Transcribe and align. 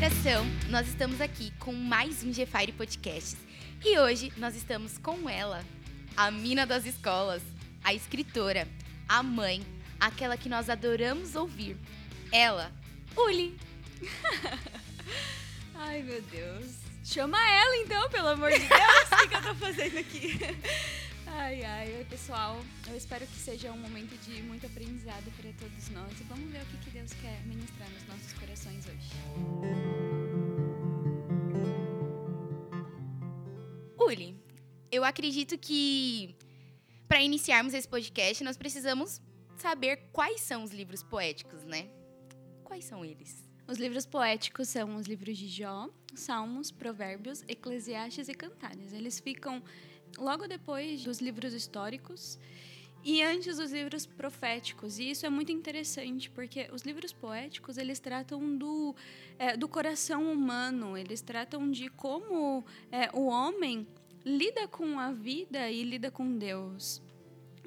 geração, 0.00 0.46
nós 0.70 0.88
estamos 0.88 1.20
aqui 1.20 1.52
com 1.58 1.74
mais 1.74 2.24
um 2.24 2.32
Gefire 2.32 2.72
Podcasts. 2.72 3.36
E 3.84 3.98
hoje 3.98 4.32
nós 4.38 4.56
estamos 4.56 4.96
com 4.96 5.28
ela, 5.28 5.62
a 6.16 6.30
mina 6.30 6.64
das 6.64 6.86
escolas, 6.86 7.42
a 7.84 7.92
escritora, 7.92 8.66
a 9.06 9.22
mãe, 9.22 9.60
aquela 10.00 10.38
que 10.38 10.48
nós 10.48 10.70
adoramos 10.70 11.34
ouvir. 11.34 11.76
Ela, 12.32 12.72
Uli. 13.14 13.58
Ai, 15.76 16.02
meu 16.02 16.22
Deus. 16.22 16.76
Chama 17.04 17.36
ela 17.50 17.76
então, 17.76 18.08
pelo 18.08 18.28
amor 18.28 18.52
de 18.52 18.60
Deus. 18.60 19.22
O 19.22 19.28
que 19.28 19.34
eu 19.34 19.42
tô 19.42 19.54
fazendo 19.56 19.98
aqui? 19.98 20.38
Ai, 21.32 21.62
ai, 21.62 21.96
oi 21.96 22.04
pessoal. 22.06 22.56
Eu 22.88 22.96
espero 22.96 23.24
que 23.24 23.36
seja 23.36 23.70
um 23.70 23.78
momento 23.78 24.16
de 24.24 24.42
muito 24.42 24.66
aprendizado 24.66 25.30
para 25.36 25.52
todos 25.52 25.88
nós. 25.90 26.20
E 26.20 26.24
vamos 26.24 26.50
ver 26.50 26.60
o 26.60 26.66
que, 26.66 26.76
que 26.78 26.90
Deus 26.90 27.12
quer 27.12 27.40
ministrar 27.46 27.88
nos 27.90 28.04
nossos 28.08 28.32
corações 28.32 28.84
hoje. 28.86 29.10
Uli, 33.96 34.36
eu 34.90 35.04
acredito 35.04 35.56
que 35.56 36.34
para 37.06 37.22
iniciarmos 37.22 37.74
esse 37.74 37.86
podcast 37.86 38.42
nós 38.42 38.56
precisamos 38.56 39.20
saber 39.56 40.08
quais 40.12 40.40
são 40.40 40.64
os 40.64 40.72
livros 40.72 41.02
poéticos, 41.04 41.62
né? 41.64 41.88
Quais 42.64 42.84
são 42.84 43.04
eles? 43.04 43.44
Os 43.68 43.78
livros 43.78 44.04
poéticos 44.04 44.68
são 44.68 44.96
os 44.96 45.06
livros 45.06 45.38
de 45.38 45.46
Jó, 45.46 45.88
Salmos, 46.12 46.72
Provérbios, 46.72 47.44
Eclesiastes 47.46 48.28
e 48.28 48.34
Cantares. 48.34 48.92
Eles 48.92 49.20
ficam 49.20 49.62
logo 50.18 50.46
depois 50.46 51.04
dos 51.04 51.20
livros 51.20 51.52
históricos 51.52 52.38
e 53.02 53.22
antes 53.22 53.56
dos 53.56 53.72
livros 53.72 54.04
proféticos. 54.06 54.98
E 54.98 55.10
isso 55.10 55.24
é 55.24 55.30
muito 55.30 55.50
interessante, 55.50 56.30
porque 56.30 56.68
os 56.72 56.82
livros 56.82 57.12
poéticos, 57.12 57.78
eles 57.78 57.98
tratam 57.98 58.56
do, 58.56 58.94
é, 59.38 59.56
do 59.56 59.68
coração 59.68 60.30
humano, 60.30 60.96
eles 60.96 61.20
tratam 61.20 61.70
de 61.70 61.88
como 61.88 62.64
é, 62.92 63.10
o 63.12 63.26
homem 63.26 63.86
lida 64.24 64.68
com 64.68 64.98
a 64.98 65.12
vida 65.12 65.70
e 65.70 65.82
lida 65.82 66.10
com 66.10 66.36
Deus 66.36 67.00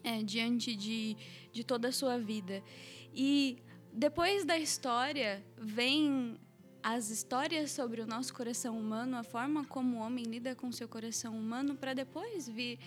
é, 0.03 0.21
diante 0.21 0.75
de, 0.75 1.17
de 1.51 1.63
toda 1.63 1.87
a 1.87 1.91
sua 1.91 2.17
vida. 2.17 2.63
E 3.13 3.57
depois 3.91 4.45
da 4.45 4.57
história 4.57 5.43
vem 5.57 6.37
as 6.83 7.09
histórias 7.09 7.71
sobre 7.71 8.01
o 8.01 8.05
nosso 8.05 8.33
coração 8.33 8.77
humano, 8.77 9.15
a 9.15 9.23
forma 9.23 9.63
como 9.63 9.97
o 9.97 9.99
homem 10.01 10.25
lida 10.25 10.53
com 10.53 10.69
seu 10.69 10.87
coração 10.87 11.33
humano, 11.33 11.75
para 11.75 11.93
depois 11.93 12.47
vir 12.47 12.77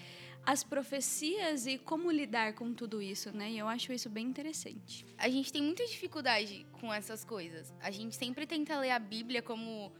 as 0.45 0.63
profecias 0.63 1.67
e 1.67 1.79
como 1.79 2.11
lidar 2.11 2.53
com 2.53 2.75
tudo 2.75 3.01
isso, 3.01 3.35
né? 3.35 3.51
E 3.51 3.59
eu 3.59 3.67
acho 3.67 3.93
isso 3.93 4.11
bem 4.11 4.27
interessante. 4.27 5.05
A 5.17 5.31
gente 5.31 5.51
tem 5.51 5.63
muita 5.63 5.85
dificuldade 5.87 6.67
com 6.79 6.93
essas 6.93 7.25
coisas. 7.25 7.73
A 7.81 7.91
gente 7.91 8.15
sempre 8.15 8.47
tenta 8.47 8.79
ler 8.79 8.91
a 8.91 8.99
Bíblia 8.99 9.41
como 9.41 9.91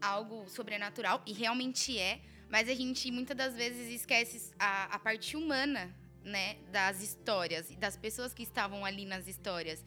algo 0.00 0.48
sobrenatural, 0.50 1.22
e 1.24 1.32
realmente 1.32 1.96
é, 1.96 2.20
mas 2.50 2.68
a 2.68 2.74
gente 2.74 3.10
muitas 3.10 3.36
das 3.36 3.54
vezes 3.54 3.88
esquece 3.88 4.52
a, 4.58 4.96
a 4.96 4.98
parte 4.98 5.36
humana, 5.36 5.94
né, 6.24 6.56
das 6.72 7.02
histórias 7.02 7.70
das 7.76 7.96
pessoas 7.96 8.34
que 8.34 8.42
estavam 8.42 8.84
ali 8.84 9.04
nas 9.04 9.28
histórias. 9.28 9.84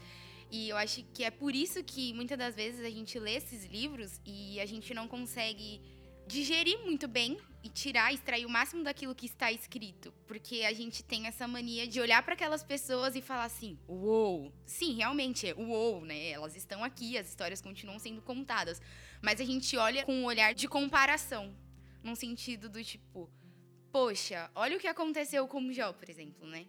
E 0.50 0.70
eu 0.70 0.78
acho 0.78 1.04
que 1.14 1.24
é 1.24 1.32
por 1.32 1.54
isso 1.54 1.84
que 1.84 2.14
muitas 2.14 2.38
das 2.38 2.56
vezes 2.56 2.86
a 2.86 2.90
gente 2.90 3.20
lê 3.20 3.36
esses 3.36 3.66
livros 3.66 4.22
e 4.26 4.60
a 4.60 4.66
gente 4.66 4.94
não 4.94 5.08
consegue 5.08 5.82
digerir 6.26 6.80
muito 6.80 7.08
bem 7.08 7.38
e 7.64 7.70
tirar, 7.70 8.14
extrair 8.14 8.46
o 8.46 8.50
máximo 8.50 8.84
daquilo 8.84 9.16
que 9.16 9.26
está 9.26 9.52
escrito, 9.52 10.14
porque 10.26 10.64
a 10.64 10.74
gente 10.74 11.04
tem 11.04 11.26
essa 11.26 11.48
mania 11.48 11.88
de 11.88 12.00
olhar 12.00 12.22
para 12.24 12.34
aquelas 12.34 12.64
pessoas 12.64 13.16
e 13.16 13.22
falar 13.22 13.46
assim: 13.46 13.78
"Uou". 13.88 14.54
Sim, 14.66 14.96
realmente 14.96 15.48
é 15.48 15.54
uou, 15.54 16.02
né? 16.02 16.30
Elas 16.30 16.56
estão 16.56 16.84
aqui, 16.84 17.18
as 17.18 17.28
histórias 17.28 17.62
continuam 17.62 17.98
sendo 17.98 18.22
contadas, 18.22 18.82
mas 19.22 19.42
a 19.42 19.46
gente 19.46 19.76
olha 19.78 20.06
com 20.06 20.14
um 20.14 20.26
olhar 20.26 20.54
de 20.54 20.68
comparação, 20.68 21.56
num 22.04 22.16
sentido 22.16 22.70
do 22.70 22.84
tipo, 22.84 23.30
poxa, 23.92 24.52
olha 24.54 24.78
o 24.78 24.80
que 24.80 24.88
aconteceu 24.88 25.48
com 25.48 25.72
Jó, 25.72 25.94
por 25.94 26.10
exemplo, 26.10 26.48
né? 26.48 26.68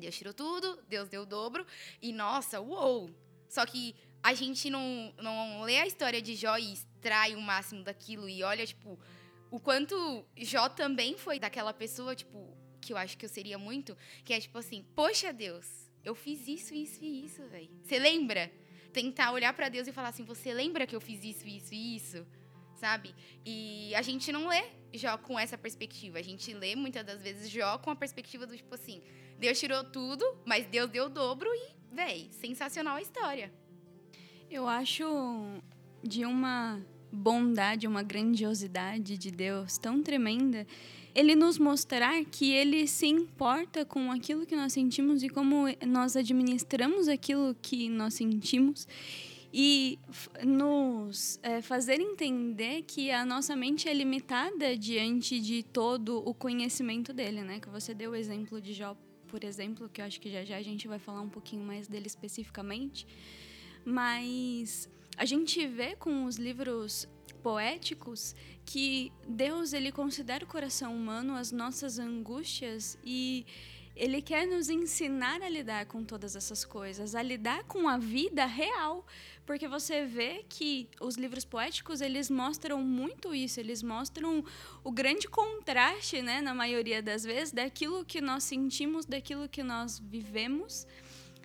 Deus 0.00 0.16
tirou 0.16 0.34
tudo, 0.34 0.78
Deus 0.88 1.08
deu 1.08 1.22
o 1.22 1.26
dobro, 1.26 1.66
e 2.00 2.12
nossa, 2.12 2.60
uou! 2.60 3.10
Só 3.48 3.64
que 3.64 3.94
a 4.22 4.32
gente 4.34 4.70
não, 4.70 5.12
não 5.18 5.62
lê 5.62 5.78
a 5.78 5.86
história 5.86 6.20
de 6.20 6.34
Jó 6.34 6.56
e 6.56 6.72
extrai 6.72 7.34
o 7.34 7.40
máximo 7.40 7.84
daquilo 7.84 8.28
e 8.28 8.42
olha, 8.42 8.66
tipo, 8.66 8.98
o 9.50 9.60
quanto 9.60 10.24
Jó 10.36 10.68
também 10.68 11.16
foi 11.16 11.38
daquela 11.38 11.72
pessoa, 11.72 12.16
tipo, 12.16 12.56
que 12.80 12.92
eu 12.92 12.96
acho 12.96 13.16
que 13.16 13.24
eu 13.24 13.28
seria 13.28 13.58
muito, 13.58 13.96
que 14.24 14.32
é 14.32 14.40
tipo 14.40 14.58
assim, 14.58 14.84
poxa 14.94 15.32
Deus, 15.32 15.66
eu 16.04 16.14
fiz 16.14 16.46
isso, 16.48 16.74
isso 16.74 17.04
e 17.04 17.24
isso, 17.24 17.42
velho. 17.48 17.70
Você 17.82 17.98
lembra? 17.98 18.50
Tentar 18.92 19.32
olhar 19.32 19.52
para 19.52 19.68
Deus 19.68 19.88
e 19.88 19.92
falar 19.92 20.08
assim, 20.08 20.24
você 20.24 20.52
lembra 20.52 20.86
que 20.86 20.94
eu 20.94 21.00
fiz 21.00 21.24
isso, 21.24 21.46
isso 21.46 21.74
e 21.74 21.96
isso? 21.96 22.26
Sabe? 22.76 23.14
E 23.44 23.94
a 23.94 24.02
gente 24.02 24.30
não 24.30 24.48
lê 24.48 24.64
Jó 24.92 25.16
com 25.16 25.38
essa 25.38 25.56
perspectiva. 25.56 26.18
A 26.18 26.22
gente 26.22 26.52
lê 26.52 26.76
muitas 26.76 27.04
das 27.04 27.22
vezes 27.22 27.50
Jó 27.50 27.78
com 27.78 27.90
a 27.90 27.96
perspectiva 27.96 28.46
do 28.46 28.56
tipo 28.56 28.74
assim, 28.74 29.02
Deus 29.38 29.58
tirou 29.58 29.84
tudo, 29.84 30.24
mas 30.44 30.66
Deus 30.66 30.90
deu 30.90 31.06
o 31.06 31.08
dobro 31.08 31.48
e, 31.48 31.94
véi, 31.94 32.28
sensacional 32.30 32.96
a 32.96 33.02
história. 33.02 33.52
Eu 34.50 34.68
acho 34.68 35.04
de 36.02 36.24
uma 36.24 36.80
bondade, 37.10 37.86
uma 37.86 38.02
grandiosidade 38.02 39.16
de 39.16 39.30
Deus 39.30 39.78
tão 39.78 40.02
tremenda, 40.02 40.66
ele 41.14 41.36
nos 41.36 41.58
mostrar 41.58 42.24
que 42.24 42.50
ele 42.50 42.88
se 42.88 43.06
importa 43.06 43.84
com 43.84 44.10
aquilo 44.10 44.44
que 44.44 44.56
nós 44.56 44.72
sentimos 44.72 45.22
e 45.22 45.28
como 45.28 45.66
nós 45.86 46.16
administramos 46.16 47.06
aquilo 47.06 47.54
que 47.62 47.88
nós 47.88 48.14
sentimos 48.14 48.88
e 49.52 49.98
nos 50.44 51.38
é, 51.40 51.62
fazer 51.62 52.00
entender 52.00 52.82
que 52.82 53.12
a 53.12 53.24
nossa 53.24 53.54
mente 53.54 53.88
é 53.88 53.94
limitada 53.94 54.76
diante 54.76 55.38
de 55.38 55.62
todo 55.62 56.20
o 56.28 56.34
conhecimento 56.34 57.12
dele, 57.12 57.42
né? 57.42 57.60
Que 57.60 57.68
você 57.68 57.94
deu 57.94 58.10
o 58.10 58.16
exemplo 58.16 58.60
de 58.60 58.72
Jó 58.72 58.96
por 59.34 59.42
exemplo, 59.42 59.88
que 59.88 60.00
eu 60.00 60.04
acho 60.04 60.20
que 60.20 60.30
já 60.30 60.44
já 60.44 60.56
a 60.56 60.62
gente 60.62 60.86
vai 60.86 61.00
falar 61.00 61.20
um 61.20 61.28
pouquinho 61.28 61.64
mais 61.64 61.88
dele 61.88 62.06
especificamente, 62.06 63.04
mas 63.84 64.88
a 65.16 65.24
gente 65.24 65.66
vê 65.66 65.96
com 65.96 66.24
os 66.24 66.36
livros 66.36 67.08
poéticos 67.42 68.32
que 68.64 69.12
Deus 69.26 69.72
ele 69.72 69.90
considera 69.90 70.44
o 70.44 70.46
coração 70.46 70.94
humano 70.94 71.34
as 71.34 71.50
nossas 71.50 71.98
angústias 71.98 72.96
e 73.04 73.44
ele 73.96 74.20
quer 74.20 74.46
nos 74.46 74.68
ensinar 74.68 75.40
a 75.42 75.48
lidar 75.48 75.86
com 75.86 76.02
todas 76.04 76.34
essas 76.34 76.64
coisas, 76.64 77.14
a 77.14 77.22
lidar 77.22 77.64
com 77.64 77.88
a 77.88 77.96
vida 77.96 78.44
real, 78.44 79.06
porque 79.46 79.68
você 79.68 80.04
vê 80.04 80.44
que 80.48 80.88
os 81.00 81.16
livros 81.16 81.44
poéticos 81.44 82.00
eles 82.00 82.30
mostram 82.30 82.82
muito 82.82 83.34
isso, 83.34 83.60
eles 83.60 83.82
mostram 83.82 84.44
o 84.82 84.90
grande 84.90 85.28
contraste, 85.28 86.22
né, 86.22 86.40
na 86.40 86.54
maioria 86.54 87.02
das 87.02 87.24
vezes, 87.24 87.52
daquilo 87.52 88.04
que 88.04 88.20
nós 88.20 88.42
sentimos, 88.44 89.04
daquilo 89.04 89.48
que 89.48 89.62
nós 89.62 89.98
vivemos 89.98 90.86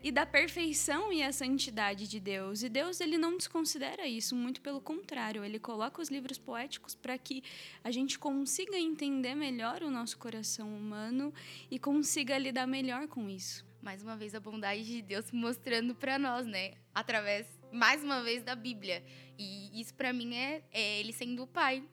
e 0.03 0.11
da 0.11 0.25
perfeição 0.25 1.11
e 1.11 1.23
a 1.23 1.31
santidade 1.31 2.07
de 2.07 2.19
Deus. 2.19 2.63
E 2.63 2.69
Deus 2.69 2.99
ele 3.01 3.17
não 3.17 3.37
desconsidera 3.37 4.07
isso, 4.07 4.35
muito 4.35 4.61
pelo 4.61 4.81
contrário, 4.81 5.43
ele 5.43 5.59
coloca 5.59 6.01
os 6.01 6.09
livros 6.09 6.37
poéticos 6.37 6.95
para 6.95 7.17
que 7.17 7.43
a 7.83 7.91
gente 7.91 8.17
consiga 8.17 8.77
entender 8.77 9.35
melhor 9.35 9.83
o 9.83 9.91
nosso 9.91 10.17
coração 10.17 10.75
humano 10.75 11.33
e 11.69 11.77
consiga 11.79 12.37
lidar 12.37 12.67
melhor 12.67 13.07
com 13.07 13.29
isso. 13.29 13.65
Mais 13.81 14.03
uma 14.03 14.17
vez 14.17 14.35
a 14.35 14.39
bondade 14.39 14.83
de 14.83 15.01
Deus 15.01 15.31
mostrando 15.31 15.95
para 15.95 16.19
nós, 16.19 16.45
né, 16.45 16.73
através 16.93 17.47
mais 17.71 18.03
uma 18.03 18.21
vez 18.23 18.43
da 18.43 18.55
Bíblia. 18.55 19.03
E 19.37 19.79
isso 19.79 19.93
para 19.93 20.11
mim 20.11 20.35
é, 20.35 20.63
é 20.71 20.99
ele 20.99 21.13
sendo 21.13 21.43
o 21.43 21.47
pai, 21.47 21.83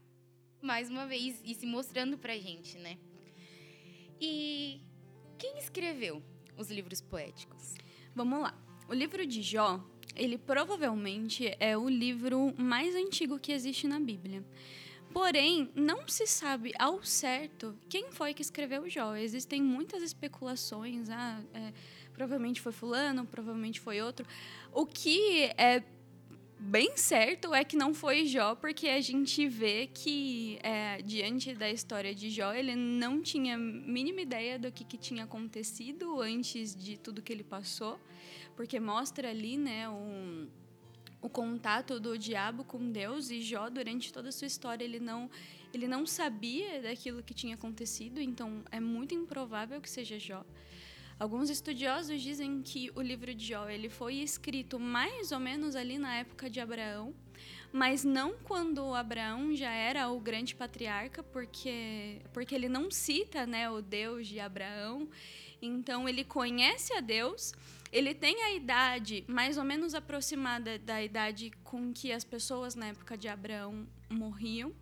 mais 0.61 0.91
uma 0.91 1.07
vez 1.07 1.41
e 1.45 1.55
se 1.55 1.67
mostrando 1.67 2.19
pra 2.19 2.37
gente, 2.37 2.77
né? 2.79 2.99
E 4.21 4.81
quem 5.39 5.59
escreveu 5.59 6.23
os 6.57 6.71
livros 6.71 7.01
poéticos? 7.01 7.75
Vamos 8.17 8.41
lá. 8.41 8.55
O 8.89 8.95
livro 8.95 9.27
de 9.27 9.43
Jó, 9.43 9.79
ele 10.15 10.39
provavelmente 10.39 11.55
é 11.61 11.77
o 11.77 11.87
livro 11.87 12.55
mais 12.57 12.95
antigo 12.95 13.39
que 13.39 13.53
existe 13.53 13.87
na 13.87 14.01
Bíblia. 14.01 14.43
Porém, 15.13 15.71
não 15.75 16.09
se 16.09 16.27
sabe 16.27 16.73
ao 16.79 17.05
certo 17.05 17.79
quem 17.91 18.11
foi 18.11 18.33
que 18.33 18.41
escreveu 18.41 18.89
Jó. 18.89 19.15
Existem 19.17 19.63
muitas 19.63 20.03
especulações. 20.03 21.11
Ah, 21.11 21.43
é, 21.53 21.75
provavelmente 22.15 22.59
foi 22.63 22.73
fulano, 22.73 23.27
provavelmente 23.27 23.81
foi 23.81 24.01
outro. 24.01 24.27
O 24.73 24.87
que 24.87 25.51
é 25.59 25.85
bem 26.59 26.97
certo 26.97 27.55
é 27.55 27.65
que 27.65 27.77
não 27.77 27.93
foi 27.93 28.27
Jó, 28.27 28.55
porque 28.55 28.89
a 28.89 29.01
gente 29.01 29.47
vê 29.47 29.89
que, 29.93 30.59
é, 30.63 31.03
diante 31.03 31.55
da 31.55 31.71
história 31.71 32.15
de 32.15 32.31
Jó, 32.31 32.53
ele 32.53 32.75
não 32.75 33.21
tinha 33.21 33.59
mínima 33.59 34.23
ideia 34.23 34.59
do 34.59 34.73
que, 34.73 34.85
que 34.85 34.97
tinha 34.97 35.25
acontecido 35.25 36.21
antes 36.21 36.75
de 36.75 36.97
tudo 36.97 37.23
que 37.23 37.33
ele 37.33 37.45
passou, 37.45 37.99
porque 38.57 38.81
mostra 38.81 39.31
ali, 39.31 39.57
né, 39.57 39.89
um, 39.89 40.49
o 41.21 41.29
contato 41.29 42.01
do 42.01 42.19
diabo 42.19 42.65
com 42.65 42.91
Deus 42.91 43.31
e 43.31 43.41
Jó, 43.43 43.69
durante 43.69 44.13
toda 44.13 44.31
a 44.31 44.33
sua 44.33 44.47
história, 44.47 44.85
ele 44.85 44.99
não, 44.99 45.31
ele 45.73 45.87
não 45.87 46.07
sabia 46.07 46.81
daquilo 46.81 47.23
que 47.23 47.35
tinha 47.35 47.55
acontecido, 47.55 48.21
então 48.21 48.65
é 48.71 48.81
muito 48.81 49.15
improvável 49.15 49.81
que 49.81 49.91
seja 49.91 50.19
Jó. 50.19 50.45
Alguns 51.19 51.49
estudiosos 51.49 52.21
dizem 52.21 52.61
que 52.63 52.91
o 52.95 53.01
livro 53.01 53.35
de 53.35 53.47
Jó 53.47 53.69
ele 53.69 53.89
foi 53.89 54.17
escrito 54.17 54.79
mais 54.79 55.33
ou 55.33 55.41
menos 55.41 55.75
ali 55.75 55.99
na 55.99 56.15
época 56.17 56.51
de 56.51 56.61
Abraão, 56.61 57.15
mas 57.73 58.05
não 58.05 58.35
quando 58.45 58.95
Abraão 58.95 59.55
já 59.55 59.71
era 59.71 60.09
o 60.11 60.21
grande 60.21 60.55
patriarca, 60.55 61.23
porque 61.23 62.21
porque 62.33 62.55
ele 62.55 62.69
não 62.69 62.91
cita, 62.91 63.47
né, 63.47 63.69
o 63.71 63.81
Deus 63.81 64.27
de 64.27 64.39
Abraão. 64.41 65.09
Então 65.61 66.07
ele 66.07 66.23
conhece 66.23 66.93
a 66.93 67.01
Deus, 67.01 67.55
ele 67.93 68.15
tem 68.15 68.43
a 68.43 68.53
idade 68.53 69.25
mais 69.29 69.57
ou 69.59 69.65
menos 69.65 69.95
aproximada 69.95 70.79
da 70.79 71.03
idade 71.03 71.51
com 71.63 71.93
que 71.93 72.13
as 72.13 72.25
pessoas 72.25 72.75
na 72.75 72.87
época 72.87 73.17
de 73.17 73.29
Abraão 73.29 73.87
morriam. 74.11 74.75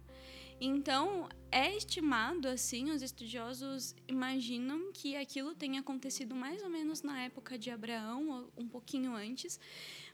Então, 0.61 1.29
é 1.51 1.77
estimado, 1.77 2.49
assim, 2.49 2.91
os 2.91 3.03
estudiosos 3.03 3.95
imaginam 4.07 4.93
que 4.93 5.17
aquilo 5.17 5.55
tenha 5.55 5.81
acontecido 5.81 6.35
mais 6.35 6.63
ou 6.63 6.71
menos 6.71 7.03
na 7.03 7.23
época 7.23 7.59
de 7.59 7.71
Abraão, 7.71 8.31
ou 8.31 8.53
um 8.57 8.69
pouquinho 8.69 9.15
antes, 9.15 9.59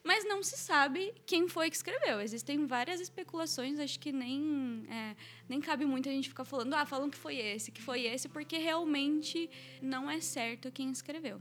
mas 0.03 0.27
não 0.27 0.43
se 0.43 0.57
sabe 0.57 1.15
quem 1.27 1.47
foi 1.47 1.69
que 1.69 1.77
escreveu. 1.77 2.21
Existem 2.21 2.67
várias 2.67 3.01
especulações, 3.01 3.79
acho 3.79 4.01
que 4.01 4.13
nem, 4.13 4.85
é, 4.89 5.15
nem 5.49 5.61
cabe 5.61 5.85
muito 5.85 6.09
a 6.09 6.13
gente 6.13 6.29
ficar 6.29 6.45
falando, 6.45 6.75
ah, 6.75 6.87
falam 6.87 7.11
que 7.11 7.19
foi 7.19 7.37
esse, 7.37 7.71
que 7.71 7.83
foi 7.83 8.07
esse, 8.07 8.29
porque 8.29 8.57
realmente 8.57 9.49
não 9.81 10.11
é 10.11 10.21
certo 10.21 10.73
quem 10.73 10.91
escreveu. 10.91 11.41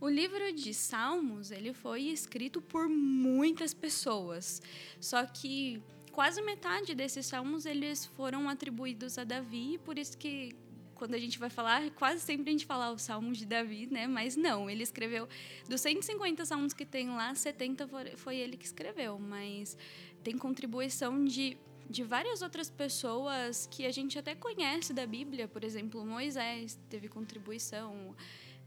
O 0.00 0.08
livro 0.08 0.52
de 0.52 0.74
Salmos 0.74 1.50
ele 1.50 1.72
foi 1.72 2.02
escrito 2.02 2.60
por 2.60 2.88
muitas 2.88 3.72
pessoas, 3.72 4.60
só 5.00 5.24
que 5.24 5.82
quase 6.12 6.40
metade 6.42 6.94
desses 6.94 7.26
salmos 7.26 7.66
eles 7.66 8.04
foram 8.04 8.48
atribuídos 8.48 9.18
a 9.18 9.24
Davi, 9.24 9.78
por 9.84 9.98
isso 9.98 10.16
que 10.16 10.54
quando 10.94 11.14
a 11.14 11.18
gente 11.18 11.38
vai 11.38 11.50
falar, 11.50 11.90
quase 11.90 12.20
sempre 12.20 12.48
a 12.48 12.52
gente 12.52 12.64
fala 12.64 12.90
os 12.90 13.02
salmos 13.02 13.36
de 13.36 13.44
Davi, 13.44 13.86
né? 13.86 14.06
Mas 14.06 14.34
não, 14.34 14.68
ele 14.68 14.82
escreveu 14.82 15.28
dos 15.68 15.82
150 15.82 16.44
salmos 16.46 16.72
que 16.72 16.86
tem 16.86 17.10
lá, 17.10 17.34
70 17.34 17.86
foi 18.16 18.36
ele 18.36 18.56
que 18.56 18.64
escreveu, 18.64 19.18
mas 19.18 19.76
tem 20.22 20.36
contribuição 20.36 21.24
de 21.24 21.56
de 21.88 22.02
várias 22.02 22.42
outras 22.42 22.68
pessoas 22.68 23.68
que 23.70 23.86
a 23.86 23.92
gente 23.92 24.18
até 24.18 24.34
conhece 24.34 24.92
da 24.92 25.06
Bíblia, 25.06 25.46
por 25.46 25.62
exemplo, 25.62 26.04
Moisés 26.04 26.76
teve 26.90 27.08
contribuição. 27.08 28.14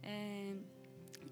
É, 0.02 0.56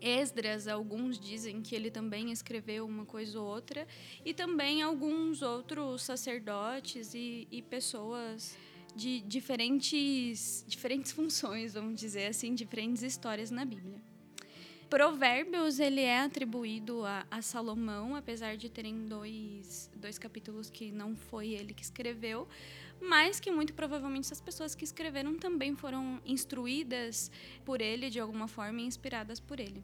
Esdras, 0.02 0.68
alguns 0.68 1.20
dizem 1.20 1.62
que 1.62 1.76
ele 1.76 1.90
também 1.90 2.32
escreveu 2.32 2.86
uma 2.86 3.06
coisa 3.06 3.40
ou 3.40 3.48
outra, 3.48 3.88
e 4.24 4.34
também 4.34 4.82
alguns 4.82 5.42
outros 5.42 6.04
sacerdotes 6.04 7.14
e, 7.14 7.48
e 7.52 7.62
pessoas 7.62 8.58
de 8.96 9.22
diferentes, 9.22 10.66
diferentes 10.68 11.12
funções, 11.12 11.74
vamos 11.74 12.00
dizer 12.00 12.28
assim, 12.28 12.56
diferentes 12.56 13.04
histórias 13.04 13.52
na 13.52 13.64
Bíblia. 13.64 14.02
Provérbios 14.90 15.80
ele 15.80 16.02
é 16.02 16.22
atribuído 16.22 17.06
a, 17.06 17.26
a, 17.30 17.42
Salomão, 17.42 18.16
apesar 18.16 18.56
de 18.56 18.70
terem 18.70 19.06
dois, 19.06 19.92
dois 19.94 20.18
capítulos 20.18 20.70
que 20.70 20.92
não 20.92 21.14
foi 21.14 21.50
ele 21.50 21.74
que 21.74 21.84
escreveu, 21.84 22.48
mas 23.02 23.40
que 23.40 23.52
muito 23.52 23.74
provavelmente 23.74 24.26
essas 24.26 24.42
pessoas 24.42 24.76
que 24.76 24.84
escreveram 24.84 25.38
também 25.38 25.76
foram 25.76 26.22
instruídas 26.26 27.32
por 27.64 27.82
ele 27.82 28.10
de 28.10 28.20
alguma 28.20 28.48
forma 28.48 28.82
e 28.82 28.86
inspiradas 28.86 29.40
por 29.40 29.60
ele. 29.60 29.84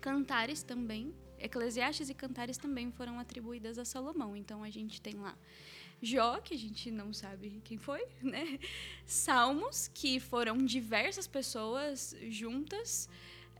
Cantares 0.00 0.62
também, 0.62 1.14
Eclesiastes 1.38 2.08
e 2.08 2.14
Cantares 2.14 2.56
também 2.58 2.90
foram 2.90 3.18
atribuídas 3.18 3.78
a 3.78 3.84
Salomão. 3.84 4.36
Então 4.36 4.62
a 4.62 4.70
gente 4.70 5.00
tem 5.00 5.14
lá 5.14 5.36
Jó, 6.02 6.38
que 6.40 6.54
a 6.54 6.58
gente 6.58 6.90
não 6.90 7.12
sabe 7.12 7.62
quem 7.64 7.78
foi, 7.78 8.04
né? 8.22 8.58
Salmos, 9.06 9.88
que 9.88 10.20
foram 10.20 10.58
diversas 10.58 11.26
pessoas 11.26 12.14
juntas. 12.28 13.08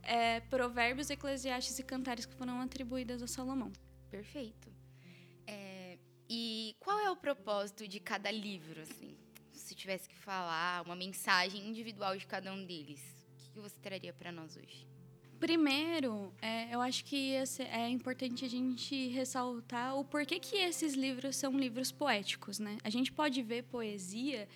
É, 0.03 0.39
provérbios, 0.41 1.09
Eclesiastes 1.09 1.79
e 1.79 1.83
Cantares 1.83 2.27
que 2.27 2.35
foram 2.35 2.61
atribuídas 2.61 3.23
a 3.23 3.27
Salomão. 3.27 3.71
Perfeito. 4.11 4.71
E 6.29 6.75
qual 6.79 6.99
é 6.99 7.09
o 7.11 7.15
propósito 7.15 7.87
de 7.87 7.99
cada 7.99 8.31
livro, 8.31 8.81
assim? 8.81 9.15
Se 9.53 9.75
tivesse 9.75 10.09
que 10.09 10.17
falar 10.17 10.83
uma 10.83 10.95
mensagem 10.95 11.67
individual 11.67 12.17
de 12.17 12.25
cada 12.25 12.51
um 12.51 12.65
deles, 12.65 13.01
o 13.47 13.51
que 13.51 13.59
você 13.59 13.79
traria 13.79 14.13
para 14.13 14.31
nós 14.31 14.57
hoje? 14.57 14.87
Primeiro, 15.39 16.33
é, 16.41 16.73
eu 16.73 16.81
acho 16.81 17.03
que 17.03 17.33
é 17.59 17.89
importante 17.89 18.45
a 18.45 18.47
gente 18.47 19.07
ressaltar 19.09 19.95
o 19.95 20.03
porquê 20.03 20.39
que 20.39 20.55
esses 20.55 20.93
livros 20.93 21.35
são 21.35 21.57
livros 21.57 21.91
poéticos, 21.91 22.57
né? 22.57 22.77
A 22.83 22.89
gente 22.89 23.11
pode 23.11 23.41
ver 23.43 23.63
poesia 23.63 24.47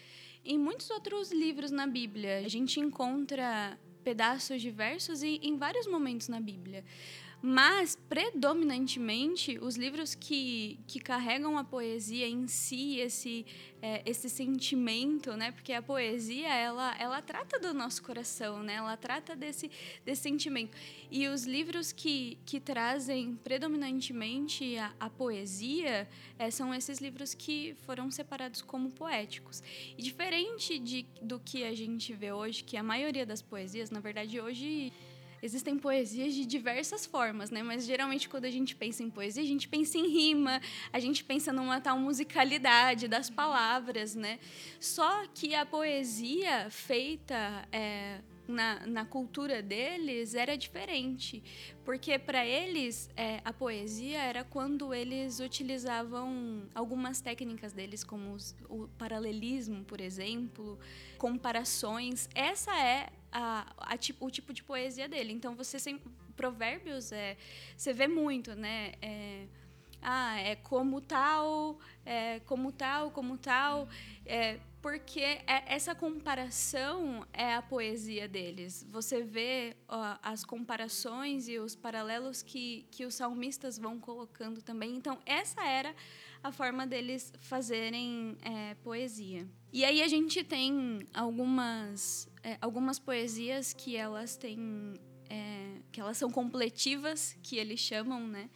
em 0.44 0.58
muitos 0.58 0.90
outros 0.90 1.32
livros 1.32 1.70
na 1.70 1.86
Bíblia. 1.86 2.40
A 2.40 2.48
gente 2.48 2.80
encontra 2.80 3.78
pedaços 4.04 4.62
diversos 4.62 5.22
e 5.22 5.40
em 5.44 5.58
vários 5.58 5.86
momentos 5.86 6.28
na 6.28 6.40
Bíblia. 6.40 6.84
Mas, 7.42 7.96
predominantemente, 8.10 9.58
os 9.60 9.78
livros 9.78 10.14
que, 10.14 10.78
que 10.86 11.00
carregam 11.00 11.58
a 11.58 11.64
poesia 11.64 12.28
em 12.28 12.50
si, 12.50 13.00
esse, 13.00 13.46
é, 13.82 14.02
esse 14.06 14.30
sentimento, 14.30 15.34
né? 15.38 15.54
Porque 15.54 15.72
a 15.72 15.82
poesia, 15.82 16.54
ela, 16.54 16.94
ela 17.00 17.22
trata 17.22 17.58
do 17.58 17.74
nosso 17.74 18.04
coração, 18.04 18.62
né? 18.62 18.74
Ela 18.74 18.98
trata 18.98 19.38
desse, 19.38 19.72
desse 20.04 20.24
sentimento. 20.24 20.78
E 21.10 21.30
os 21.30 21.46
livros 21.46 21.94
que, 21.94 22.38
que 22.46 22.60
trazem 22.60 23.36
predominantemente 23.36 24.78
a, 24.78 24.94
a 25.00 25.10
poesia 25.10 26.10
é, 26.38 26.52
são 26.52 26.74
esses 26.74 27.00
livros 27.00 27.34
que 27.34 27.74
foram 27.86 28.12
separados 28.12 28.62
como 28.62 28.92
poéticos. 28.92 29.64
E 29.98 30.04
diferente 30.04 30.78
de, 30.78 31.06
do 31.22 31.40
que 31.40 31.64
a 31.64 31.74
gente 31.74 32.14
vê 32.14 32.34
hoje, 32.34 32.66
que 32.66 32.76
a 32.76 32.84
maioria 32.84 33.26
das 33.26 33.42
poesias, 33.42 33.90
na 33.90 34.02
verdade, 34.02 34.42
hoje 34.42 34.92
existem 35.42 35.78
poesias 35.78 36.34
de 36.34 36.46
diversas 36.46 37.06
formas, 37.06 37.50
né? 37.50 37.64
Mas 37.64 37.86
geralmente 37.86 38.28
quando 38.30 38.46
a 38.46 38.52
gente 38.52 38.76
pensa 38.76 39.04
em 39.04 39.10
poesia, 39.10 39.44
a 39.44 39.46
gente 39.46 39.68
pensa 39.68 39.98
em 39.98 40.08
rima, 40.08 40.62
a 40.92 41.00
gente 41.00 41.24
pensa 41.24 41.52
numa 41.54 41.80
tal 41.80 41.98
musicalidade 42.00 43.08
das 43.08 43.30
palavras, 43.30 44.16
né? 44.16 44.40
Só 44.80 45.26
que 45.28 45.56
a 45.56 45.66
poesia 45.66 46.70
feita 46.70 47.68
é, 47.72 48.22
na, 48.50 48.86
na 48.88 49.06
cultura 49.06 49.62
deles 49.62 50.34
era 50.34 50.58
diferente, 50.58 51.44
porque 51.86 52.18
para 52.18 52.46
eles 52.46 53.10
é, 53.16 53.40
a 53.46 53.54
poesia 53.54 54.18
era 54.18 54.44
quando 54.44 54.94
eles 54.94 55.40
utilizavam 55.40 56.64
algumas 56.74 57.22
técnicas 57.22 57.72
deles, 57.72 58.04
como 58.04 58.34
os, 58.34 58.56
o 58.68 58.88
paralelismo, 58.98 59.84
por 59.86 60.02
exemplo, 60.02 60.80
comparações. 61.18 62.28
Essa 62.34 62.76
é 62.78 63.10
a, 63.32 63.74
a, 63.78 63.96
o 64.20 64.30
tipo 64.30 64.54
de 64.54 64.64
poesia 64.64 65.08
dele. 65.08 65.34
Então 65.34 65.56
você 65.56 65.80
sem 65.80 66.00
provérbios 66.36 67.12
é 67.12 67.38
você 67.76 67.94
vê 67.94 68.08
muito, 68.08 68.56
né? 68.56 68.94
É, 69.02 69.46
ah, 70.02 70.40
é 70.40 70.56
como 70.56 71.02
tal, 71.02 71.78
é 72.06 72.40
como 72.46 72.72
tal, 72.72 73.12
como 73.12 73.38
tal, 73.38 73.90
é, 74.26 74.60
porque 74.82 75.20
é, 75.20 75.64
essa 75.68 75.94
comparação 75.94 77.26
é 77.34 77.54
a 77.54 77.62
poesia 77.62 78.28
deles. 78.28 78.86
Você 78.90 79.22
vê 79.22 79.76
ó, 79.88 80.18
as 80.24 80.46
comparações 80.46 81.50
e 81.50 81.60
os 81.60 81.76
paralelos 81.76 82.42
que, 82.42 82.86
que 82.92 83.06
os 83.06 83.16
salmistas 83.16 83.78
vão 83.78 84.00
colocando 84.00 84.62
também. 84.62 84.96
Então, 84.96 85.20
essa 85.26 85.66
era 85.66 85.94
a 86.42 86.52
forma 86.52 86.88
deles 86.88 87.34
fazerem 87.40 88.38
é, 88.42 88.76
poesia. 88.76 89.46
E 89.74 89.84
aí 89.84 90.02
a 90.02 90.08
gente 90.08 90.44
tem 90.44 91.06
algumas, 91.14 92.29
é, 92.44 92.58
algumas 92.62 93.00
poesias 93.00 93.74
que 93.74 93.96
elas 93.96 94.36
têm. 94.36 94.94
É, 95.30 95.78
que 95.92 96.02
elas 96.02 96.18
são 96.18 96.32
completivas, 96.32 97.38
que 97.44 97.58
eles 97.58 97.80
chamam, 97.80 98.28
né? 98.28 98.50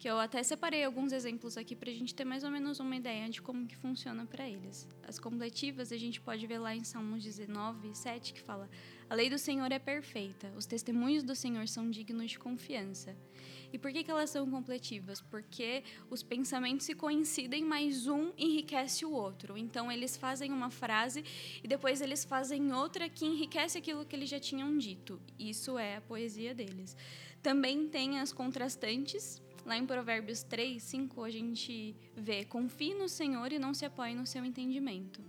que 0.00 0.08
eu 0.08 0.18
até 0.18 0.42
separei 0.42 0.82
alguns 0.82 1.12
exemplos 1.12 1.58
aqui 1.58 1.76
para 1.76 1.90
a 1.90 1.92
gente 1.92 2.14
ter 2.14 2.24
mais 2.24 2.42
ou 2.42 2.50
menos 2.50 2.80
uma 2.80 2.96
ideia 2.96 3.28
de 3.28 3.42
como 3.42 3.66
que 3.66 3.76
funciona 3.76 4.24
para 4.24 4.48
eles. 4.48 4.88
As 5.06 5.18
completivas 5.18 5.92
a 5.92 5.96
gente 5.98 6.18
pode 6.18 6.46
ver 6.46 6.58
lá 6.58 6.74
em 6.74 6.82
Salmos 6.82 7.22
19, 7.22 7.94
7, 7.94 8.32
que 8.32 8.40
fala: 8.40 8.66
A 9.10 9.14
lei 9.14 9.28
do 9.28 9.38
Senhor 9.38 9.70
é 9.70 9.78
perfeita, 9.78 10.50
os 10.56 10.64
testemunhos 10.64 11.22
do 11.22 11.36
Senhor 11.36 11.68
são 11.68 11.90
dignos 11.90 12.30
de 12.30 12.38
confiança. 12.38 13.14
E 13.72 13.78
por 13.78 13.92
que, 13.92 14.02
que 14.02 14.10
elas 14.10 14.30
são 14.30 14.50
completivas? 14.50 15.20
Porque 15.20 15.82
os 16.08 16.22
pensamentos 16.22 16.86
se 16.86 16.94
coincidem, 16.94 17.64
mas 17.64 18.06
um 18.06 18.32
enriquece 18.36 19.04
o 19.04 19.12
outro. 19.12 19.56
Então, 19.56 19.90
eles 19.90 20.16
fazem 20.16 20.52
uma 20.52 20.70
frase 20.70 21.24
e 21.62 21.68
depois 21.68 22.00
eles 22.00 22.24
fazem 22.24 22.72
outra 22.72 23.08
que 23.08 23.24
enriquece 23.24 23.78
aquilo 23.78 24.04
que 24.04 24.16
eles 24.16 24.28
já 24.28 24.40
tinham 24.40 24.76
dito. 24.76 25.20
Isso 25.38 25.78
é 25.78 25.96
a 25.96 26.00
poesia 26.00 26.54
deles. 26.54 26.96
Também 27.42 27.88
tem 27.88 28.18
as 28.18 28.32
contrastantes. 28.32 29.40
Lá 29.64 29.76
em 29.76 29.86
Provérbios 29.86 30.42
3, 30.42 30.82
5, 30.82 31.22
a 31.22 31.30
gente 31.30 31.94
vê: 32.16 32.44
confie 32.44 32.94
no 32.94 33.08
Senhor 33.08 33.52
e 33.52 33.58
não 33.58 33.74
se 33.74 33.84
apoie 33.84 34.14
no 34.14 34.26
seu 34.26 34.44
entendimento. 34.44 35.22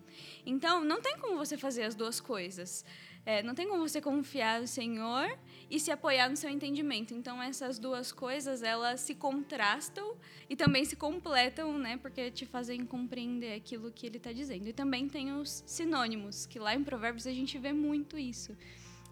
Então, 0.45 0.83
não 0.83 1.01
tem 1.01 1.17
como 1.17 1.37
você 1.37 1.57
fazer 1.57 1.83
as 1.83 1.95
duas 1.95 2.19
coisas. 2.21 2.85
É, 3.25 3.43
não 3.43 3.53
tem 3.53 3.67
como 3.67 3.87
você 3.87 4.01
confiar 4.01 4.61
no 4.61 4.67
Senhor 4.67 5.37
e 5.69 5.79
se 5.79 5.91
apoiar 5.91 6.29
no 6.29 6.35
seu 6.35 6.49
entendimento. 6.49 7.13
Então 7.13 7.41
essas 7.41 7.77
duas 7.77 8.11
coisas 8.11 8.63
elas 8.63 9.01
se 9.01 9.13
contrastam 9.13 10.15
e 10.49 10.55
também 10.55 10.83
se 10.85 10.95
completam, 10.95 11.77
né? 11.77 11.97
Porque 11.97 12.31
te 12.31 12.45
fazem 12.45 12.85
compreender 12.85 13.53
aquilo 13.53 13.91
que 13.91 14.07
ele 14.07 14.17
está 14.17 14.31
dizendo. 14.31 14.67
E 14.67 14.73
também 14.73 15.07
tem 15.07 15.33
os 15.33 15.63
sinônimos, 15.67 16.45
que 16.45 16.57
lá 16.57 16.73
em 16.73 16.83
Provérbios 16.83 17.27
a 17.27 17.31
gente 17.31 17.57
vê 17.57 17.71
muito 17.71 18.17
isso. 18.17 18.57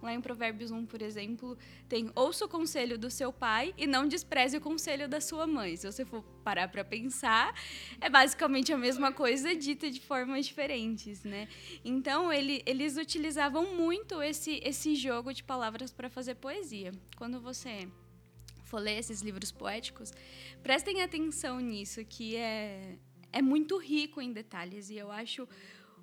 Lá 0.02 0.14
em 0.14 0.22
Provérbios 0.22 0.72
1, 0.72 0.86
por 0.86 1.02
exemplo, 1.02 1.58
tem 1.88 2.10
ouça 2.16 2.46
o 2.46 2.50
conselho 2.50 2.98
do 2.98 3.10
seu 3.10 3.34
pai 3.34 3.74
e 3.78 3.86
não 3.86 4.08
despreze 4.08 4.58
o 4.58 4.62
conselho 4.62 5.10
da 5.10 5.20
sua 5.20 5.46
mãe. 5.46 5.76
Se 5.76 5.92
você 5.92 6.06
for 6.06 6.24
parar 6.44 6.70
para 6.70 6.86
pensar, 6.86 7.54
é 8.00 8.10
basicamente 8.10 8.72
a 8.72 8.78
mesma 8.78 9.12
coisa 9.12 9.54
dita 9.54 9.92
de 9.92 10.00
formas 10.00 10.46
diferentes, 10.46 11.24
né? 11.24 11.50
Então, 11.84 12.32
ele, 12.32 12.64
eles 12.66 12.96
utilizavam 12.96 13.76
muito 13.76 14.22
esse, 14.22 14.62
esse 14.64 14.96
jogo 14.96 15.34
de 15.34 15.44
palavras 15.44 15.92
para 15.92 16.10
fazer 16.10 16.36
poesia. 16.36 16.92
Quando 17.18 17.42
você 17.42 17.88
for 18.64 18.80
ler 18.80 19.00
esses 19.00 19.22
livros 19.22 19.52
poéticos, 19.52 20.14
prestem 20.64 21.02
atenção 21.02 21.60
nisso, 21.60 22.06
que 22.06 22.38
é, 22.38 22.98
é 23.34 23.42
muito 23.42 23.78
rico 23.78 24.22
em 24.22 24.32
detalhes 24.32 24.90
e 24.90 24.98
eu 24.98 25.12
acho 25.12 25.48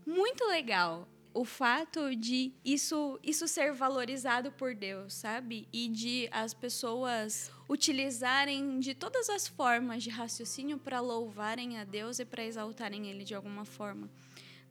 muito 0.04 0.44
legal 0.44 1.08
o 1.36 1.44
fato 1.44 2.16
de 2.16 2.50
isso, 2.64 3.20
isso 3.22 3.46
ser 3.46 3.70
valorizado 3.74 4.50
por 4.52 4.74
Deus, 4.74 5.12
sabe? 5.12 5.68
E 5.70 5.86
de 5.86 6.28
as 6.30 6.54
pessoas 6.54 7.50
utilizarem 7.68 8.80
de 8.80 8.94
todas 8.94 9.28
as 9.28 9.46
formas 9.46 10.02
de 10.02 10.08
raciocínio 10.08 10.78
para 10.78 10.98
louvarem 10.98 11.78
a 11.78 11.84
Deus 11.84 12.18
e 12.18 12.24
para 12.24 12.42
exaltarem 12.42 13.08
Ele 13.08 13.22
de 13.22 13.34
alguma 13.34 13.66
forma 13.66 14.08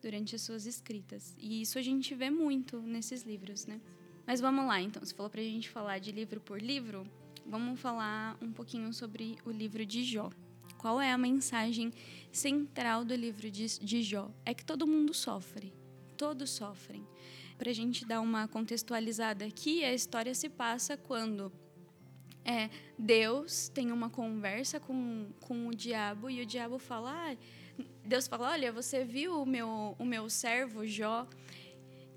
durante 0.01 0.34
as 0.34 0.41
suas 0.41 0.65
escritas. 0.65 1.36
E 1.38 1.62
isso 1.62 1.77
a 1.77 1.84
gente 1.84 2.15
vê 2.15 2.31
muito 2.31 2.81
nesses 2.81 3.22
livros, 3.22 3.67
né? 3.67 3.79
Mas 4.25 4.41
vamos 4.41 4.65
lá, 4.65 4.81
então. 4.81 5.05
Você 5.05 5.13
falou 5.13 5.29
para 5.29 5.41
a 5.41 5.43
gente 5.43 5.69
falar 5.69 6.00
de 6.00 6.12
livro 6.12 6.41
por 6.41 6.60
livro. 6.60 7.05
Vamos 7.45 7.79
falar 7.79 8.39
um 8.41 8.51
pouquinho 8.51 8.91
sobre 8.91 9.38
o 9.45 9.51
livro 9.51 9.86
de 9.86 10.03
Jó. 10.03 10.31
Qual 10.79 11.00
é 11.00 11.12
a 11.12 11.17
mensagem 11.17 11.93
central 12.31 13.05
do 13.05 13.13
livro 13.13 13.51
de, 13.51 13.67
de 13.77 14.01
Jó? 14.01 14.31
É 14.43 14.51
que 14.51 14.65
todo 14.65 14.88
mundo 14.88 15.13
sofre 15.13 15.72
todos 16.15 16.50
sofrem. 16.50 17.05
Para 17.57 17.69
a 17.69 17.74
gente 17.74 18.05
dar 18.05 18.22
uma 18.22 18.48
contextualizada 18.48 19.45
aqui, 19.45 19.84
a 19.84 19.93
história 19.93 20.34
se 20.34 20.50
passa 20.50 20.98
quando 20.98 21.51
é, 22.43 22.69
Deus 22.98 23.69
tem 23.69 23.91
uma 23.91 24.10
conversa 24.10 24.79
com, 24.79 25.27
com 25.41 25.67
o 25.67 25.75
diabo 25.75 26.29
e 26.29 26.41
o 26.41 26.45
diabo 26.45 26.77
fala: 26.77 27.12
ah, 27.12 27.36
Deus 28.05 28.27
fala, 28.27 28.51
olha, 28.51 28.72
você 28.72 29.03
viu 29.03 29.41
o 29.41 29.45
meu, 29.45 29.95
o 29.98 30.05
meu 30.05 30.29
servo 30.29 30.86
Jó, 30.86 31.27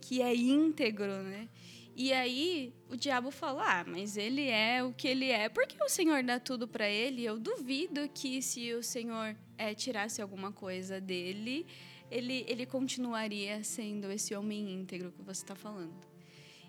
que 0.01 0.21
é 0.21 0.35
íntegro, 0.35 1.23
né? 1.23 1.49
E 1.97 2.13
aí 2.13 2.73
o 2.89 2.97
diabo 2.97 3.31
fala: 3.31 3.81
ah, 3.81 3.85
mas 3.85 4.17
ele 4.17 4.49
é 4.49 4.85
o 4.85 4.93
que 4.93 5.09
ele 5.09 5.31
é, 5.31 5.49
porque 5.49 5.83
o 5.83 5.89
Senhor 5.89 6.23
dá 6.23 6.39
tudo 6.39 6.69
para 6.69 6.89
ele? 6.89 7.25
Eu 7.25 7.39
duvido 7.41 8.09
que 8.11 8.43
se 8.43 8.73
o 8.75 8.83
Senhor 8.83 9.35
é, 9.57 9.75
tirasse 9.75 10.21
alguma 10.21 10.53
coisa 10.53 11.01
dele, 11.01 11.67
ele, 12.11 12.45
ele 12.49 12.67
continuaria 12.67 13.63
sendo 13.63 14.11
esse 14.11 14.35
homem 14.35 14.73
íntegro 14.73 15.13
que 15.13 15.23
você 15.23 15.43
está 15.43 15.55
falando. 15.55 16.09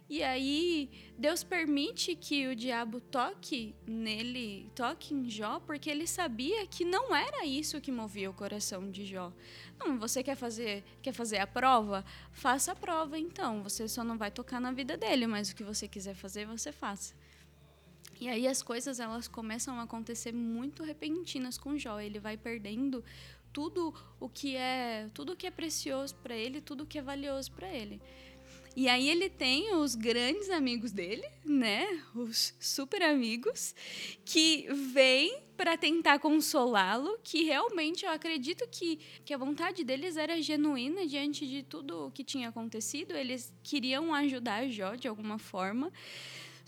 E 0.09 0.23
aí, 0.23 0.89
Deus 1.19 1.43
permite 1.43 2.15
que 2.15 2.47
o 2.47 2.55
diabo 2.55 2.99
toque 2.99 3.75
nele, 3.85 4.71
toque 4.73 5.13
em 5.13 5.29
Jó, 5.29 5.59
porque 5.59 5.87
ele 5.87 6.07
sabia 6.07 6.65
que 6.65 6.83
não 6.83 7.15
era 7.15 7.45
isso 7.45 7.79
que 7.79 7.91
movia 7.91 8.27
o 8.27 8.33
coração 8.33 8.89
de 8.89 9.05
Jó. 9.05 9.31
Não, 9.77 9.99
você 9.99 10.23
quer 10.23 10.35
fazer, 10.35 10.83
quer 11.03 11.13
fazer 11.13 11.37
a 11.37 11.45
prova? 11.45 12.03
Faça 12.31 12.71
a 12.71 12.75
prova 12.75 13.19
então. 13.19 13.61
Você 13.61 13.87
só 13.87 14.03
não 14.03 14.17
vai 14.17 14.31
tocar 14.31 14.59
na 14.59 14.71
vida 14.71 14.97
dele, 14.97 15.27
mas 15.27 15.51
o 15.51 15.55
que 15.55 15.63
você 15.63 15.87
quiser 15.87 16.15
fazer, 16.15 16.47
você 16.47 16.71
faça. 16.71 17.13
E 18.19 18.27
aí 18.27 18.47
as 18.47 18.63
coisas 18.63 18.99
elas 18.99 19.27
começam 19.27 19.79
a 19.79 19.83
acontecer 19.83 20.33
muito 20.33 20.83
repentinas 20.83 21.55
com 21.55 21.77
Jó. 21.77 21.99
Ele 21.99 22.19
vai 22.19 22.35
perdendo 22.35 23.03
tudo 23.51 23.93
o 24.19 24.29
que 24.29 24.55
é, 24.55 25.09
tudo 25.13 25.35
que 25.35 25.47
é 25.47 25.51
precioso 25.51 26.15
para 26.15 26.35
ele, 26.35 26.61
tudo 26.61 26.85
que 26.85 26.97
é 26.97 27.01
valioso 27.01 27.51
para 27.51 27.69
ele. 27.69 28.01
E 28.75 28.87
aí 28.87 29.09
ele 29.09 29.29
tem 29.29 29.75
os 29.75 29.95
grandes 29.95 30.49
amigos 30.49 30.91
dele, 30.91 31.27
né? 31.43 31.85
Os 32.15 32.55
super 32.59 33.01
amigos 33.01 33.75
que 34.23 34.67
vêm 34.93 35.41
para 35.57 35.75
tentar 35.75 36.19
consolá-lo, 36.19 37.19
que 37.21 37.43
realmente 37.43 38.05
eu 38.05 38.11
acredito 38.11 38.65
que, 38.71 38.97
que 39.25 39.33
a 39.33 39.37
vontade 39.37 39.83
deles 39.83 40.15
era 40.15 40.41
genuína 40.41 41.05
diante 41.05 41.45
de 41.45 41.63
tudo 41.63 42.07
o 42.07 42.11
que 42.11 42.23
tinha 42.23 42.47
acontecido. 42.47 43.13
Eles 43.13 43.53
queriam 43.61 44.13
ajudar 44.13 44.69
Jó 44.69 44.95
de 44.95 45.07
alguma 45.07 45.37
forma. 45.37 45.91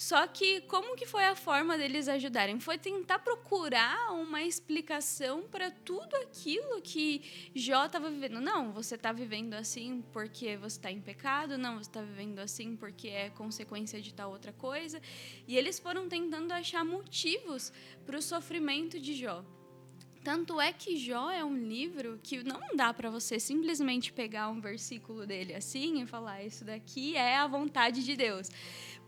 Só 0.01 0.25
que 0.25 0.61
como 0.61 0.95
que 0.95 1.05
foi 1.05 1.25
a 1.25 1.35
forma 1.35 1.77
deles 1.77 2.07
ajudarem? 2.07 2.59
Foi 2.59 2.75
tentar 2.75 3.19
procurar 3.19 4.11
uma 4.13 4.41
explicação 4.41 5.43
para 5.43 5.69
tudo 5.69 6.15
aquilo 6.15 6.81
que 6.81 7.21
Jó 7.53 7.85
estava 7.85 8.09
vivendo. 8.09 8.41
Não, 8.41 8.71
você 8.71 8.95
está 8.95 9.11
vivendo 9.11 9.53
assim 9.53 10.03
porque 10.11 10.57
você 10.57 10.77
está 10.77 10.91
em 10.91 10.99
pecado. 10.99 11.55
Não, 11.55 11.75
você 11.75 11.87
está 11.87 12.01
vivendo 12.01 12.39
assim 12.39 12.75
porque 12.75 13.09
é 13.09 13.29
consequência 13.29 14.01
de 14.01 14.11
tal 14.11 14.31
outra 14.31 14.51
coisa. 14.51 14.99
E 15.47 15.55
eles 15.55 15.77
foram 15.77 16.09
tentando 16.09 16.51
achar 16.51 16.83
motivos 16.83 17.71
para 18.03 18.17
o 18.17 18.21
sofrimento 18.23 18.99
de 18.99 19.13
Jó. 19.13 19.45
Tanto 20.23 20.61
é 20.61 20.71
que 20.71 20.97
Jó 20.97 21.31
é 21.31 21.43
um 21.43 21.55
livro 21.55 22.19
que 22.23 22.43
não 22.43 22.75
dá 22.75 22.93
para 22.93 23.09
você 23.09 23.39
simplesmente 23.39 24.13
pegar 24.13 24.49
um 24.49 24.61
versículo 24.61 25.25
dele 25.25 25.53
assim 25.53 26.01
e 26.01 26.05
falar: 26.05 26.43
Isso 26.43 26.63
daqui 26.63 27.15
é 27.15 27.37
a 27.37 27.47
vontade 27.47 28.03
de 28.03 28.15
Deus 28.15 28.47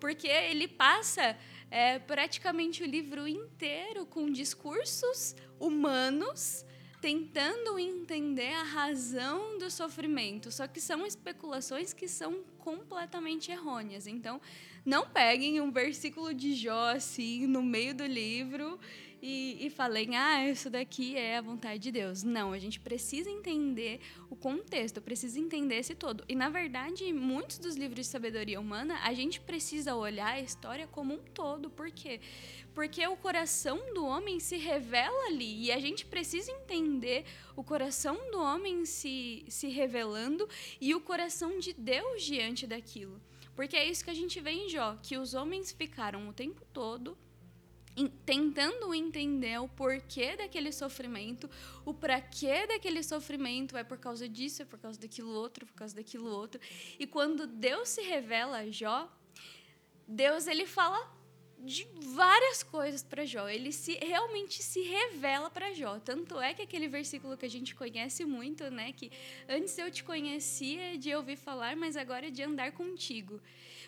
porque 0.04 0.28
ele 0.28 0.68
passa 0.68 1.38
é, 1.72 1.98
praticamente 1.98 2.84
o 2.84 2.86
livro 2.86 3.26
inteiro 3.26 4.06
com 4.06 4.30
discursos 4.30 5.34
humanos 5.58 6.66
tentando 7.00 7.80
entender 7.80 8.52
a 8.54 8.64
razão 8.64 9.58
do 9.58 9.72
sofrimento, 9.72 10.52
só 10.52 10.68
que 10.68 10.82
são 10.82 11.06
especulações 11.06 11.94
que 11.94 12.10
são 12.10 12.44
completamente 12.60 13.50
errôneas. 13.50 14.06
Então, 14.06 14.42
não 14.86 15.08
peguem 15.08 15.62
um 15.62 15.72
versículo 15.72 16.34
de 16.34 16.54
Jó 16.54 16.90
assim 16.90 17.48
no 17.48 17.64
meio 17.64 17.96
do 17.96 18.06
livro 18.06 18.78
e, 19.26 19.68
e 19.68 19.70
falem, 19.70 20.18
ah, 20.18 20.46
isso 20.50 20.70
daqui 20.70 21.16
é 21.16 21.38
a 21.38 21.42
vontade 21.42 21.80
de 21.80 21.94
Deus. 21.94 22.24
Não, 22.24 22.52
a 22.52 22.60
gente 22.60 22.78
precisa 22.78 23.30
entender 23.30 24.02
o 24.30 24.36
contexto, 24.36 25.02
precisa 25.02 25.40
entender 25.40 25.76
esse 25.76 25.96
todo. 25.96 26.26
E, 26.28 26.36
na 26.36 26.50
verdade, 26.50 27.14
muitos 27.14 27.58
dos 27.58 27.78
livros 27.78 28.06
de 28.06 28.12
sabedoria 28.12 28.60
humana, 28.60 29.00
a 29.02 29.14
gente 29.14 29.40
precisa 29.40 29.96
olhar 29.96 30.34
a 30.34 30.42
história 30.42 30.88
como 30.88 31.14
um 31.14 31.20
todo. 31.34 31.70
Por 31.70 31.90
quê? 31.90 32.20
Porque 32.76 33.08
o 33.08 33.16
coração 33.16 33.94
do 33.94 34.06
homem 34.06 34.42
se 34.42 34.58
revela 34.58 35.28
ali 35.28 35.68
e 35.68 35.72
a 35.72 35.80
gente 35.80 36.06
precisa 36.06 36.52
entender 36.52 37.24
o 37.56 37.64
coração 37.64 38.30
do 38.30 38.42
homem 38.42 38.86
se, 38.86 39.46
se 39.48 39.70
revelando 39.70 40.50
e 40.82 40.94
o 40.94 41.00
coração 41.00 41.60
de 41.60 41.72
Deus 41.72 42.24
diante 42.24 42.68
daquilo. 42.68 43.22
Porque 43.56 43.78
é 43.78 43.88
isso 43.88 44.04
que 44.04 44.10
a 44.10 44.16
gente 44.16 44.42
vê 44.42 44.52
em 44.52 44.68
Jó, 44.68 44.98
que 45.02 45.16
os 45.16 45.34
homens 45.34 45.72
ficaram 45.72 46.28
o 46.28 46.34
tempo 46.34 46.62
todo 46.74 47.18
tentando 48.26 48.94
entender 48.94 49.60
o 49.60 49.68
porquê 49.68 50.36
daquele 50.36 50.72
sofrimento, 50.72 51.50
o 51.86 51.94
para 51.94 52.20
quê 52.20 52.66
daquele 52.68 53.04
sofrimento, 53.04 53.78
é 53.78 53.84
por 53.84 53.98
causa 53.98 54.28
disso, 54.28 54.62
é 54.62 54.66
por 54.66 54.80
causa 54.80 55.00
daquilo 55.00 55.32
outro, 55.32 55.66
é 55.66 55.68
por 55.68 55.76
causa 55.76 55.96
daquilo 55.96 56.30
outro. 56.30 56.60
E 57.00 57.06
quando 57.06 57.46
Deus 57.46 57.90
se 57.90 58.02
revela 58.02 58.60
a 58.60 58.70
Jó, 58.70 59.12
Deus 60.08 60.48
ele 60.48 60.66
fala 60.66 61.12
de 61.64 61.88
várias 62.14 62.62
coisas 62.62 63.02
para 63.02 63.26
Jó. 63.26 63.48
Ele 63.48 63.72
se 63.72 63.94
realmente 63.94 64.62
se 64.62 64.82
revela 64.82 65.50
para 65.50 65.74
Jó. 65.74 66.00
Tanto 66.00 66.40
é 66.40 66.54
que 66.54 66.62
aquele 66.62 66.88
versículo 66.88 67.38
que 67.38 67.46
a 67.46 67.50
gente 67.50 67.74
conhece 67.74 68.26
muito, 68.26 68.70
né, 68.70 68.92
que 68.92 69.12
antes 69.48 69.78
eu 69.78 69.90
te 69.90 70.04
conhecia 70.04 70.98
de 70.98 71.16
ouvir 71.16 71.38
falar, 71.38 71.76
mas 71.76 71.96
agora 71.96 72.28
é 72.28 72.32
de 72.32 72.44
andar 72.44 72.74
contigo. 72.74 73.40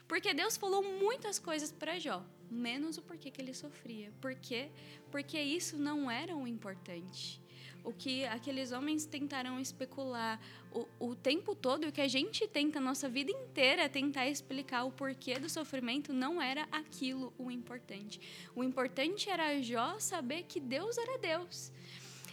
Porque 0.07 0.33
Deus 0.33 0.55
falou 0.55 0.83
muitas 0.83 1.39
coisas 1.39 1.71
para 1.71 1.99
Jó, 1.99 2.23
menos 2.49 2.97
o 2.97 3.01
porquê 3.01 3.31
que 3.31 3.41
ele 3.41 3.53
sofria. 3.53 4.11
Por 4.21 4.35
quê? 4.35 4.69
Porque 5.11 5.39
isso 5.39 5.77
não 5.77 6.09
era 6.09 6.35
o 6.35 6.47
importante. 6.47 7.41
O 7.83 7.93
que 7.93 8.25
aqueles 8.25 8.71
homens 8.71 9.05
tentaram 9.05 9.59
especular 9.59 10.39
o, 10.71 10.87
o 10.99 11.15
tempo 11.15 11.53
todo, 11.55 11.87
o 11.87 11.91
que 11.91 12.01
a 12.01 12.07
gente 12.07 12.47
tenta 12.47 12.79
a 12.79 12.81
nossa 12.81 13.07
vida 13.07 13.31
inteira 13.31 13.87
tentar 13.87 14.27
explicar 14.27 14.83
o 14.83 14.91
porquê 14.91 15.39
do 15.39 15.49
sofrimento, 15.49 16.11
não 16.11 16.41
era 16.41 16.67
aquilo 16.71 17.31
o 17.37 17.51
importante. 17.51 18.19
O 18.55 18.63
importante 18.63 19.29
era 19.29 19.61
Jó 19.61 19.99
saber 19.99 20.43
que 20.43 20.59
Deus 20.59 20.97
era 20.97 21.17
Deus 21.17 21.71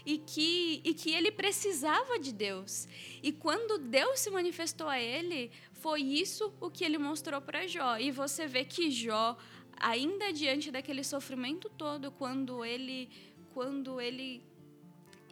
e 0.04 0.18
que, 0.18 0.80
e 0.84 0.94
que 0.94 1.12
ele 1.12 1.30
precisava 1.30 2.18
de 2.18 2.32
Deus. 2.32 2.88
E 3.22 3.32
quando 3.32 3.78
Deus 3.78 4.20
se 4.20 4.30
manifestou 4.30 4.88
a 4.88 5.00
ele, 5.00 5.50
foi 5.72 6.02
isso 6.02 6.52
o 6.60 6.70
que 6.70 6.84
ele 6.84 6.98
mostrou 6.98 7.40
para 7.40 7.66
Jó. 7.66 7.96
E 7.98 8.10
você 8.10 8.46
vê 8.46 8.64
que 8.64 8.90
Jó, 8.90 9.36
ainda 9.76 10.32
diante 10.32 10.70
daquele 10.70 11.04
sofrimento 11.04 11.68
todo, 11.70 12.10
quando 12.10 12.64
ele, 12.64 13.08
quando 13.52 14.00
ele 14.00 14.42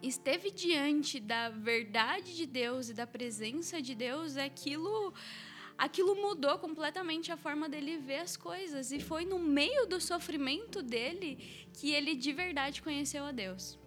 esteve 0.01 0.51
diante 0.51 1.19
da 1.19 1.49
verdade 1.49 2.35
de 2.35 2.45
Deus 2.45 2.89
e 2.89 2.93
da 2.93 3.05
presença 3.05 3.81
de 3.81 3.93
Deus, 3.95 4.37
aquilo 4.37 5.13
aquilo 5.77 6.15
mudou 6.15 6.59
completamente 6.59 7.31
a 7.31 7.37
forma 7.37 7.67
dele 7.67 7.97
ver 7.97 8.19
as 8.19 8.37
coisas 8.37 8.91
e 8.91 8.99
foi 8.99 9.25
no 9.25 9.39
meio 9.39 9.87
do 9.87 9.99
sofrimento 9.99 10.83
dele 10.83 11.39
que 11.73 11.89
ele 11.89 12.13
de 12.13 12.31
verdade 12.31 12.83
conheceu 12.83 13.23
a 13.23 13.31
Deus. 13.31 13.80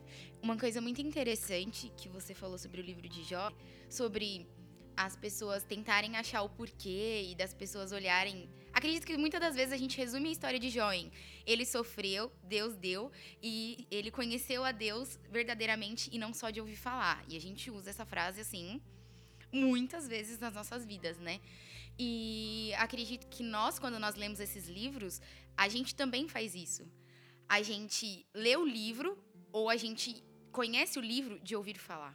Uma 0.45 0.59
coisa 0.59 0.79
muito 0.79 1.01
interessante 1.01 1.91
que 1.97 2.07
você 2.07 2.35
falou 2.35 2.59
sobre 2.59 2.79
o 2.79 2.85
livro 2.85 3.09
de 3.09 3.25
Jó, 3.25 3.51
sobre 3.89 4.47
as 4.95 5.17
pessoas 5.17 5.65
tentarem 5.65 6.19
achar 6.19 6.43
o 6.43 6.51
porquê 6.51 7.29
e 7.31 7.35
das 7.35 7.55
pessoas 7.55 7.93
olharem 7.93 8.47
Acredito 8.71 9.07
que 9.07 9.17
muitas 9.17 9.41
das 9.41 9.55
vezes 9.55 9.73
a 9.73 9.79
gente 9.79 9.97
resume 9.97 10.29
a 10.29 10.33
história 10.33 10.59
de 10.59 10.69
Jó 10.69 10.93
em 10.93 11.11
ele 11.47 11.65
sofreu, 11.65 12.31
Deus 12.43 12.77
deu, 12.77 13.11
e 13.43 13.87
ele 13.91 14.11
conheceu 14.11 14.67
a 14.67 14.71
Deus 14.71 15.19
verdadeiramente 15.31 16.11
e 16.13 16.19
não 16.19 16.35
só 16.35 16.51
de 16.51 16.61
ouvir 16.61 16.77
falar. 16.77 17.25
E 17.27 17.39
a 17.39 17.41
gente 17.41 17.71
usa 17.71 17.89
essa 17.89 18.05
frase 18.05 18.43
assim 18.43 18.83
muitas 19.51 20.07
vezes 20.07 20.39
nas 20.39 20.53
nossas 20.53 20.85
vidas, 20.85 21.17
né? 21.19 21.41
E 21.99 22.71
acredito 22.77 23.29
que 23.29 23.43
nós, 23.43 23.79
quando 23.79 23.99
nós 23.99 24.15
lemos 24.15 24.41
esses 24.41 24.69
livros, 24.69 25.23
a 25.57 25.71
gente 25.71 25.95
também 25.95 26.29
faz 26.29 26.55
isso. 26.55 26.87
A 27.49 27.63
gente 27.63 28.27
lê 28.35 28.55
o 28.59 28.67
livro 28.67 29.17
ou 29.51 29.71
a 29.71 29.77
gente 29.77 30.23
conhece 30.61 30.99
o 31.01 31.03
livro 31.03 31.39
de 31.41 31.55
ouvir 31.57 31.79
falar. 31.89 32.15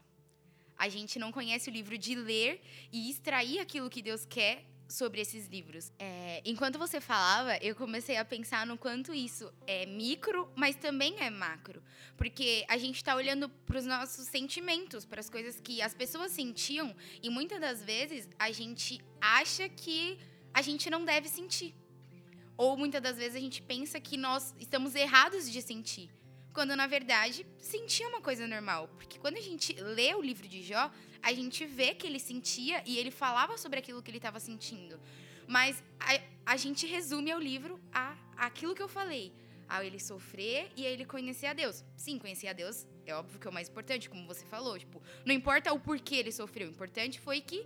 A 0.86 0.88
gente 0.88 1.20
não 1.20 1.30
conhece 1.38 1.70
o 1.70 1.74
livro 1.80 1.98
de 1.98 2.16
ler 2.16 2.62
e 2.90 3.10
extrair 3.12 3.60
aquilo 3.60 3.90
que 3.90 4.02
Deus 4.02 4.24
quer 4.26 4.56
sobre 4.88 5.20
esses 5.22 5.48
livros. 5.48 5.92
É, 6.00 6.42
enquanto 6.46 6.80
você 6.80 7.00
falava, 7.02 7.58
eu 7.58 7.76
comecei 7.76 8.16
a 8.18 8.24
pensar 8.24 8.66
no 8.66 8.78
quanto 8.78 9.14
isso 9.14 9.54
é 9.68 9.86
micro, 9.86 10.50
mas 10.56 10.76
também 10.78 11.20
é 11.20 11.30
macro. 11.30 11.84
Porque 12.18 12.66
a 12.70 12.78
gente 12.78 12.96
está 12.96 13.14
olhando 13.14 13.50
para 13.68 13.78
os 13.78 13.86
nossos 13.86 14.26
sentimentos, 14.28 15.06
para 15.06 15.20
as 15.20 15.30
coisas 15.30 15.60
que 15.60 15.82
as 15.82 15.94
pessoas 15.94 16.32
sentiam, 16.32 16.96
e 17.22 17.30
muitas 17.30 17.60
das 17.60 17.84
vezes 17.84 18.30
a 18.40 18.50
gente 18.52 19.02
acha 19.20 19.68
que 19.68 20.18
a 20.54 20.62
gente 20.62 20.90
não 20.90 21.04
deve 21.04 21.28
sentir. 21.28 21.76
Ou 22.58 22.76
muitas 22.78 23.02
das 23.02 23.18
vezes 23.18 23.36
a 23.36 23.40
gente 23.40 23.62
pensa 23.62 24.00
que 24.00 24.18
nós 24.18 24.56
estamos 24.58 24.96
errados 24.96 25.52
de 25.52 25.62
sentir. 25.62 26.10
Quando 26.54 26.76
na 26.76 26.88
verdade 26.88 27.46
sentir 27.58 28.04
é 28.04 28.08
uma 28.08 28.22
coisa 28.22 28.48
normal. 28.48 28.88
Porque 28.98 29.20
quando 29.20 29.38
a 29.38 29.42
gente 29.42 29.74
lê 29.74 30.14
o 30.14 30.22
livro 30.22 30.48
de 30.48 30.62
Jó, 30.64 30.92
a 31.22 31.34
gente 31.34 31.66
vê 31.66 31.94
que 31.94 32.08
ele 32.08 32.20
sentia 32.20 32.84
e 32.86 32.98
ele 32.98 33.12
falava 33.12 33.58
sobre 33.58 33.80
aquilo 33.80 34.02
que 34.02 34.10
ele 34.10 34.18
estava 34.18 34.40
sentindo. 34.40 35.00
Mas 35.48 35.84
a, 36.00 36.54
a, 36.54 36.58
gente 36.58 36.86
resume 36.86 37.34
o 37.34 37.40
livro 37.40 37.80
a 37.92 38.16
aquilo 38.38 38.76
que 38.76 38.82
eu 38.82 38.88
falei. 38.88 39.34
A 39.68 39.84
ele 39.84 40.00
sofrer 40.00 40.72
e 40.76 40.86
a 40.86 40.90
ele 40.90 41.06
conhecer 41.06 41.48
a 41.48 41.54
Deus. 41.54 41.84
Sim, 41.96 42.18
conhecer 42.18 42.48
a 42.48 42.54
Deus 42.54 42.88
é 43.10 43.16
óbvio 43.16 43.40
que 43.40 43.48
é 43.48 43.50
o 43.50 43.54
mais 43.54 43.68
importante, 43.68 44.10
como 44.10 44.26
você 44.28 44.46
falou. 44.46 44.78
Tipo, 44.78 45.02
não 45.26 45.34
importa 45.34 45.74
o 45.74 45.80
porquê 45.80 46.16
ele 46.16 46.32
sofreu, 46.32 46.68
o 46.68 46.72
importante 46.72 47.20
foi 47.20 47.42
que 47.42 47.66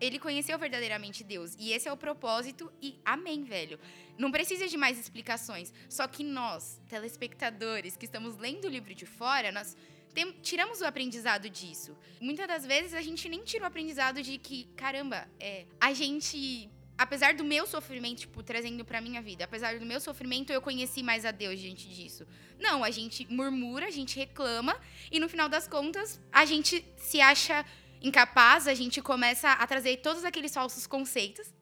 ele 0.00 0.18
conheceu 0.18 0.58
verdadeiramente 0.58 1.22
Deus. 1.22 1.54
E 1.58 1.72
esse 1.72 1.88
é 1.88 1.92
o 1.92 1.96
propósito 1.96 2.72
e 2.80 2.98
amém, 3.04 3.44
velho. 3.44 3.78
Não 4.16 4.30
precisa 4.30 4.66
de 4.66 4.76
mais 4.76 4.98
explicações. 4.98 5.72
Só 5.88 6.06
que 6.06 6.24
nós, 6.24 6.80
telespectadores, 6.88 7.96
que 7.96 8.04
estamos 8.04 8.36
lendo 8.36 8.64
o 8.64 8.70
livro 8.70 8.94
de 8.94 9.06
fora, 9.06 9.52
nós 9.52 9.76
tem, 10.14 10.32
tiramos 10.42 10.80
o 10.80 10.86
aprendizado 10.86 11.48
disso. 11.48 11.96
Muitas 12.20 12.48
das 12.48 12.66
vezes 12.66 12.94
a 12.94 13.02
gente 13.02 13.28
nem 13.28 13.44
tira 13.44 13.64
o 13.64 13.66
aprendizado 13.66 14.22
de 14.22 14.38
que, 14.38 14.64
caramba, 14.76 15.28
é, 15.38 15.66
a 15.80 15.92
gente 15.92 16.70
apesar 17.00 17.32
do 17.32 17.42
meu 17.42 17.66
sofrimento, 17.66 18.20
tipo, 18.20 18.42
trazendo 18.42 18.84
pra 18.84 19.00
minha 19.00 19.22
vida, 19.22 19.44
apesar 19.44 19.78
do 19.78 19.86
meu 19.86 19.98
sofrimento, 19.98 20.52
eu 20.52 20.60
conheci 20.60 21.02
mais 21.02 21.24
a 21.24 21.30
Deus 21.30 21.58
diante 21.58 21.88
disso. 21.88 22.26
Não, 22.58 22.84
a 22.84 22.90
gente 22.90 23.26
murmura, 23.32 23.86
a 23.86 23.90
gente 23.90 24.18
reclama, 24.18 24.78
e 25.10 25.18
no 25.18 25.26
final 25.26 25.48
das 25.48 25.66
contas, 25.66 26.20
a 26.30 26.44
gente 26.44 26.84
se 26.98 27.18
acha 27.18 27.64
incapaz, 28.00 28.66
a 28.66 28.74
gente 28.74 29.02
começa 29.02 29.50
a 29.52 29.66
trazer 29.66 29.98
todos 29.98 30.24
aqueles 30.24 30.52
falsos 30.52 30.86
conceitos 30.86 31.52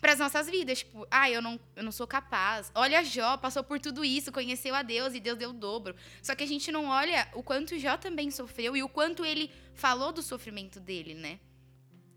para 0.00 0.12
as 0.12 0.18
nossas 0.18 0.48
vidas. 0.48 0.78
Tipo, 0.78 1.06
ah, 1.10 1.30
eu 1.30 1.42
não, 1.42 1.58
eu 1.76 1.82
não 1.82 1.92
sou 1.92 2.06
capaz. 2.06 2.70
Olha 2.74 3.04
Jó, 3.04 3.36
passou 3.36 3.62
por 3.62 3.78
tudo 3.80 4.04
isso, 4.04 4.32
conheceu 4.32 4.74
a 4.74 4.82
Deus 4.82 5.14
e 5.14 5.20
Deus 5.20 5.38
deu 5.38 5.50
o 5.50 5.52
dobro. 5.52 5.94
Só 6.22 6.34
que 6.34 6.44
a 6.44 6.46
gente 6.46 6.70
não 6.72 6.86
olha 6.86 7.28
o 7.34 7.42
quanto 7.42 7.78
Jó 7.78 7.96
também 7.96 8.30
sofreu 8.30 8.76
e 8.76 8.82
o 8.82 8.88
quanto 8.88 9.24
ele 9.24 9.50
falou 9.74 10.12
do 10.12 10.22
sofrimento 10.22 10.80
dele, 10.80 11.14
né? 11.14 11.38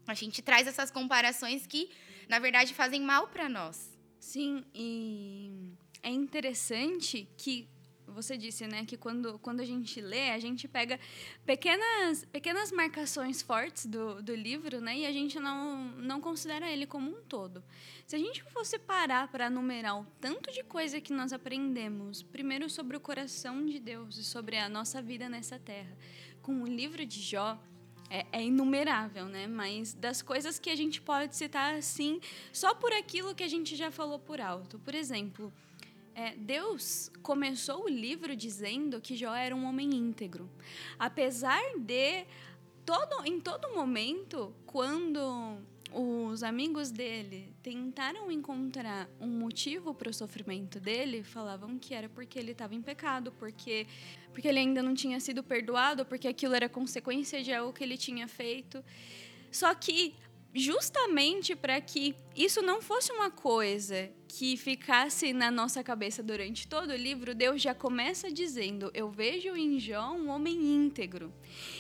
A 0.08 0.14
gente 0.14 0.42
traz 0.42 0.68
essas 0.68 0.92
comparações 0.92 1.68
que, 1.68 1.90
na 2.28 2.40
verdade, 2.40 2.74
fazem 2.74 3.02
mal 3.02 3.28
para 3.28 3.48
nós. 3.48 3.98
Sim, 4.20 4.64
e 4.74 5.74
é 6.04 6.10
interessante 6.10 7.28
que 7.38 7.68
você 8.12 8.38
disse, 8.38 8.68
né, 8.68 8.86
que 8.86 8.98
quando, 8.98 9.40
quando 9.40 9.62
a 9.62 9.66
gente 9.66 10.00
lê, 10.02 10.32
a 10.32 10.40
gente 10.40 10.68
pega 10.68 11.00
pequenas, 11.46 12.26
pequenas 12.26 12.72
marcações 12.72 13.42
fortes 13.42 13.86
do, 13.86 14.22
do 14.22 14.36
livro, 14.36 14.80
né, 14.80 15.00
e 15.00 15.06
a 15.06 15.12
gente 15.12 15.40
não, 15.40 15.86
não 15.98 16.22
considera 16.22 16.70
ele 16.70 16.86
como 16.86 17.10
um 17.10 17.22
todo. 17.24 17.64
Se 18.06 18.16
a 18.16 18.20
gente 18.20 18.44
fosse 18.44 18.78
parar 18.78 19.28
para 19.30 19.50
numerar 19.50 20.00
o 20.00 20.06
tanto 20.20 20.52
de 20.52 20.64
coisa 20.64 21.00
que 21.00 21.14
nós 21.14 21.34
aprendemos, 21.34 22.22
primeiro 22.22 22.70
sobre 22.70 22.98
o 22.98 23.00
coração 23.00 23.66
de 23.66 23.80
Deus 23.80 24.18
e 24.18 24.24
sobre 24.24 24.58
a 24.58 24.68
nossa 24.68 25.02
vida 25.02 25.30
nessa 25.30 25.58
terra, 25.58 25.98
com 26.42 26.62
o 26.62 26.68
livro 26.68 27.06
de 27.06 27.22
Jó, 27.22 27.58
é, 28.12 28.26
é, 28.34 28.44
inumerável, 28.44 29.26
né? 29.26 29.48
Mas 29.48 29.94
das 29.94 30.22
coisas 30.22 30.60
que 30.60 30.70
a 30.70 30.76
gente 30.76 31.02
pode 31.02 31.34
citar 31.34 31.76
assim, 31.76 32.20
só 32.52 32.76
por 32.76 32.92
aquilo 32.92 33.34
que 33.34 33.42
a 33.42 33.48
gente 33.48 33.74
já 33.74 33.90
falou 33.90 34.20
por 34.20 34.42
alto. 34.42 34.78
Por 34.80 34.94
exemplo, 34.94 35.52
é, 36.22 36.36
Deus 36.36 37.12
começou 37.24 37.86
o 37.86 37.90
livro 37.90 38.36
dizendo 38.36 39.02
que 39.02 39.16
Jó 39.16 39.34
era 39.34 39.56
um 39.56 39.66
homem 39.66 39.90
íntegro. 39.90 40.48
Apesar 41.00 41.62
de, 41.80 42.26
todo, 42.86 43.26
em 43.26 43.40
todo 43.40 43.74
momento, 43.74 44.54
quando 44.68 45.58
os 45.92 46.44
amigos 46.44 46.92
dele 46.92 47.54
tentaram 47.64 48.32
encontrar 48.32 49.10
um 49.20 49.28
motivo 49.28 49.94
para 49.94 50.10
o 50.10 50.14
sofrimento 50.14 50.80
dele, 50.80 51.24
falavam 51.24 51.78
que 51.80 51.94
era 51.94 52.08
porque 52.08 52.38
ele 52.38 52.52
estava 52.52 52.76
em 52.76 52.82
pecado, 52.82 53.32
porque 53.40 53.88
porque 54.32 54.48
ele 54.48 54.60
ainda 54.60 54.82
não 54.82 54.94
tinha 54.94 55.20
sido 55.20 55.44
perdoado, 55.44 56.06
porque 56.06 56.28
aquilo 56.28 56.54
era 56.56 56.70
consequência 56.70 57.44
de 57.44 57.52
algo 57.52 57.74
que 57.74 57.84
ele 57.84 57.98
tinha 57.98 58.28
feito. 58.28 58.82
Só 59.52 59.74
que 59.76 60.16
justamente 60.54 61.56
para 61.56 61.80
que 61.80 62.16
isso 62.36 62.62
não 62.62 62.82
fosse 62.82 63.12
uma 63.12 63.30
coisa 63.30 64.10
que 64.28 64.56
ficasse 64.56 65.34
na 65.34 65.52
nossa 65.52 65.84
cabeça 65.84 66.24
durante 66.24 66.68
todo 66.68 66.92
o 66.92 66.96
livro, 66.96 67.36
Deus 67.36 67.62
já 67.62 67.74
começa 67.74 68.32
dizendo: 68.32 68.92
Eu 68.94 69.10
vejo 69.10 69.56
em 69.56 69.80
Jó 69.80 70.12
um 70.14 70.30
homem 70.30 70.56
íntegro. 70.56 71.34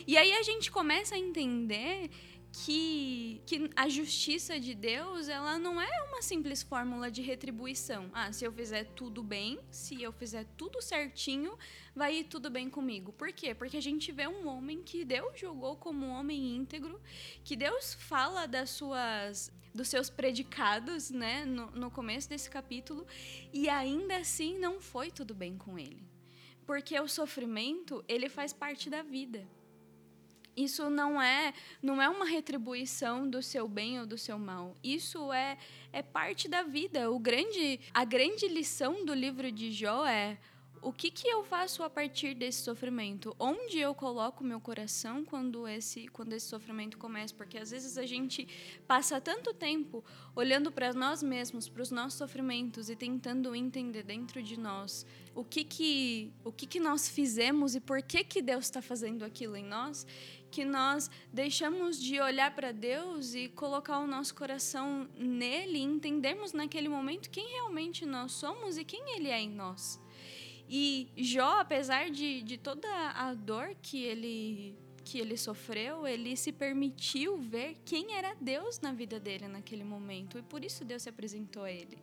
E 0.05 0.17
aí 0.17 0.33
a 0.33 0.43
gente 0.43 0.71
começa 0.71 1.15
a 1.15 1.19
entender 1.19 2.09
que, 2.51 3.41
que 3.45 3.69
a 3.75 3.87
justiça 3.87 4.59
de 4.59 4.75
Deus 4.75 5.29
ela 5.29 5.57
não 5.57 5.81
é 5.81 6.03
uma 6.03 6.21
simples 6.21 6.61
fórmula 6.61 7.09
de 7.09 7.21
retribuição. 7.21 8.09
Ah, 8.13 8.31
se 8.33 8.43
eu 8.43 8.51
fizer 8.51 8.83
tudo 8.93 9.23
bem, 9.23 9.59
se 9.69 10.01
eu 10.01 10.11
fizer 10.11 10.45
tudo 10.57 10.81
certinho, 10.81 11.57
vai 11.95 12.17
ir 12.17 12.23
tudo 12.25 12.49
bem 12.49 12.69
comigo. 12.69 13.13
Por 13.13 13.31
quê? 13.31 13.55
Porque 13.55 13.77
a 13.77 13.81
gente 13.81 14.11
vê 14.11 14.27
um 14.27 14.47
homem 14.47 14.83
que 14.83 15.05
Deus 15.05 15.39
julgou 15.39 15.77
como 15.77 16.05
um 16.05 16.11
homem 16.11 16.55
íntegro, 16.55 17.01
que 17.43 17.55
Deus 17.55 17.93
fala 17.93 18.45
das 18.45 18.69
suas 18.69 19.51
dos 19.73 19.87
seus 19.87 20.09
predicados, 20.09 21.09
né, 21.09 21.45
no, 21.45 21.71
no 21.71 21.89
começo 21.89 22.27
desse 22.27 22.49
capítulo, 22.49 23.07
e 23.53 23.69
ainda 23.69 24.17
assim 24.17 24.59
não 24.59 24.81
foi 24.81 25.09
tudo 25.09 25.33
bem 25.33 25.57
com 25.57 25.79
ele. 25.79 26.05
Porque 26.65 26.99
o 26.99 27.07
sofrimento, 27.07 28.03
ele 28.05 28.27
faz 28.27 28.51
parte 28.51 28.89
da 28.89 29.01
vida 29.01 29.47
isso 30.55 30.89
não 30.89 31.21
é 31.21 31.53
não 31.81 32.01
é 32.01 32.09
uma 32.09 32.25
retribuição 32.25 33.29
do 33.29 33.41
seu 33.41 33.67
bem 33.67 33.99
ou 33.99 34.05
do 34.05 34.17
seu 34.17 34.37
mal. 34.37 34.75
Isso 34.83 35.31
é 35.31 35.57
é 35.91 36.01
parte 36.01 36.47
da 36.47 36.63
vida. 36.63 37.11
O 37.11 37.19
grande 37.19 37.79
a 37.93 38.03
grande 38.03 38.47
lição 38.47 39.05
do 39.05 39.13
livro 39.13 39.51
de 39.51 39.71
Jó 39.71 40.05
é 40.05 40.37
o 40.81 40.91
que, 40.91 41.11
que 41.11 41.27
eu 41.27 41.43
faço 41.43 41.83
a 41.83 41.89
partir 41.89 42.33
desse 42.33 42.63
sofrimento? 42.63 43.35
Onde 43.39 43.77
eu 43.77 43.93
coloco 43.93 44.43
meu 44.43 44.59
coração 44.59 45.23
quando 45.23 45.67
esse, 45.67 46.07
quando 46.07 46.33
esse 46.33 46.47
sofrimento 46.47 46.97
começa? 46.97 47.35
Porque 47.35 47.59
às 47.59 47.69
vezes 47.69 47.99
a 47.99 48.05
gente 48.05 48.47
passa 48.87 49.21
tanto 49.21 49.53
tempo 49.53 50.03
olhando 50.35 50.71
para 50.71 50.91
nós 50.93 51.21
mesmos, 51.21 51.69
para 51.69 51.83
os 51.83 51.91
nossos 51.91 52.17
sofrimentos 52.17 52.89
e 52.89 52.95
tentando 52.95 53.53
entender 53.55 54.01
dentro 54.01 54.41
de 54.41 54.59
nós 54.59 55.05
o 55.35 55.43
que 55.43 55.63
que, 55.63 56.33
o 56.43 56.51
que, 56.51 56.65
que 56.65 56.79
nós 56.79 57.07
fizemos 57.07 57.75
e 57.75 57.79
por 57.79 58.01
que, 58.01 58.23
que 58.23 58.41
Deus 58.41 58.65
está 58.65 58.81
fazendo 58.81 59.23
aquilo 59.23 59.55
em 59.55 59.63
nós, 59.63 60.05
que 60.51 60.65
nós 60.65 61.09
deixamos 61.31 61.99
de 61.99 62.19
olhar 62.19 62.53
para 62.53 62.71
Deus 62.71 63.33
e 63.33 63.47
colocar 63.47 63.99
o 63.99 64.07
nosso 64.07 64.35
coração 64.35 65.09
nele 65.17 65.79
entendermos 65.79 66.51
naquele 66.51 66.89
momento 66.89 67.29
quem 67.29 67.47
realmente 67.53 68.05
nós 68.05 68.33
somos 68.33 68.77
e 68.77 68.83
quem 68.83 69.15
Ele 69.15 69.29
é 69.29 69.39
em 69.39 69.49
nós. 69.49 69.99
E 70.69 71.09
Jó, 71.17 71.59
apesar 71.59 72.09
de, 72.09 72.41
de 72.43 72.57
toda 72.57 72.87
a 73.11 73.33
dor 73.33 73.75
que 73.81 74.03
ele 74.03 74.77
que 75.11 75.19
ele 75.19 75.35
sofreu, 75.35 76.07
ele 76.07 76.37
se 76.37 76.53
permitiu 76.53 77.35
ver 77.35 77.75
quem 77.83 78.13
era 78.15 78.33
Deus 78.39 78.79
na 78.79 78.93
vida 78.93 79.19
dele 79.19 79.45
naquele 79.45 79.83
momento. 79.83 80.37
E 80.37 80.41
por 80.41 80.63
isso 80.63 80.85
Deus 80.85 81.01
se 81.01 81.09
apresentou 81.09 81.63
a 81.63 81.71
ele. 81.71 81.97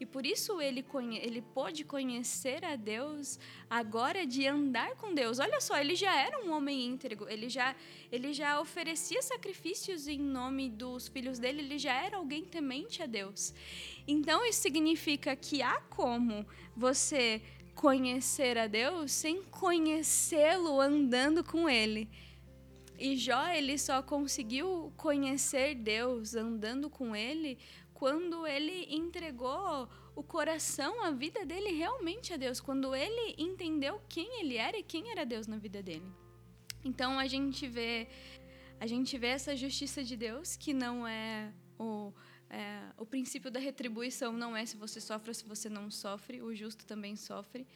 E 0.00 0.04
por 0.04 0.26
isso 0.26 0.60
ele, 0.60 0.84
ele 1.22 1.40
pôde 1.40 1.84
conhecer 1.84 2.64
a 2.64 2.74
Deus 2.74 3.38
agora 3.70 4.26
de 4.26 4.44
andar 4.44 4.96
com 4.96 5.14
Deus. 5.14 5.38
Olha 5.38 5.60
só, 5.60 5.78
ele 5.78 5.94
já 5.94 6.12
era 6.20 6.44
um 6.44 6.50
homem 6.50 6.84
íntegro, 6.84 7.28
ele 7.28 7.48
já, 7.48 7.76
ele 8.10 8.32
já 8.32 8.60
oferecia 8.60 9.22
sacrifícios 9.22 10.08
em 10.08 10.18
nome 10.18 10.68
dos 10.68 11.06
filhos 11.06 11.38
dele, 11.38 11.60
ele 11.60 11.78
já 11.78 11.94
era 11.94 12.16
alguém 12.16 12.44
temente 12.44 13.04
a 13.04 13.06
Deus. 13.06 13.54
Então 14.04 14.44
isso 14.44 14.62
significa 14.62 15.36
que 15.36 15.62
há 15.62 15.80
como 15.82 16.44
você 16.76 17.40
conhecer 17.76 18.58
a 18.58 18.66
Deus 18.66 19.12
sem 19.12 19.44
conhecê-lo 19.44 20.80
andando 20.80 21.44
com 21.44 21.70
ele. 21.70 22.08
E 22.98 23.16
Jó, 23.16 23.46
ele 23.48 23.78
só 23.78 24.02
conseguiu 24.02 24.92
conhecer 24.96 25.76
Deus 25.76 26.34
andando 26.34 26.90
com 26.90 27.14
ele 27.14 27.56
quando 27.94 28.46
ele 28.46 28.92
entregou 28.92 29.88
o 30.16 30.22
coração, 30.22 31.02
a 31.04 31.12
vida 31.12 31.46
dele 31.46 31.70
realmente 31.70 32.32
a 32.32 32.36
Deus, 32.36 32.60
quando 32.60 32.94
ele 32.94 33.36
entendeu 33.38 34.00
quem 34.08 34.40
ele 34.40 34.56
era 34.56 34.76
e 34.76 34.82
quem 34.82 35.10
era 35.12 35.24
Deus 35.24 35.46
na 35.46 35.58
vida 35.58 35.80
dele. 35.80 36.10
Então 36.84 37.18
a 37.18 37.26
gente 37.28 37.68
vê 37.68 38.08
a 38.80 38.86
gente 38.86 39.16
vê 39.16 39.28
essa 39.28 39.54
justiça 39.56 40.02
de 40.02 40.16
Deus 40.16 40.56
que 40.56 40.72
não 40.72 41.06
é 41.06 41.52
o 41.78 42.12
é, 42.50 42.82
o 42.96 43.04
princípio 43.04 43.50
da 43.50 43.60
retribuição 43.60 44.32
não 44.32 44.56
é 44.56 44.64
se 44.64 44.76
você 44.76 45.00
sofre 45.00 45.30
ou 45.30 45.34
se 45.34 45.44
você 45.44 45.68
não 45.68 45.90
sofre, 45.90 46.40
o 46.40 46.54
justo 46.54 46.86
também 46.86 47.14
sofre. 47.14 47.66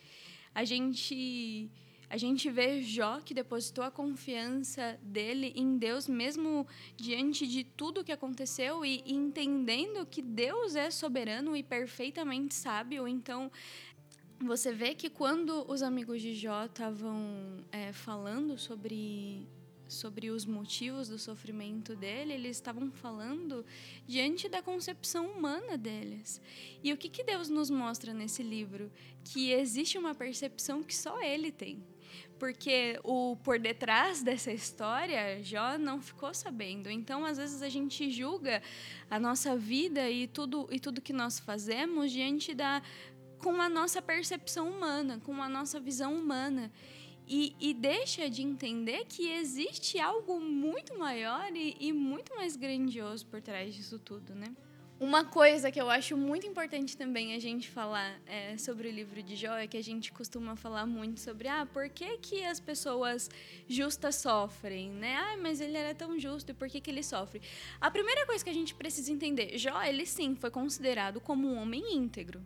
A 0.54 0.64
gente 0.64 1.70
a 2.12 2.18
gente 2.18 2.50
vê 2.50 2.82
Jó 2.82 3.20
que 3.20 3.32
depositou 3.32 3.82
a 3.82 3.90
confiança 3.90 4.98
dele 5.02 5.50
em 5.56 5.78
Deus, 5.78 6.06
mesmo 6.06 6.66
diante 6.94 7.46
de 7.46 7.64
tudo 7.64 8.04
que 8.04 8.12
aconteceu 8.12 8.84
e 8.84 9.02
entendendo 9.06 10.04
que 10.04 10.20
Deus 10.20 10.76
é 10.76 10.90
soberano 10.90 11.56
e 11.56 11.62
perfeitamente 11.62 12.54
sábio. 12.54 13.08
Então, 13.08 13.50
você 14.38 14.74
vê 14.74 14.94
que 14.94 15.08
quando 15.08 15.64
os 15.66 15.80
amigos 15.80 16.20
de 16.20 16.34
Jó 16.34 16.66
estavam 16.66 17.64
é, 17.72 17.94
falando 17.94 18.58
sobre 18.58 19.48
sobre 19.88 20.30
os 20.30 20.46
motivos 20.46 21.08
do 21.08 21.18
sofrimento 21.18 21.94
dele, 21.94 22.32
eles 22.32 22.56
estavam 22.56 22.90
falando 22.90 23.64
diante 24.06 24.48
da 24.48 24.62
concepção 24.62 25.26
humana 25.26 25.76
deles. 25.76 26.40
E 26.82 26.92
o 26.92 26.96
que, 26.96 27.10
que 27.10 27.22
Deus 27.22 27.50
nos 27.50 27.68
mostra 27.68 28.14
nesse 28.14 28.42
livro? 28.42 28.90
Que 29.22 29.52
existe 29.52 29.98
uma 29.98 30.14
percepção 30.14 30.82
que 30.82 30.94
só 30.94 31.22
ele 31.22 31.52
tem. 31.52 31.82
Porque 32.42 32.98
o 33.04 33.36
por 33.36 33.56
detrás 33.56 34.20
dessa 34.20 34.50
história, 34.50 35.40
Jó 35.44 35.78
não 35.78 36.00
ficou 36.00 36.34
sabendo. 36.34 36.90
Então, 36.90 37.24
às 37.24 37.38
vezes 37.38 37.62
a 37.62 37.68
gente 37.68 38.10
julga 38.10 38.60
a 39.08 39.16
nossa 39.20 39.56
vida 39.56 40.10
e 40.10 40.26
tudo 40.26 40.66
e 40.68 40.80
tudo 40.80 41.00
que 41.00 41.12
nós 41.12 41.38
fazemos 41.38 42.10
diante 42.10 42.52
da 42.52 42.82
com 43.38 43.60
a 43.60 43.68
nossa 43.68 44.02
percepção 44.02 44.68
humana, 44.68 45.20
com 45.24 45.40
a 45.40 45.48
nossa 45.48 45.78
visão 45.78 46.16
humana 46.16 46.72
e, 47.28 47.54
e 47.60 47.72
deixa 47.72 48.28
de 48.28 48.42
entender 48.42 49.04
que 49.04 49.30
existe 49.30 50.00
algo 50.00 50.40
muito 50.40 50.98
maior 50.98 51.48
e, 51.54 51.76
e 51.78 51.92
muito 51.92 52.34
mais 52.34 52.56
grandioso 52.56 53.24
por 53.24 53.40
trás 53.40 53.72
disso 53.72 54.00
tudo, 54.00 54.34
né? 54.34 54.52
Uma 55.02 55.24
coisa 55.24 55.72
que 55.72 55.80
eu 55.80 55.90
acho 55.90 56.16
muito 56.16 56.46
importante 56.46 56.96
também 56.96 57.34
a 57.34 57.38
gente 57.40 57.68
falar 57.68 58.20
é, 58.24 58.56
sobre 58.56 58.86
o 58.86 58.90
livro 58.92 59.20
de 59.20 59.34
Jó 59.34 59.54
é 59.54 59.66
que 59.66 59.76
a 59.76 59.82
gente 59.82 60.12
costuma 60.12 60.54
falar 60.54 60.86
muito 60.86 61.18
sobre 61.18 61.48
ah, 61.48 61.66
por 61.66 61.88
que, 61.88 62.18
que 62.18 62.44
as 62.44 62.60
pessoas 62.60 63.28
justas 63.66 64.14
sofrem, 64.14 64.90
né? 64.90 65.16
Ah, 65.16 65.36
mas 65.42 65.60
ele 65.60 65.76
era 65.76 65.92
tão 65.92 66.16
justo 66.20 66.50
e 66.50 66.54
por 66.54 66.68
que, 66.68 66.80
que 66.80 66.88
ele 66.88 67.02
sofre? 67.02 67.42
A 67.80 67.90
primeira 67.90 68.24
coisa 68.26 68.44
que 68.44 68.50
a 68.50 68.54
gente 68.54 68.76
precisa 68.76 69.10
entender, 69.10 69.58
Jó, 69.58 69.82
ele 69.82 70.06
sim 70.06 70.36
foi 70.36 70.52
considerado 70.52 71.20
como 71.20 71.48
um 71.48 71.60
homem 71.60 71.96
íntegro. 71.96 72.40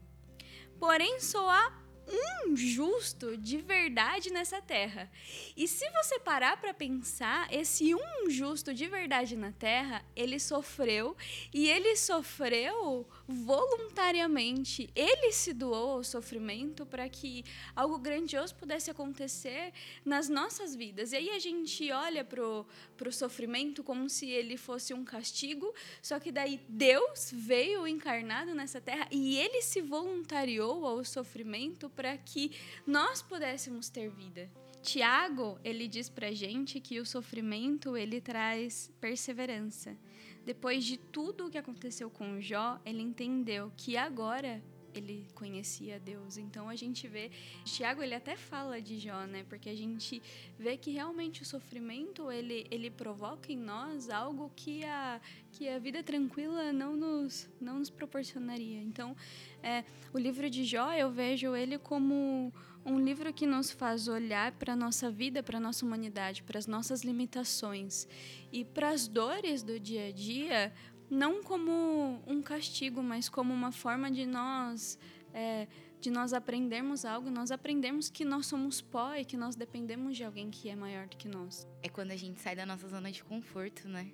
Porém, 0.80 1.20
só 1.20 1.50
há 1.50 1.70
um 2.08 2.56
justo 2.56 3.36
de 3.36 3.58
verdade 3.58 4.30
nessa 4.30 4.60
terra. 4.62 5.10
E 5.56 5.66
se 5.66 5.88
você 5.90 6.18
parar 6.18 6.56
para 6.58 6.72
pensar, 6.72 7.52
esse 7.52 7.94
um 7.94 8.30
justo 8.30 8.72
de 8.72 8.86
verdade 8.86 9.36
na 9.36 9.52
terra, 9.52 10.04
ele 10.14 10.38
sofreu 10.38 11.16
e 11.52 11.68
ele 11.68 11.96
sofreu 11.96 13.06
voluntariamente. 13.26 14.88
Ele 14.94 15.32
se 15.32 15.52
doou 15.52 15.92
ao 15.92 16.04
sofrimento 16.04 16.86
para 16.86 17.08
que 17.08 17.44
algo 17.74 17.98
grandioso 17.98 18.54
pudesse 18.54 18.90
acontecer 18.90 19.72
nas 20.04 20.28
nossas 20.28 20.74
vidas. 20.74 21.12
E 21.12 21.16
aí 21.16 21.30
a 21.30 21.38
gente 21.38 21.90
olha 21.90 22.24
pro 22.24 22.66
pro 22.96 23.12
sofrimento 23.12 23.84
como 23.84 24.08
se 24.08 24.28
ele 24.28 24.56
fosse 24.56 24.94
um 24.94 25.04
castigo, 25.04 25.72
só 26.00 26.18
que 26.18 26.32
daí 26.32 26.60
Deus 26.68 27.30
veio 27.32 27.86
encarnado 27.86 28.54
nessa 28.54 28.80
terra 28.80 29.06
e 29.10 29.36
ele 29.38 29.62
se 29.62 29.80
voluntariou 29.80 30.86
ao 30.86 31.04
sofrimento 31.04 31.90
para 31.96 32.16
que 32.18 32.52
nós 32.86 33.22
pudéssemos 33.22 33.88
ter 33.88 34.10
vida. 34.10 34.50
Tiago, 34.82 35.58
ele 35.64 35.88
diz 35.88 36.08
pra 36.08 36.30
gente 36.30 36.78
que 36.78 37.00
o 37.00 37.06
sofrimento 37.06 37.96
ele 37.96 38.20
traz 38.20 38.92
perseverança. 39.00 39.96
Depois 40.44 40.84
de 40.84 40.96
tudo 40.96 41.46
o 41.46 41.50
que 41.50 41.58
aconteceu 41.58 42.08
com 42.08 42.40
Jó, 42.40 42.80
ele 42.84 43.02
entendeu 43.02 43.72
que 43.76 43.96
agora 43.96 44.62
ele 44.98 45.26
conhecia 45.34 45.98
Deus. 45.98 46.36
Então 46.36 46.68
a 46.68 46.76
gente 46.76 47.06
vê, 47.06 47.30
Tiago 47.64 48.02
ele 48.02 48.14
até 48.14 48.36
fala 48.36 48.80
de 48.80 48.98
Jó, 48.98 49.24
né? 49.24 49.44
Porque 49.48 49.68
a 49.68 49.74
gente 49.74 50.22
vê 50.58 50.76
que 50.76 50.90
realmente 50.90 51.42
o 51.42 51.44
sofrimento 51.44 52.30
ele, 52.30 52.66
ele 52.70 52.90
provoca 52.90 53.52
em 53.52 53.58
nós 53.58 54.10
algo 54.10 54.50
que 54.54 54.84
a 54.84 55.20
que 55.52 55.68
a 55.68 55.78
vida 55.78 56.02
tranquila 56.02 56.72
não 56.72 56.94
nos 56.96 57.48
não 57.60 57.78
nos 57.78 57.90
proporcionaria. 57.90 58.80
Então, 58.82 59.16
é, 59.62 59.84
o 60.12 60.18
livro 60.18 60.48
de 60.50 60.64
Jó 60.64 60.92
eu 60.92 61.10
vejo 61.10 61.54
ele 61.54 61.78
como 61.78 62.52
um 62.86 63.00
livro 63.00 63.32
que 63.32 63.46
nos 63.46 63.72
faz 63.72 64.06
olhar 64.06 64.52
para 64.52 64.74
a 64.74 64.76
nossa 64.76 65.10
vida, 65.10 65.42
para 65.42 65.58
a 65.58 65.60
nossa 65.60 65.84
humanidade, 65.84 66.44
para 66.44 66.56
as 66.56 66.68
nossas 66.68 67.02
limitações 67.02 68.06
e 68.52 68.64
para 68.64 68.90
as 68.90 69.08
dores 69.08 69.64
do 69.64 69.80
dia 69.80 70.06
a 70.06 70.12
dia, 70.12 70.72
não 71.10 71.42
como 71.42 72.22
um 72.26 72.42
castigo, 72.42 73.02
mas 73.02 73.28
como 73.28 73.52
uma 73.52 73.72
forma 73.72 74.10
de 74.10 74.26
nós 74.26 74.98
é, 75.32 75.68
de 76.00 76.10
nós 76.10 76.32
aprendermos 76.32 77.04
algo, 77.04 77.30
nós 77.30 77.50
aprendemos 77.50 78.08
que 78.08 78.24
nós 78.24 78.46
somos 78.46 78.80
pó 78.80 79.14
e 79.14 79.24
que 79.24 79.36
nós 79.36 79.56
dependemos 79.56 80.16
de 80.16 80.24
alguém 80.24 80.50
que 80.50 80.68
é 80.68 80.76
maior 80.76 81.06
do 81.06 81.16
que 81.16 81.28
nós. 81.28 81.66
É 81.82 81.88
quando 81.88 82.10
a 82.12 82.16
gente 82.16 82.40
sai 82.40 82.54
da 82.54 82.64
nossa 82.64 82.88
zona 82.88 83.10
de 83.10 83.24
conforto, 83.24 83.88
né? 83.88 84.10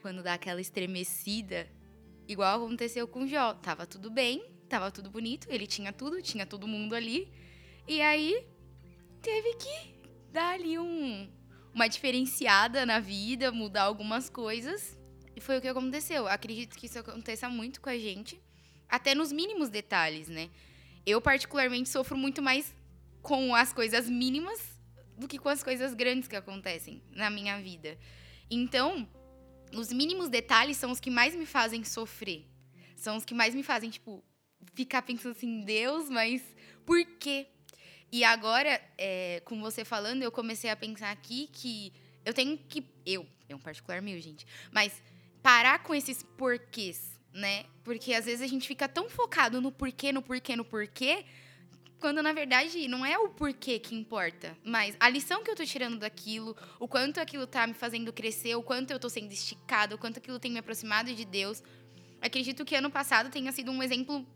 Quando 0.00 0.22
dá 0.22 0.34
aquela 0.34 0.60
estremecida, 0.60 1.68
igual 2.26 2.64
aconteceu 2.64 3.06
com 3.06 3.24
o 3.24 3.26
Jó. 3.26 3.54
Tava 3.54 3.86
tudo 3.86 4.10
bem, 4.10 4.44
tava 4.68 4.90
tudo 4.90 5.10
bonito, 5.10 5.46
ele 5.50 5.66
tinha 5.66 5.92
tudo, 5.92 6.22
tinha 6.22 6.46
todo 6.46 6.66
mundo 6.66 6.94
ali. 6.94 7.32
E 7.86 8.00
aí 8.00 8.46
teve 9.20 9.54
que 9.56 10.08
dar 10.32 10.54
ali 10.54 10.78
um, 10.78 11.30
uma 11.74 11.88
diferenciada 11.88 12.86
na 12.86 13.00
vida, 13.00 13.52
mudar 13.52 13.82
algumas 13.82 14.28
coisas. 14.30 14.98
E 15.36 15.40
foi 15.40 15.58
o 15.58 15.60
que 15.60 15.68
aconteceu. 15.68 16.26
Acredito 16.26 16.76
que 16.76 16.86
isso 16.86 16.98
aconteça 16.98 17.48
muito 17.48 17.80
com 17.80 17.88
a 17.88 17.98
gente, 17.98 18.40
até 18.88 19.14
nos 19.14 19.32
mínimos 19.32 19.68
detalhes, 19.68 20.28
né? 20.28 20.50
Eu, 21.04 21.20
particularmente, 21.20 21.88
sofro 21.88 22.16
muito 22.16 22.40
mais 22.40 22.74
com 23.20 23.54
as 23.54 23.72
coisas 23.72 24.08
mínimas 24.08 24.60
do 25.16 25.28
que 25.28 25.38
com 25.38 25.48
as 25.48 25.62
coisas 25.62 25.94
grandes 25.94 26.28
que 26.28 26.36
acontecem 26.36 27.02
na 27.10 27.30
minha 27.30 27.60
vida. 27.60 27.98
Então, 28.50 29.08
os 29.72 29.92
mínimos 29.92 30.28
detalhes 30.28 30.76
são 30.76 30.90
os 30.90 31.00
que 31.00 31.10
mais 31.10 31.34
me 31.34 31.46
fazem 31.46 31.82
sofrer. 31.84 32.46
São 32.96 33.16
os 33.16 33.24
que 33.24 33.34
mais 33.34 33.54
me 33.54 33.62
fazem, 33.62 33.90
tipo, 33.90 34.24
ficar 34.74 35.02
pensando 35.02 35.32
assim, 35.32 35.62
Deus, 35.62 36.08
mas 36.08 36.42
por 36.86 37.04
quê? 37.18 37.46
E 38.10 38.22
agora, 38.22 38.80
é, 38.96 39.42
com 39.44 39.60
você 39.60 39.84
falando, 39.84 40.22
eu 40.22 40.30
comecei 40.30 40.70
a 40.70 40.76
pensar 40.76 41.10
aqui 41.10 41.48
que 41.52 41.92
eu 42.24 42.32
tenho 42.32 42.56
que. 42.56 42.84
Eu, 43.04 43.26
é 43.48 43.54
um 43.54 43.58
particular 43.58 44.00
meu, 44.00 44.20
gente. 44.20 44.46
Mas 44.70 45.02
parar 45.44 45.80
com 45.80 45.94
esses 45.94 46.22
porquês, 46.22 47.20
né? 47.30 47.66
Porque 47.84 48.14
às 48.14 48.24
vezes 48.24 48.40
a 48.40 48.46
gente 48.46 48.66
fica 48.66 48.88
tão 48.88 49.10
focado 49.10 49.60
no 49.60 49.70
porquê, 49.70 50.10
no 50.10 50.22
porquê, 50.22 50.56
no 50.56 50.64
porquê, 50.64 51.26
quando 52.00 52.22
na 52.22 52.32
verdade 52.32 52.88
não 52.88 53.04
é 53.04 53.18
o 53.18 53.28
porquê 53.28 53.78
que 53.78 53.94
importa, 53.94 54.56
mas 54.64 54.96
a 54.98 55.06
lição 55.06 55.44
que 55.44 55.50
eu 55.50 55.54
tô 55.54 55.62
tirando 55.62 55.98
daquilo, 55.98 56.56
o 56.80 56.88
quanto 56.88 57.20
aquilo 57.20 57.46
tá 57.46 57.66
me 57.66 57.74
fazendo 57.74 58.10
crescer, 58.10 58.54
o 58.54 58.62
quanto 58.62 58.90
eu 58.90 58.98
tô 58.98 59.10
sendo 59.10 59.30
esticado, 59.32 59.96
o 59.96 59.98
quanto 59.98 60.16
aquilo 60.16 60.38
tem 60.38 60.50
me 60.50 60.60
aproximado 60.60 61.12
de 61.14 61.26
Deus. 61.26 61.62
Acredito 62.22 62.64
que 62.64 62.74
ano 62.74 62.90
passado 62.90 63.28
tenha 63.28 63.52
sido 63.52 63.70
um 63.70 63.82
exemplo 63.82 64.26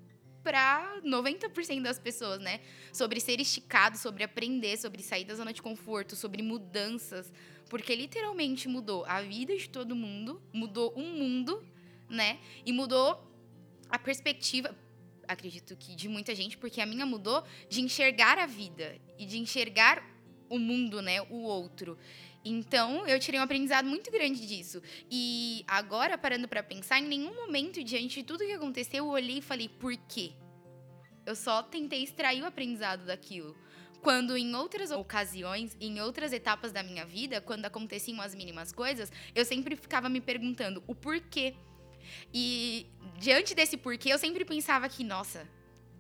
para 0.42 1.00
90% 1.02 1.82
das 1.82 1.98
pessoas, 1.98 2.38
né? 2.38 2.60
Sobre 2.92 3.18
ser 3.18 3.40
esticado, 3.40 3.96
sobre 3.96 4.24
aprender, 4.24 4.76
sobre 4.76 5.02
sair 5.02 5.24
da 5.24 5.34
zona 5.34 5.54
de 5.54 5.62
conforto, 5.62 6.14
sobre 6.14 6.42
mudanças, 6.42 7.32
porque 7.68 7.94
literalmente 7.94 8.68
mudou 8.68 9.04
a 9.06 9.20
vida 9.20 9.56
de 9.56 9.68
todo 9.68 9.94
mundo, 9.94 10.42
mudou 10.52 10.92
o 10.94 11.02
mundo, 11.02 11.62
né? 12.08 12.38
E 12.64 12.72
mudou 12.72 13.22
a 13.88 13.98
perspectiva, 13.98 14.74
acredito 15.26 15.76
que 15.76 15.94
de 15.94 16.08
muita 16.08 16.34
gente, 16.34 16.56
porque 16.56 16.80
a 16.80 16.86
minha 16.86 17.06
mudou 17.06 17.44
de 17.68 17.80
enxergar 17.80 18.38
a 18.38 18.46
vida 18.46 18.96
e 19.18 19.26
de 19.26 19.38
enxergar 19.38 20.02
o 20.48 20.58
mundo, 20.58 21.02
né? 21.02 21.20
O 21.22 21.42
outro. 21.42 21.98
Então, 22.44 23.06
eu 23.06 23.18
tirei 23.18 23.38
um 23.38 23.42
aprendizado 23.42 23.86
muito 23.86 24.10
grande 24.10 24.46
disso. 24.46 24.82
E 25.10 25.64
agora, 25.66 26.16
parando 26.16 26.48
para 26.48 26.62
pensar, 26.62 26.98
em 27.00 27.06
nenhum 27.06 27.34
momento, 27.34 27.82
diante 27.82 28.20
de 28.20 28.22
tudo 28.22 28.46
que 28.46 28.52
aconteceu, 28.52 29.04
eu 29.04 29.10
olhei 29.10 29.38
e 29.38 29.42
falei, 29.42 29.68
por 29.68 29.94
quê? 30.08 30.32
Eu 31.26 31.36
só 31.36 31.62
tentei 31.62 32.02
extrair 32.02 32.42
o 32.42 32.46
aprendizado 32.46 33.04
daquilo. 33.04 33.54
Quando 34.00 34.36
em 34.36 34.54
outras 34.54 34.90
ocasiões, 34.90 35.76
em 35.80 36.00
outras 36.00 36.32
etapas 36.32 36.72
da 36.72 36.82
minha 36.82 37.04
vida, 37.04 37.40
quando 37.40 37.64
aconteciam 37.64 38.20
as 38.20 38.34
mínimas 38.34 38.72
coisas, 38.72 39.12
eu 39.34 39.44
sempre 39.44 39.74
ficava 39.76 40.08
me 40.08 40.20
perguntando 40.20 40.82
o 40.86 40.94
porquê. 40.94 41.54
E 42.32 42.86
diante 43.18 43.54
desse 43.54 43.76
porquê, 43.76 44.12
eu 44.12 44.18
sempre 44.18 44.44
pensava 44.44 44.88
que, 44.88 45.02
nossa, 45.04 45.46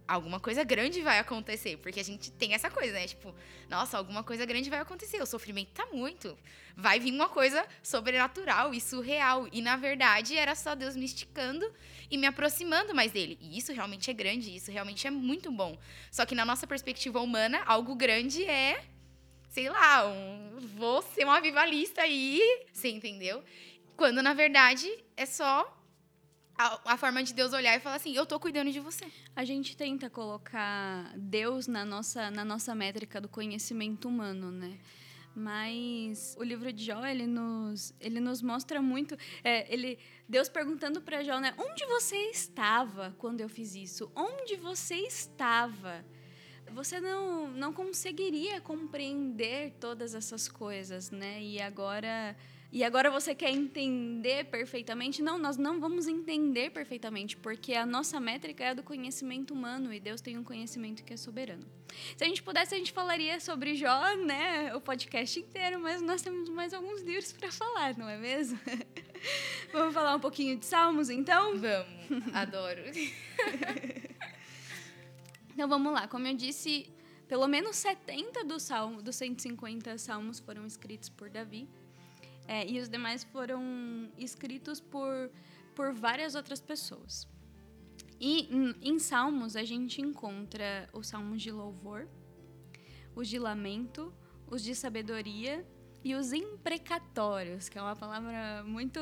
alguma 0.08 0.40
coisa 0.40 0.64
grande 0.64 1.02
vai 1.02 1.18
acontecer. 1.18 1.76
Porque 1.76 2.00
a 2.00 2.04
gente 2.04 2.32
tem 2.32 2.54
essa 2.54 2.70
coisa, 2.70 2.94
né? 2.94 3.06
Tipo, 3.06 3.34
nossa, 3.68 3.98
alguma 3.98 4.24
coisa 4.24 4.46
grande 4.46 4.70
vai 4.70 4.78
acontecer. 4.80 5.22
O 5.22 5.26
sofrimento 5.26 5.68
tá 5.72 5.86
muito. 5.92 6.36
Vai 6.74 6.98
vir 6.98 7.12
uma 7.12 7.28
coisa 7.28 7.64
sobrenatural 7.82 8.72
e 8.72 8.80
surreal. 8.80 9.46
E 9.52 9.60
na 9.60 9.76
verdade 9.76 10.36
era 10.36 10.54
só 10.54 10.74
Deus 10.74 10.96
me 10.96 11.04
esticando 11.04 11.70
e 12.10 12.16
me 12.16 12.26
aproximando 12.26 12.94
mais 12.94 13.12
dele. 13.12 13.38
E 13.40 13.58
isso 13.58 13.72
realmente 13.72 14.10
é 14.10 14.14
grande, 14.14 14.56
isso 14.56 14.72
realmente 14.72 15.06
é 15.06 15.10
muito 15.10 15.52
bom. 15.52 15.78
Só 16.10 16.24
que 16.24 16.34
na 16.34 16.44
nossa 16.44 16.66
perspectiva 16.66 17.20
humana, 17.20 17.62
algo 17.66 17.94
grande 17.94 18.44
é. 18.44 18.82
Sei 19.50 19.68
lá, 19.68 20.06
um, 20.06 20.58
vou 20.76 21.02
ser 21.02 21.24
uma 21.24 21.40
vivalista 21.40 22.02
aí. 22.02 22.40
Você 22.72 22.88
entendeu? 22.88 23.42
Quando 23.96 24.22
na 24.22 24.32
verdade 24.32 24.88
é 25.16 25.26
só 25.26 25.77
a, 26.58 26.92
a, 26.92 26.96
forma 26.96 27.22
de 27.22 27.32
Deus 27.32 27.52
olhar 27.52 27.76
e 27.76 27.80
falar 27.80 27.96
assim: 27.96 28.12
eu 28.14 28.26
tô 28.26 28.38
cuidando 28.40 28.72
de 28.72 28.80
você. 28.80 29.06
A 29.36 29.44
gente 29.44 29.76
tenta 29.76 30.10
colocar 30.10 31.12
Deus 31.16 31.68
na 31.68 31.84
nossa, 31.84 32.30
na 32.32 32.44
nossa 32.44 32.74
métrica 32.74 33.20
do 33.20 33.28
conhecimento 33.28 34.08
humano, 34.08 34.50
né? 34.50 34.76
Mas 35.34 36.34
o 36.36 36.42
livro 36.42 36.72
de 36.72 36.86
Jó, 36.86 37.06
ele 37.06 37.24
nos, 37.24 37.94
ele 38.00 38.18
nos 38.18 38.42
mostra 38.42 38.82
muito. 38.82 39.16
É, 39.44 39.72
ele, 39.72 39.96
Deus 40.28 40.48
perguntando 40.48 41.00
para 41.00 41.22
Jó, 41.22 41.38
né? 41.38 41.54
Onde 41.56 41.86
você 41.86 42.16
estava 42.30 43.14
quando 43.18 43.40
eu 43.40 43.48
fiz 43.48 43.76
isso? 43.76 44.10
Onde 44.16 44.56
você 44.56 44.96
estava? 44.96 46.04
Você 46.72 47.00
não, 47.00 47.46
não 47.48 47.72
conseguiria 47.72 48.60
compreender 48.60 49.76
todas 49.78 50.12
essas 50.12 50.48
coisas, 50.48 51.12
né? 51.12 51.40
E 51.40 51.62
agora 51.62 52.36
e 52.70 52.84
agora 52.84 53.10
você 53.10 53.34
quer 53.34 53.50
entender 53.50 54.44
perfeitamente? 54.44 55.22
Não, 55.22 55.38
nós 55.38 55.56
não 55.56 55.80
vamos 55.80 56.06
entender 56.06 56.70
perfeitamente, 56.70 57.34
porque 57.34 57.72
a 57.72 57.86
nossa 57.86 58.20
métrica 58.20 58.62
é 58.62 58.68
a 58.68 58.74
do 58.74 58.82
conhecimento 58.82 59.54
humano 59.54 59.90
e 59.92 59.98
Deus 59.98 60.20
tem 60.20 60.36
um 60.36 60.44
conhecimento 60.44 61.02
que 61.02 61.14
é 61.14 61.16
soberano. 61.16 61.64
Se 62.14 62.24
a 62.24 62.26
gente 62.26 62.42
pudesse, 62.42 62.74
a 62.74 62.78
gente 62.78 62.92
falaria 62.92 63.40
sobre 63.40 63.74
Jó, 63.74 64.14
né, 64.16 64.74
o 64.74 64.82
podcast 64.82 65.40
inteiro, 65.40 65.80
mas 65.80 66.02
nós 66.02 66.20
temos 66.20 66.50
mais 66.50 66.74
alguns 66.74 67.00
livros 67.00 67.32
para 67.32 67.50
falar, 67.50 67.96
não 67.96 68.06
é 68.06 68.18
mesmo? 68.18 68.60
vamos 69.72 69.94
falar 69.94 70.14
um 70.14 70.20
pouquinho 70.20 70.58
de 70.58 70.66
Salmos, 70.66 71.08
então? 71.08 71.56
Vamos, 71.56 72.34
adoro. 72.34 72.82
então 75.54 75.66
vamos 75.66 75.90
lá, 75.90 76.06
como 76.06 76.26
eu 76.26 76.34
disse, 76.34 76.92
pelo 77.26 77.48
menos 77.48 77.76
70 77.76 78.44
dos, 78.44 78.62
salmos, 78.62 79.02
dos 79.02 79.16
150 79.16 79.96
salmos 79.96 80.38
foram 80.38 80.66
escritos 80.66 81.08
por 81.08 81.30
Davi. 81.30 81.66
É, 82.48 82.66
e 82.66 82.80
os 82.80 82.88
demais 82.88 83.22
foram 83.24 84.10
escritos 84.16 84.80
por, 84.80 85.30
por 85.74 85.92
várias 85.92 86.34
outras 86.34 86.62
pessoas. 86.62 87.28
E 88.18 88.48
em 88.80 88.98
Salmos 88.98 89.54
a 89.54 89.62
gente 89.62 90.00
encontra 90.00 90.88
os 90.94 91.06
salmos 91.06 91.42
de 91.42 91.52
louvor, 91.52 92.08
os 93.14 93.28
de 93.28 93.38
lamento, 93.38 94.12
os 94.50 94.62
de 94.62 94.74
sabedoria 94.74 95.64
e 96.02 96.14
os 96.14 96.32
imprecatórios, 96.32 97.68
que 97.68 97.78
é 97.78 97.82
uma 97.82 97.94
palavra 97.94 98.64
muito, 98.64 98.98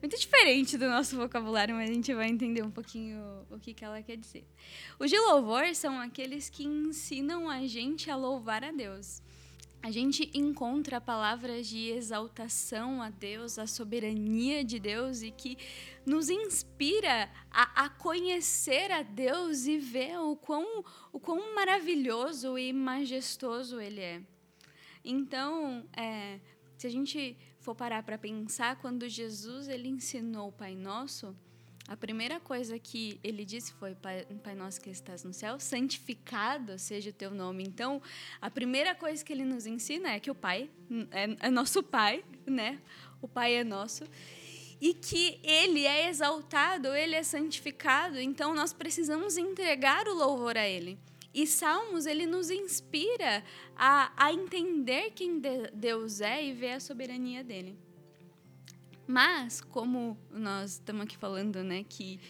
muito 0.00 0.18
diferente 0.18 0.78
do 0.78 0.88
nosso 0.88 1.14
vocabulário, 1.14 1.74
mas 1.74 1.90
a 1.90 1.92
gente 1.92 2.14
vai 2.14 2.28
entender 2.28 2.62
um 2.62 2.70
pouquinho 2.70 3.46
o 3.50 3.60
que, 3.60 3.74
que 3.74 3.84
ela 3.84 4.02
quer 4.02 4.16
dizer. 4.16 4.46
Os 4.98 5.10
de 5.10 5.18
louvor 5.18 5.74
são 5.74 6.00
aqueles 6.00 6.48
que 6.48 6.64
ensinam 6.64 7.50
a 7.50 7.66
gente 7.66 8.10
a 8.10 8.16
louvar 8.16 8.64
a 8.64 8.72
Deus 8.72 9.22
a 9.82 9.90
gente 9.90 10.30
encontra 10.34 11.00
palavras 11.00 11.66
de 11.68 11.88
exaltação 11.90 13.00
a 13.00 13.10
Deus, 13.10 13.58
a 13.58 13.66
soberania 13.66 14.64
de 14.64 14.78
Deus 14.78 15.22
e 15.22 15.30
que 15.30 15.56
nos 16.04 16.28
inspira 16.28 17.30
a, 17.50 17.84
a, 17.84 17.88
conhecer 17.88 18.90
a 18.90 19.02
Deus 19.02 19.66
e 19.66 19.78
ver 19.78 20.18
o 20.18 20.36
quão, 20.36 20.84
o 21.12 21.20
quão 21.20 21.54
maravilhoso 21.54 22.58
e 22.58 22.72
majestoso 22.72 23.80
Ele 23.80 24.00
é. 24.00 24.22
Então, 25.04 25.86
é, 25.96 26.40
se 26.76 26.86
a 26.86 26.90
gente 26.90 27.36
for 27.60 27.74
parar 27.74 28.02
para 28.02 28.18
pensar, 28.18 28.76
quando 28.76 29.08
Jesus 29.08 29.68
ele 29.68 29.88
ensinou 29.88 30.48
o 30.48 30.52
Pai 30.52 30.74
Nosso, 30.74 31.36
a 31.88 31.96
primeira 31.96 32.38
coisa 32.38 32.78
que 32.78 33.18
ele 33.24 33.46
disse 33.46 33.72
foi: 33.72 33.94
Pai, 33.94 34.54
nosso 34.54 34.78
que 34.78 34.90
estás 34.90 35.24
no 35.24 35.32
céu, 35.32 35.58
santificado 35.58 36.78
seja 36.78 37.08
o 37.08 37.12
teu 37.14 37.30
nome. 37.30 37.64
Então, 37.64 38.02
a 38.42 38.50
primeira 38.50 38.94
coisa 38.94 39.24
que 39.24 39.32
ele 39.32 39.44
nos 39.44 39.64
ensina 39.64 40.10
é 40.10 40.20
que 40.20 40.30
o 40.30 40.34
Pai 40.34 40.68
é, 41.10 41.46
é 41.46 41.50
nosso 41.50 41.82
Pai, 41.82 42.22
né? 42.46 42.78
O 43.22 43.26
Pai 43.26 43.54
é 43.54 43.64
nosso 43.64 44.04
e 44.80 44.94
que 44.94 45.40
ele 45.42 45.86
é 45.86 46.08
exaltado, 46.08 46.94
ele 46.94 47.16
é 47.16 47.22
santificado, 47.22 48.20
então 48.20 48.54
nós 48.54 48.72
precisamos 48.72 49.36
entregar 49.36 50.06
o 50.06 50.14
louvor 50.14 50.56
a 50.56 50.68
ele. 50.68 50.98
E 51.34 51.46
Salmos, 51.46 52.06
ele 52.06 52.26
nos 52.26 52.50
inspira 52.50 53.42
a, 53.76 54.12
a 54.16 54.32
entender 54.32 55.10
quem 55.10 55.40
Deus 55.74 56.20
é 56.20 56.44
e 56.44 56.52
ver 56.52 56.72
a 56.72 56.80
soberania 56.80 57.42
dele. 57.42 57.76
Mas, 59.08 59.62
como 59.62 60.18
nós 60.30 60.72
estamos 60.72 61.04
aqui 61.04 61.16
falando, 61.16 61.64
né, 61.64 61.82
que 61.82 62.20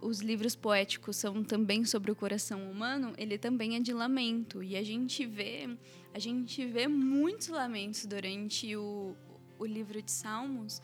os 0.00 0.20
livros 0.20 0.54
poéticos 0.54 1.16
são 1.16 1.42
também 1.42 1.84
sobre 1.84 2.12
o 2.12 2.14
coração 2.14 2.70
humano, 2.70 3.12
ele 3.18 3.36
também 3.36 3.74
é 3.74 3.80
de 3.80 3.92
lamento. 3.92 4.62
E 4.62 4.76
a 4.76 4.82
gente 4.84 5.26
vê, 5.26 5.76
a 6.12 6.18
gente 6.20 6.64
vê 6.66 6.86
muitos 6.86 7.48
lamentos 7.48 8.06
durante 8.06 8.76
o, 8.76 9.16
o 9.58 9.66
livro 9.66 10.00
de 10.00 10.12
Salmos. 10.12 10.80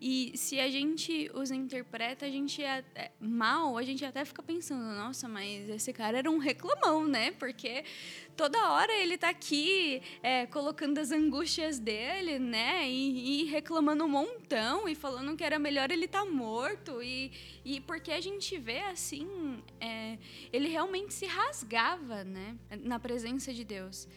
E 0.00 0.32
se 0.34 0.58
a 0.58 0.70
gente 0.70 1.30
os 1.34 1.50
interpreta, 1.50 2.24
a 2.24 2.30
gente 2.30 2.62
é, 2.62 2.82
é, 2.94 3.10
mal, 3.20 3.76
a 3.76 3.82
gente 3.82 4.02
até 4.02 4.24
fica 4.24 4.42
pensando, 4.42 4.82
nossa, 4.96 5.28
mas 5.28 5.68
esse 5.68 5.92
cara 5.92 6.16
era 6.16 6.30
um 6.30 6.38
reclamão, 6.38 7.06
né? 7.06 7.32
Porque 7.32 7.84
toda 8.34 8.70
hora 8.70 8.90
ele 8.94 9.18
tá 9.18 9.28
aqui 9.28 10.00
é, 10.22 10.46
colocando 10.46 10.96
as 10.96 11.10
angústias 11.10 11.78
dele, 11.78 12.38
né? 12.38 12.88
E, 12.88 13.42
e, 13.42 13.44
reclamando 13.44 14.04
um 14.04 14.08
montão 14.08 14.88
e 14.88 14.94
falando 14.94 15.36
que 15.36 15.44
era 15.44 15.58
melhor 15.58 15.90
ele 15.90 16.08
tá 16.08 16.24
morto. 16.24 17.02
E, 17.02 17.30
e 17.62 17.80
porque 17.82 18.10
a 18.10 18.20
gente 18.22 18.56
vê 18.56 18.80
assim, 18.84 19.62
é, 19.78 20.16
ele 20.50 20.68
realmente 20.68 21.12
se 21.12 21.26
rasgava, 21.26 22.24
né? 22.24 22.56
Na 22.84 22.98
presença 22.98 23.52
de 23.52 23.64
Deus. 23.64 24.08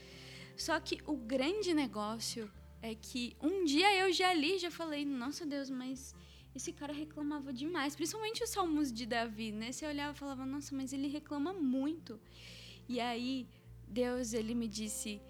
Só 0.56 0.80
que 0.80 1.00
o 1.06 1.17
grande 1.17 1.74
negócio 1.74 2.50
é 2.84 2.93
que 2.93 3.36
um 3.41 3.63
dia 3.63 3.89
eu 4.02 4.12
já 4.12 4.34
li, 4.34 4.60
já 4.60 4.69
falei, 4.69 5.06
nossa 5.06 5.46
Deus, 5.46 5.69
mas 5.69 6.13
esse 6.54 6.74
cara 6.74 6.91
reclamava 6.91 7.54
demais, 7.54 7.96
principalmente 7.96 8.43
os 8.43 8.50
salmos 8.50 8.91
de 8.91 9.06
Davi, 9.06 9.54
né? 9.54 9.72
Você 9.72 9.86
olhava 9.88 10.13
e 10.13 10.19
falava, 10.19 10.46
nossa, 10.46 10.76
mas 10.76 10.91
ele 10.91 11.08
reclama 11.08 11.54
muito. 11.54 12.19
E 12.88 13.00
aí 13.00 13.48
Deus, 13.88 14.34
ele 14.34 14.54
me 14.54 14.67
disse, 14.67 15.22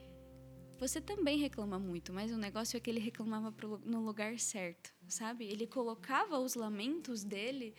você 0.79 0.99
também 0.99 1.37
reclama 1.37 1.77
muito, 1.77 2.11
mas 2.11 2.31
o 2.31 2.37
negócio 2.37 2.75
é 2.75 2.79
que 2.79 2.89
ele 2.89 2.99
reclamava 2.99 3.53
no 3.85 4.03
lugar 4.03 4.39
certo, 4.39 4.91
sabe? 5.07 5.45
Ele 5.45 5.67
colocava 5.67 6.39
os 6.39 6.55
lamentos 6.55 7.23
dele 7.23 7.75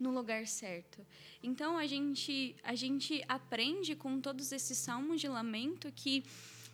no 0.00 0.10
lugar 0.10 0.46
certo. 0.46 1.06
Então 1.42 1.76
a 1.76 1.86
gente 1.86 2.56
a 2.62 2.74
gente 2.74 3.22
aprende 3.28 3.94
com 3.94 4.22
todos 4.22 4.52
esses 4.52 4.78
salmos 4.78 5.20
de 5.20 5.28
lamento 5.28 5.92
que 5.92 6.24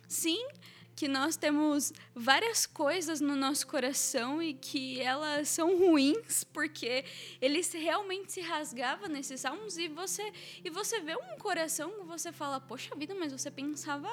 sim, 0.07 0.47
que 0.95 1.07
nós 1.07 1.35
temos 1.35 1.91
várias 2.15 2.65
coisas 2.65 3.19
no 3.19 3.35
nosso 3.35 3.67
coração 3.67 4.41
e 4.41 4.53
que 4.53 5.01
elas 5.01 5.49
são 5.49 5.77
ruins 5.77 6.43
porque 6.45 7.03
ele 7.41 7.61
realmente 7.73 8.31
se 8.31 8.41
rasgava 8.41 9.07
nesses 9.07 9.41
salmos 9.41 9.77
e 9.77 9.87
você 9.89 10.31
e 10.63 10.69
você 10.69 11.01
vê 11.01 11.15
um 11.15 11.37
coração 11.37 11.91
que 11.91 12.05
você 12.05 12.31
fala 12.31 12.61
poxa 12.61 12.95
vida 12.95 13.13
mas 13.13 13.31
você 13.31 13.51
pensava 13.51 14.09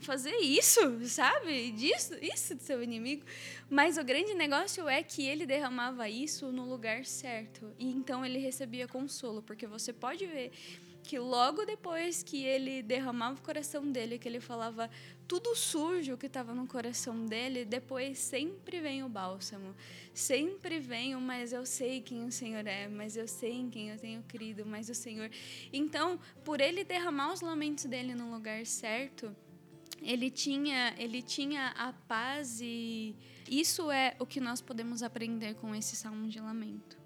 fazer 0.00 0.36
isso 0.36 0.80
sabe? 1.08 1.72
Disso 1.72 2.14
isso 2.20 2.54
do 2.54 2.62
seu 2.62 2.82
inimigo. 2.82 3.24
Mas 3.68 3.98
o 3.98 4.04
grande 4.04 4.34
negócio 4.34 4.88
é 4.88 5.02
que 5.02 5.26
ele 5.26 5.46
derramava 5.46 6.08
isso 6.08 6.52
no 6.52 6.68
lugar 6.68 7.04
certo. 7.04 7.72
E 7.78 7.86
então 7.90 8.24
ele 8.24 8.38
recebia 8.38 8.86
consolo 8.86 9.42
porque 9.42 9.66
você 9.66 9.92
pode 9.92 10.26
ver 10.26 10.52
que 11.06 11.20
logo 11.20 11.64
depois 11.64 12.20
que 12.24 12.44
ele 12.44 12.82
derramava 12.82 13.38
o 13.38 13.42
coração 13.42 13.90
dele, 13.92 14.18
que 14.18 14.28
ele 14.28 14.40
falava 14.40 14.90
tudo 15.28 15.54
sujo 15.54 16.16
que 16.16 16.26
estava 16.26 16.52
no 16.52 16.66
coração 16.66 17.24
dele, 17.26 17.64
depois 17.64 18.18
sempre 18.18 18.80
vem 18.80 19.04
o 19.04 19.08
bálsamo. 19.08 19.72
Sempre 20.12 20.80
vem 20.80 21.14
o 21.14 21.20
mas 21.20 21.52
eu 21.52 21.64
sei 21.64 22.00
quem 22.00 22.24
o 22.24 22.32
Senhor 22.32 22.66
é, 22.66 22.88
mas 22.88 23.16
eu 23.16 23.28
sei 23.28 23.52
em 23.52 23.70
quem 23.70 23.90
eu 23.90 23.98
tenho 23.98 24.20
crido, 24.24 24.66
mas 24.66 24.88
o 24.88 24.94
Senhor. 24.94 25.30
Então, 25.72 26.18
por 26.44 26.60
ele 26.60 26.82
derramar 26.82 27.32
os 27.32 27.40
lamentos 27.40 27.84
dele 27.84 28.12
no 28.12 28.32
lugar 28.32 28.66
certo, 28.66 29.34
ele 30.02 30.28
tinha, 30.28 30.92
ele 30.98 31.22
tinha 31.22 31.68
a 31.68 31.92
paz 31.92 32.60
e 32.60 33.14
isso 33.48 33.92
é 33.92 34.16
o 34.18 34.26
que 34.26 34.40
nós 34.40 34.60
podemos 34.60 35.04
aprender 35.04 35.54
com 35.54 35.72
esse 35.72 35.94
salmo 35.94 36.26
de 36.26 36.40
lamento. 36.40 36.98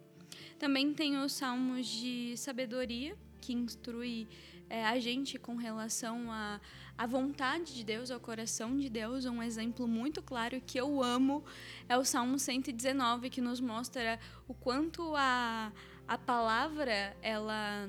Também 0.59 0.95
tem 0.95 1.19
os 1.19 1.33
salmos 1.33 1.87
de 1.87 2.35
sabedoria, 2.39 3.17
que 3.41 3.53
instrui 3.53 4.29
é, 4.69 4.85
a 4.85 4.99
gente 5.01 5.39
com 5.39 5.57
relação 5.57 6.31
à 6.31 6.61
a 6.97 7.07
vontade 7.07 7.75
de 7.75 7.83
Deus, 7.83 8.11
ao 8.11 8.21
coração 8.21 8.77
de 8.77 8.91
Deus. 8.91 9.25
Um 9.25 9.43
exemplo 9.43 9.89
muito 9.89 10.21
claro 10.23 10.61
que 10.61 10.79
eu 10.79 11.03
amo 11.03 11.43
é 11.89 11.97
o 11.97 12.05
Salmo 12.05 12.39
119, 12.39 13.31
que 13.31 13.41
nos 13.41 13.59
mostra 13.59 14.21
o 14.47 14.53
quanto 14.53 15.15
a, 15.17 15.73
a 16.07 16.19
palavra 16.19 17.17
ela 17.23 17.89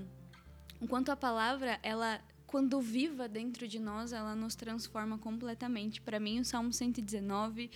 enquanto 0.81 1.09
a 1.09 1.15
palavra, 1.15 1.79
ela 1.83 2.19
quando 2.47 2.81
viva 2.81 3.29
dentro 3.29 3.65
de 3.65 3.79
nós, 3.79 4.11
ela 4.11 4.35
nos 4.35 4.55
transforma 4.55 5.17
completamente. 5.17 6.01
Para 6.01 6.19
mim, 6.19 6.41
o 6.41 6.45
Salmo 6.45 6.73
119 6.73 7.71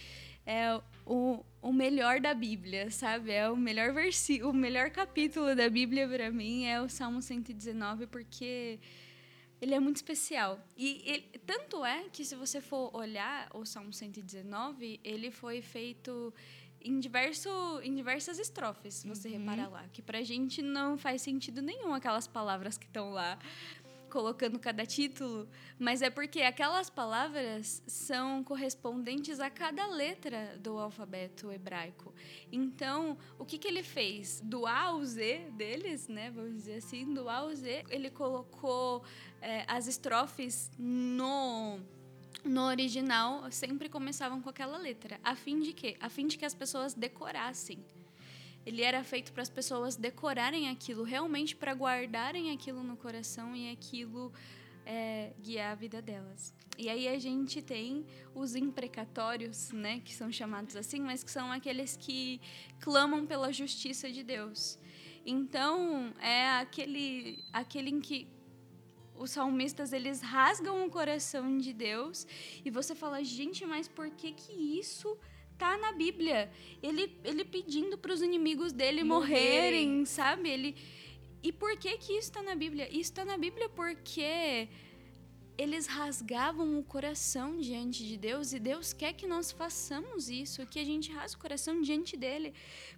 é 0.45 0.79
o, 1.05 1.43
o 1.61 1.73
melhor 1.73 2.19
da 2.19 2.33
Bíblia, 2.33 2.91
sabe? 2.91 3.31
É 3.31 3.49
o 3.49 3.57
melhor 3.57 3.93
versículo, 3.93 4.51
o 4.51 4.53
melhor 4.53 4.89
capítulo 4.91 5.55
da 5.55 5.69
Bíblia 5.69 6.07
para 6.07 6.31
mim 6.31 6.65
é 6.65 6.81
o 6.81 6.87
Salmo 6.87 7.21
119, 7.21 8.07
porque 8.07 8.79
ele 9.59 9.73
é 9.73 9.79
muito 9.79 9.97
especial. 9.97 10.59
E 10.77 11.01
ele, 11.05 11.39
tanto 11.45 11.83
é 11.83 12.09
que 12.09 12.23
se 12.23 12.35
você 12.35 12.61
for 12.61 12.95
olhar 12.95 13.49
o 13.53 13.65
Salmo 13.65 13.91
119, 13.91 14.99
ele 15.03 15.31
foi 15.31 15.61
feito 15.61 16.33
em, 16.81 16.99
diverso, 16.99 17.49
em 17.83 17.95
diversas 17.95 18.37
estrofes, 18.37 18.95
se 18.95 19.07
você 19.07 19.29
uhum. 19.29 19.39
reparar 19.39 19.69
lá. 19.69 19.85
Que 19.91 20.01
pra 20.01 20.21
gente 20.21 20.61
não 20.61 20.97
faz 20.97 21.21
sentido 21.21 21.61
nenhum 21.61 21.93
aquelas 21.93 22.27
palavras 22.27 22.77
que 22.77 22.85
estão 22.85 23.09
lá 23.09 23.39
colocando 24.15 24.57
cada 24.57 24.85
título, 24.85 25.45
mas 25.77 26.01
é 26.01 26.09
porque 26.09 26.41
aquelas 26.41 26.89
palavras 26.89 27.83
são 27.85 28.45
correspondentes 28.45 29.41
a 29.41 29.49
cada 29.49 29.85
letra 29.87 30.57
do 30.57 30.79
alfabeto 30.79 31.51
hebraico. 31.51 32.13
Então, 32.49 33.17
o 33.37 33.43
que, 33.43 33.57
que 33.57 33.67
ele 33.67 33.83
fez? 33.83 34.39
Do 34.39 34.65
A 34.65 34.83
ao 34.83 35.03
Z 35.03 35.51
deles, 35.51 36.07
né? 36.07 36.31
Vamos 36.31 36.53
dizer 36.53 36.75
assim, 36.75 37.13
do 37.13 37.27
A 37.27 37.39
ao 37.39 37.53
Z, 37.53 37.83
ele 37.89 38.09
colocou 38.09 39.03
é, 39.41 39.65
as 39.67 39.85
estrofes 39.85 40.71
no 40.79 41.77
no 42.45 42.61
original 42.67 43.51
sempre 43.51 43.89
começavam 43.89 44.39
com 44.39 44.49
aquela 44.49 44.77
letra, 44.77 45.19
a 45.23 45.35
fim 45.35 45.59
de 45.59 45.73
quê? 45.73 45.97
A 45.99 46.09
fim 46.09 46.27
de 46.27 46.37
que 46.37 46.45
as 46.45 46.53
pessoas 46.53 46.93
decorassem 46.93 47.83
ele 48.65 48.81
era 48.81 49.03
feito 49.03 49.31
para 49.31 49.43
as 49.43 49.49
pessoas 49.49 49.95
decorarem 49.95 50.69
aquilo, 50.69 51.03
realmente 51.03 51.55
para 51.55 51.73
guardarem 51.73 52.51
aquilo 52.51 52.81
no 52.83 52.97
coração 52.97 53.55
e 53.55 53.71
aquilo 53.71 54.33
é, 54.85 55.33
guiar 55.39 55.71
a 55.71 55.75
vida 55.75 56.01
delas. 56.01 56.53
E 56.77 56.89
aí 56.89 57.07
a 57.07 57.17
gente 57.17 57.61
tem 57.61 58.05
os 58.33 58.55
imprecatórios, 58.55 59.71
né, 59.71 60.01
que 60.01 60.13
são 60.13 60.31
chamados 60.31 60.75
assim, 60.75 60.99
mas 60.99 61.23
que 61.23 61.31
são 61.31 61.51
aqueles 61.51 61.95
que 61.95 62.41
clamam 62.79 63.25
pela 63.25 63.51
justiça 63.51 64.11
de 64.11 64.23
Deus. 64.23 64.77
Então, 65.25 66.13
é 66.19 66.49
aquele 66.59 67.43
aquele 67.51 67.89
em 67.89 67.99
que 67.99 68.27
os 69.15 69.31
salmistas 69.31 69.93
eles 69.93 70.21
rasgam 70.21 70.85
o 70.85 70.89
coração 70.89 71.57
de 71.57 71.73
Deus 71.73 72.27
e 72.63 72.69
você 72.69 72.93
fala, 72.93 73.23
gente, 73.23 73.65
mas 73.65 73.87
por 73.87 74.09
que 74.11 74.33
que 74.33 74.53
isso 74.53 75.17
tá 75.57 75.77
na 75.77 75.91
Bíblia. 75.91 76.51
Ele, 76.81 77.17
ele 77.23 77.43
pedindo 77.43 77.97
para 77.97 78.13
os 78.13 78.21
inimigos 78.21 78.71
dele 78.71 79.03
morrerem. 79.03 79.87
morrerem, 79.89 80.05
sabe? 80.05 80.49
Ele 80.49 80.75
E 81.43 81.51
por 81.51 81.77
que 81.77 81.97
que 81.97 82.13
isso 82.13 82.29
está 82.29 82.41
na 82.41 82.55
Bíblia? 82.55 82.87
Isso 82.89 83.11
está 83.11 83.25
na 83.25 83.37
Bíblia 83.37 83.69
porque 83.69 84.69
eles 85.57 85.87
rasgavam 85.87 86.77
o 86.79 86.83
coração 86.83 87.57
diante 87.57 88.05
de 88.05 88.17
Deus 88.17 88.51
e 88.53 88.59
Deus 88.59 88.91
quer 88.93 89.13
que 89.13 89.25
nós 89.25 89.51
façamos 89.51 90.29
isso, 90.29 90.65
que 90.67 90.79
a 90.79 90.83
gente 90.83 91.11
rasgue 91.11 91.37
o 91.37 91.41
coração 91.41 91.81
diante 91.81 92.17
dele, 92.17 92.53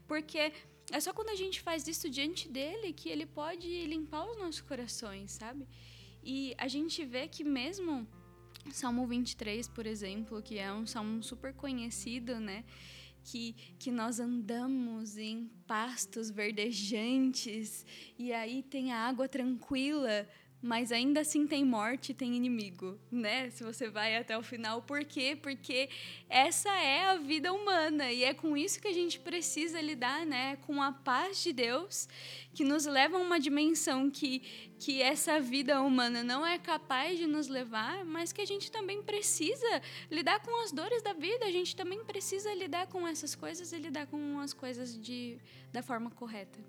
porque 0.08 0.52
é 0.92 1.00
só 1.00 1.14
quando 1.14 1.30
a 1.30 1.36
gente 1.36 1.62
faz 1.62 1.88
isso 1.88 2.10
diante 2.10 2.48
dele 2.50 2.94
que 2.94 3.10
ele 3.10 3.26
pode 3.26 3.68
limpar 3.86 4.26
os 4.30 4.38
nossos 4.38 4.62
corações, 4.62 5.32
sabe? 5.32 5.68
E 6.24 6.56
a 6.58 6.68
gente 6.68 7.06
vê 7.06 7.28
que 7.28 7.44
mesmo 7.44 8.08
Salmo 8.72 9.08
23, 9.08 9.68
por 9.68 9.86
exemplo, 9.86 10.42
que 10.42 10.58
é 10.58 10.72
um 10.72 10.86
salmo 10.86 11.24
super 11.24 11.54
conhecido, 11.54 12.40
né? 12.40 12.64
Que, 13.24 13.54
que 13.78 13.92
nós 13.92 14.20
andamos 14.20 15.18
em 15.18 15.50
pastos 15.66 16.30
verdejantes 16.30 17.86
e 18.18 18.32
aí 18.32 18.64
tem 18.64 18.94
a 18.94 19.00
água 19.00 19.28
tranquila 19.28 20.28
mas 20.62 20.92
ainda 20.92 21.22
assim 21.22 21.46
tem 21.46 21.64
morte, 21.64 22.14
tem 22.14 22.36
inimigo, 22.36 23.00
né? 23.12 23.50
Se 23.52 23.64
você 23.64 23.90
vai 23.90 24.18
até 24.18 24.38
o 24.38 24.42
final, 24.42 24.82
por 24.82 25.04
quê? 25.06 25.38
Porque 25.40 25.90
essa 26.28 26.70
é 26.70 27.06
a 27.06 27.18
vida 27.18 27.54
humana 27.54 28.12
e 28.12 28.24
é 28.24 28.34
com 28.34 28.58
isso 28.58 28.82
que 28.82 28.88
a 28.88 28.94
gente 28.94 29.20
precisa 29.20 29.80
lidar, 29.80 30.26
né? 30.26 30.56
Com 30.58 30.82
a 30.82 30.92
paz 30.92 31.44
de 31.44 31.54
Deus, 31.54 32.10
que 32.54 32.64
nos 32.64 32.86
leva 32.86 33.18
a 33.18 33.22
uma 33.22 33.40
dimensão 33.40 34.10
que 34.10 34.42
que 34.80 35.02
essa 35.02 35.40
vida 35.40 35.82
humana 35.82 36.24
não 36.24 36.46
é 36.46 36.60
capaz 36.60 37.18
de 37.18 37.26
nos 37.26 37.48
levar, 37.48 38.06
mas 38.06 38.32
que 38.32 38.42
a 38.42 38.46
gente 38.46 38.72
também 38.72 39.02
precisa 39.02 39.82
lidar 40.10 40.40
com 40.40 40.64
as 40.64 40.72
dores 40.72 41.02
da 41.02 41.14
vida, 41.14 41.46
a 41.46 41.52
gente 41.52 41.76
também 41.76 42.04
precisa 42.06 42.54
lidar 42.54 42.86
com 42.86 43.08
essas 43.08 43.34
coisas 43.34 43.72
e 43.72 43.78
lidar 43.78 44.06
com 44.06 44.40
as 44.40 44.54
coisas 44.54 45.00
de 45.00 45.40
da 45.72 45.82
forma 45.82 46.12
correta 46.12 46.60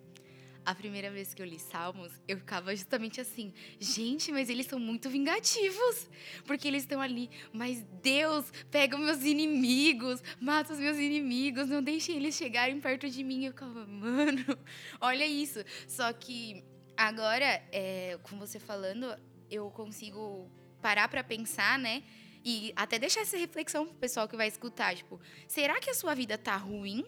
a 0.69 0.75
primeira 0.75 1.11
vez 1.11 1.33
que 1.33 1.41
eu 1.41 1.47
li 1.47 1.59
Salmos, 1.59 2.13
eu 2.29 2.37
ficava 2.37 2.77
justamente 2.77 3.23
assim: 3.23 3.55
gente, 3.81 4.31
mas 4.31 4.51
eles 4.51 4.67
são 4.67 4.79
muito 4.79 5.09
vingativos. 5.09 6.11
Porque 6.45 6.69
eles 6.69 6.83
estão 6.83 7.01
ali, 7.01 7.31
mas 7.55 7.83
Deus, 8.03 8.53
pega 8.71 8.95
os 8.95 9.03
meus 9.03 9.25
inimigos, 9.25 10.23
mata 10.39 10.75
os 10.75 10.79
meus 10.79 10.99
inimigos, 10.99 11.71
não 11.71 11.83
deixe 11.83 12.13
eles 12.13 12.35
chegarem 12.35 12.79
perto 12.81 13.09
de 13.09 13.25
mim. 13.25 13.47
Eu 13.47 13.53
ficava, 13.53 13.87
mano, 13.87 14.45
olha 15.01 15.27
isso. 15.27 15.65
Só 15.87 16.13
que 16.13 16.63
agora, 16.95 17.47
é, 17.73 18.19
com 18.23 18.39
você 18.39 18.61
falando, 18.61 19.19
eu 19.51 19.71
consigo 19.71 20.51
parar 20.83 21.09
para 21.09 21.25
pensar, 21.25 21.79
né? 21.79 22.03
E 22.45 22.75
até 22.77 22.99
deixar 22.99 23.23
essa 23.23 23.39
reflexão 23.39 23.87
pro 23.87 23.95
pessoal 23.95 24.29
que 24.29 24.37
vai 24.37 24.49
escutar, 24.49 24.95
tipo, 24.95 25.19
será 25.47 25.81
que 25.81 25.89
a 25.89 25.95
sua 25.95 26.15
vida 26.15 26.37
tá 26.37 26.57
ruim? 26.57 27.07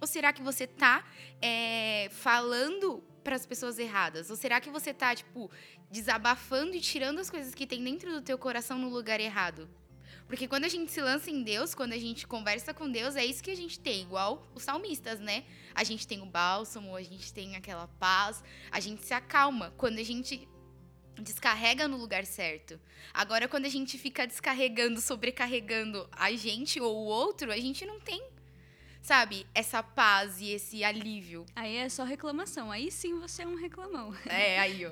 Ou 0.00 0.06
será 0.06 0.32
que 0.32 0.42
você 0.42 0.66
tá 0.66 1.04
é, 1.40 2.08
falando 2.10 3.02
para 3.24 3.36
as 3.36 3.44
pessoas 3.44 3.78
erradas? 3.78 4.30
Ou 4.30 4.36
será 4.36 4.60
que 4.60 4.70
você 4.70 4.94
tá, 4.94 5.14
tipo, 5.14 5.50
desabafando 5.90 6.74
e 6.74 6.80
tirando 6.80 7.18
as 7.18 7.28
coisas 7.28 7.54
que 7.54 7.66
tem 7.66 7.82
dentro 7.82 8.10
do 8.12 8.22
teu 8.22 8.38
coração 8.38 8.78
no 8.78 8.88
lugar 8.88 9.20
errado? 9.20 9.68
Porque 10.26 10.46
quando 10.46 10.64
a 10.64 10.68
gente 10.68 10.92
se 10.92 11.00
lança 11.00 11.30
em 11.30 11.42
Deus, 11.42 11.74
quando 11.74 11.94
a 11.94 11.98
gente 11.98 12.26
conversa 12.26 12.74
com 12.74 12.90
Deus, 12.90 13.16
é 13.16 13.24
isso 13.24 13.42
que 13.42 13.50
a 13.50 13.56
gente 13.56 13.80
tem, 13.80 14.02
igual 14.02 14.46
os 14.54 14.62
salmistas, 14.62 15.18
né? 15.18 15.44
A 15.74 15.82
gente 15.82 16.06
tem 16.06 16.20
o 16.20 16.26
bálsamo, 16.26 16.94
a 16.94 17.02
gente 17.02 17.32
tem 17.32 17.56
aquela 17.56 17.88
paz, 17.98 18.44
a 18.70 18.78
gente 18.78 19.04
se 19.06 19.14
acalma 19.14 19.72
quando 19.78 19.98
a 19.98 20.02
gente 20.02 20.46
descarrega 21.22 21.88
no 21.88 21.96
lugar 21.96 22.26
certo. 22.26 22.78
Agora, 23.12 23.48
quando 23.48 23.64
a 23.64 23.70
gente 23.70 23.96
fica 23.96 24.26
descarregando, 24.26 25.00
sobrecarregando 25.00 26.08
a 26.12 26.30
gente 26.32 26.78
ou 26.78 26.94
o 26.94 27.04
outro, 27.06 27.50
a 27.50 27.56
gente 27.56 27.86
não 27.86 27.98
tem 27.98 28.22
sabe, 29.02 29.46
essa 29.54 29.82
paz 29.82 30.40
e 30.40 30.50
esse 30.50 30.84
alívio. 30.84 31.46
Aí 31.56 31.76
é 31.76 31.88
só 31.88 32.04
reclamação. 32.04 32.70
Aí 32.70 32.90
sim 32.90 33.18
você 33.18 33.42
é 33.42 33.46
um 33.46 33.54
reclamão. 33.54 34.14
É, 34.26 34.58
aí, 34.58 34.86
ó. 34.86 34.90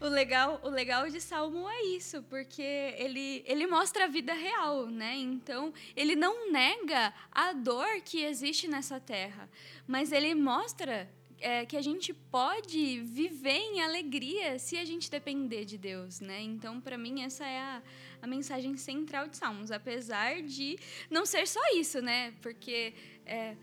o 0.04 0.08
legal, 0.08 0.60
o 0.62 0.68
legal 0.68 1.08
de 1.08 1.20
Salmo 1.20 1.68
é 1.68 1.82
isso, 1.82 2.22
porque 2.24 2.62
ele 2.62 3.42
ele 3.46 3.66
mostra 3.66 4.04
a 4.04 4.08
vida 4.08 4.32
real, 4.32 4.86
né? 4.86 5.16
Então, 5.16 5.72
ele 5.96 6.14
não 6.14 6.50
nega 6.52 7.12
a 7.32 7.52
dor 7.52 8.00
que 8.04 8.22
existe 8.22 8.68
nessa 8.68 9.00
terra, 9.00 9.48
mas 9.86 10.12
ele 10.12 10.34
mostra 10.34 11.08
é, 11.40 11.64
que 11.64 11.76
a 11.76 11.82
gente 11.82 12.12
pode 12.12 13.00
viver 13.00 13.58
em 13.58 13.80
alegria 13.80 14.58
se 14.58 14.76
a 14.76 14.84
gente 14.84 15.10
depender 15.10 15.64
de 15.64 15.78
Deus, 15.78 16.20
né? 16.20 16.40
Então, 16.42 16.80
para 16.80 16.98
mim, 16.98 17.22
essa 17.22 17.46
é 17.46 17.58
a, 17.58 17.82
a 18.22 18.26
mensagem 18.26 18.76
central 18.76 19.28
de 19.28 19.36
Salmos, 19.36 19.70
apesar 19.70 20.42
de 20.42 20.78
não 21.10 21.24
ser 21.24 21.46
só 21.46 21.60
isso, 21.74 22.00
né? 22.02 22.32
Porque 22.42 22.94
é, 23.28 23.56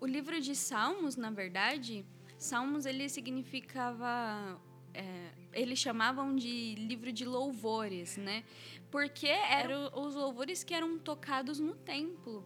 o 0.00 0.06
livro 0.06 0.40
de 0.40 0.54
Salmos, 0.54 1.16
na 1.16 1.30
verdade, 1.30 2.04
Salmos 2.36 2.86
ele 2.86 3.08
significava, 3.08 4.60
é, 4.94 5.30
eles 5.52 5.78
chamavam 5.78 6.36
de 6.36 6.74
livro 6.76 7.10
de 7.10 7.24
louvores, 7.24 8.16
né? 8.16 8.44
Porque 8.90 9.26
eram 9.26 9.90
os 9.94 10.14
louvores 10.14 10.62
que 10.62 10.74
eram 10.74 10.98
tocados 10.98 11.58
no 11.58 11.74
templo. 11.74 12.44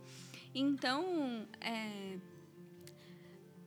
Então, 0.55 1.47
é, 1.61 2.17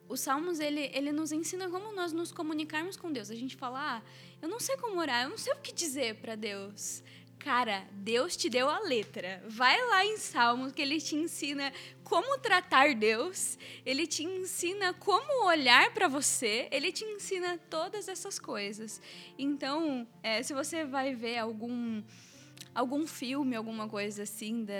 os 0.07 0.19
Salmos, 0.19 0.59
ele, 0.59 0.89
ele 0.93 1.11
nos 1.11 1.31
ensina 1.31 1.69
como 1.69 1.93
nós 1.93 2.13
nos 2.13 2.31
comunicarmos 2.31 2.95
com 2.95 3.11
Deus. 3.11 3.29
A 3.29 3.35
gente 3.35 3.55
fala, 3.55 3.97
ah, 3.97 4.01
eu 4.41 4.47
não 4.47 4.59
sei 4.59 4.77
como 4.77 4.99
orar, 4.99 5.23
eu 5.23 5.29
não 5.29 5.37
sei 5.37 5.53
o 5.53 5.57
que 5.57 5.73
dizer 5.73 6.15
para 6.15 6.35
Deus. 6.35 7.03
Cara, 7.39 7.87
Deus 7.91 8.35
te 8.35 8.49
deu 8.49 8.67
a 8.67 8.79
letra. 8.79 9.43
Vai 9.47 9.79
lá 9.85 10.05
em 10.05 10.17
Salmos 10.17 10.71
que 10.71 10.81
ele 10.81 10.99
te 10.99 11.15
ensina 11.15 11.71
como 12.03 12.37
tratar 12.39 12.95
Deus, 12.95 13.57
ele 13.85 14.07
te 14.07 14.23
ensina 14.23 14.93
como 14.93 15.45
olhar 15.45 15.93
para 15.93 16.07
você, 16.07 16.67
ele 16.71 16.91
te 16.91 17.03
ensina 17.03 17.57
todas 17.69 18.07
essas 18.07 18.39
coisas. 18.39 19.01
Então, 19.37 20.07
é, 20.23 20.41
se 20.41 20.53
você 20.53 20.85
vai 20.85 21.13
ver 21.13 21.37
algum, 21.37 22.01
algum 22.73 23.05
filme, 23.05 23.55
alguma 23.55 23.87
coisa 23.87 24.23
assim 24.23 24.65
da, 24.65 24.73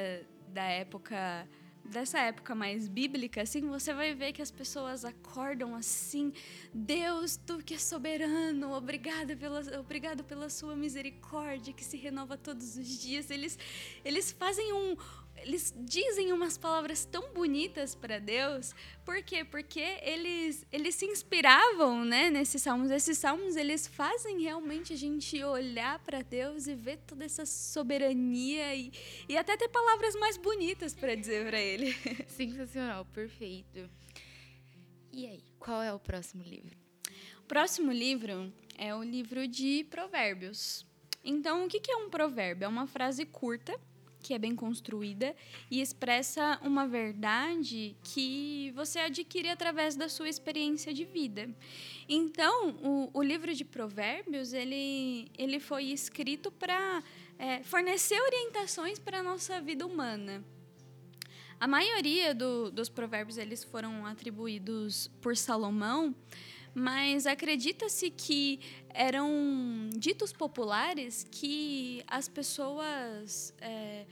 da 0.48 0.64
época 0.64 1.48
dessa 1.86 2.20
época 2.20 2.56
mais 2.56 2.88
bíblica, 2.88 3.42
assim, 3.42 3.62
você 3.68 3.94
vai 3.94 4.14
ver 4.14 4.34
que 4.34 4.42
as 4.42 4.52
pessoas 4.52 5.06
acordam 5.06 5.76
assim: 5.76 6.34
Deus, 6.74 7.38
tu 7.38 7.60
que 7.60 7.76
é 7.76 7.78
soberano, 7.78 8.74
obrigado 8.74 9.38
pela, 9.38 9.62
obrigado 9.80 10.24
pela 10.24 10.50
sua 10.50 10.76
misericórdia 10.76 11.74
que 11.74 11.84
se 11.84 11.98
renova 11.98 12.38
todos 12.38 12.76
os 12.78 13.00
dias. 13.00 13.30
Eles, 13.30 13.58
eles 14.04 14.32
fazem 14.32 14.74
um, 14.74 14.96
eles 15.46 15.72
dizem 15.78 16.34
umas 16.34 16.58
palavras 16.58 17.06
tão 17.06 17.32
bonitas 17.32 17.94
para 17.94 18.18
Deus. 18.18 18.74
Por 19.06 19.22
quê? 19.22 19.46
Porque 19.46 19.80
eles, 20.02 20.66
eles 20.72 20.96
se 20.96 21.06
inspiravam 21.06 22.04
né, 22.04 22.32
nesses 22.32 22.64
salmos. 22.64 22.90
Esses 22.90 23.20
salmos 23.20 23.56
eles 23.56 23.86
fazem 23.86 24.42
realmente 24.42 24.92
a 24.94 24.96
gente 24.96 25.42
olhar 25.44 26.00
para 26.00 26.24
Deus 26.24 26.66
e 26.66 26.74
ver 26.74 26.98
toda 27.06 27.24
essa 27.24 27.46
soberania 27.46 28.74
e, 28.76 28.92
e 29.30 29.38
até 29.38 29.56
ter 29.56 29.70
palavras 29.70 30.16
mais 30.16 30.36
bonitas 30.36 30.96
para 30.96 31.14
dizer 31.14 31.46
para 31.46 31.60
Ele. 31.60 31.94
Sensacional, 32.28 33.06
perfeito. 33.06 33.88
E 35.12 35.28
aí, 35.28 35.44
qual 35.60 35.84
é 35.84 35.94
o 35.94 36.00
próximo 36.00 36.42
livro? 36.42 36.76
O 37.40 37.44
próximo 37.44 37.92
livro 37.92 38.52
é 38.76 38.96
o 38.96 39.04
livro 39.04 39.48
de 39.48 39.86
Provérbios. 39.92 40.84
Então, 41.24 41.66
o 41.66 41.68
que 41.68 41.92
é 41.92 41.98
um 41.98 42.10
provérbio? 42.10 42.66
É 42.66 42.68
uma 42.68 42.88
frase 42.88 43.26
curta 43.26 43.80
que 44.26 44.34
é 44.34 44.40
bem 44.40 44.56
construída 44.56 45.36
e 45.70 45.80
expressa 45.80 46.60
uma 46.64 46.88
verdade 46.88 47.96
que 48.02 48.72
você 48.76 48.98
adquire 48.98 49.50
através 49.50 49.96
da 49.96 50.10
sua 50.10 50.28
experiência 50.28 50.92
de 50.92 51.06
vida. 51.06 51.48
Então, 52.10 52.72
o, 52.82 53.12
o 53.14 53.22
livro 53.22 53.54
de 53.54 53.64
Provérbios 53.64 54.52
ele, 54.52 55.30
ele 55.38 55.60
foi 55.60 55.84
escrito 55.84 56.52
para 56.52 57.04
é, 57.38 57.62
fornecer 57.62 58.20
orientações 58.20 58.98
para 58.98 59.20
a 59.20 59.24
nossa 59.24 59.62
vida 59.62 59.86
humana. 59.86 60.44
A 61.60 61.68
maioria 61.68 62.34
do, 62.34 62.72
dos 62.72 62.90
provérbios 62.90 63.38
eles 63.38 63.64
foram 63.64 64.08
atribuídos 64.08 65.08
por 65.22 65.38
Salomão, 65.38 66.16
mas 66.76 67.26
acredita-se 67.26 68.12
que 68.12 68.60
eram 68.90 69.90
ditos 69.98 70.34
populares 70.34 71.26
que 71.32 72.04
as 72.06 72.28
pessoas 72.28 73.54
é, 73.62 74.06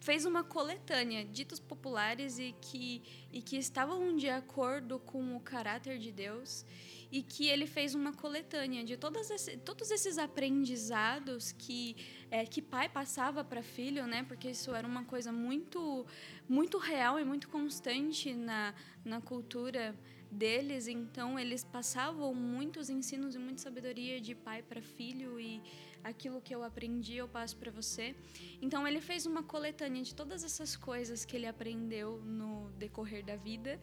fez 0.00 0.24
uma 0.24 0.42
coletânea 0.42 1.24
ditos 1.24 1.60
populares 1.60 2.38
e 2.38 2.52
que, 2.60 3.02
e 3.32 3.40
que 3.40 3.56
estavam 3.56 4.16
de 4.16 4.28
acordo 4.28 4.98
com 4.98 5.36
o 5.36 5.40
caráter 5.40 5.98
de 5.98 6.10
Deus 6.10 6.66
e 7.12 7.22
que 7.22 7.46
ele 7.46 7.66
fez 7.66 7.94
uma 7.94 8.12
coletânea 8.12 8.82
de 8.82 8.96
todos, 8.96 9.30
esse, 9.30 9.56
todos 9.58 9.90
esses 9.90 10.18
aprendizados 10.18 11.52
que 11.52 11.96
é, 12.30 12.44
que 12.44 12.62
pai 12.62 12.88
passava 12.88 13.44
para 13.44 13.62
filho, 13.62 14.06
né? 14.06 14.24
Porque 14.24 14.50
isso 14.50 14.72
era 14.74 14.86
uma 14.86 15.04
coisa 15.04 15.32
muito 15.32 16.06
muito 16.48 16.78
real 16.78 17.18
e 17.20 17.24
muito 17.24 17.48
constante 17.48 18.32
na, 18.32 18.74
na 19.04 19.20
cultura 19.20 19.94
deles, 20.30 20.86
então 20.86 21.38
eles 21.38 21.64
passavam 21.64 22.32
muitos 22.34 22.88
ensinos 22.88 23.34
e 23.34 23.38
muita 23.38 23.60
sabedoria 23.60 24.20
de 24.20 24.34
pai 24.34 24.62
para 24.62 24.80
filho 24.80 25.40
e 25.40 25.60
aquilo 26.04 26.40
que 26.40 26.54
eu 26.54 26.62
aprendi 26.62 27.16
eu 27.16 27.28
passo 27.28 27.56
para 27.56 27.70
você. 27.70 28.14
Então 28.62 28.86
ele 28.86 29.00
fez 29.00 29.26
uma 29.26 29.42
coletânea 29.42 30.02
de 30.02 30.14
todas 30.14 30.44
essas 30.44 30.76
coisas 30.76 31.24
que 31.24 31.36
ele 31.36 31.46
aprendeu 31.46 32.20
no 32.24 32.70
decorrer 32.78 33.24
da 33.24 33.36
vida 33.36 33.80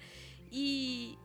e 0.51 1.17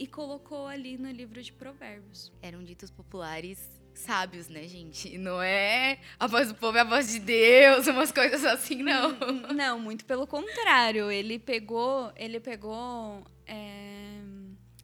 e 0.00 0.06
colocou 0.06 0.68
ali 0.68 0.96
no 0.96 1.10
livro 1.10 1.42
de 1.42 1.52
Provérbios. 1.52 2.32
Eram 2.40 2.62
ditos 2.62 2.88
populares 2.88 3.58
sábios, 3.92 4.48
né, 4.48 4.62
gente? 4.68 5.18
Não 5.18 5.42
é 5.42 5.98
a 6.20 6.28
voz 6.28 6.46
do 6.46 6.54
povo 6.54 6.78
é 6.78 6.82
a 6.82 6.84
voz 6.84 7.12
de 7.12 7.18
Deus, 7.18 7.88
umas 7.88 8.12
coisas 8.12 8.44
assim, 8.44 8.80
não. 8.80 9.18
Não, 9.52 9.80
muito 9.80 10.04
pelo 10.04 10.24
contrário. 10.24 11.10
Ele 11.10 11.36
pegou, 11.36 12.12
ele 12.16 12.38
pegou 12.38 13.24
é 13.44 13.87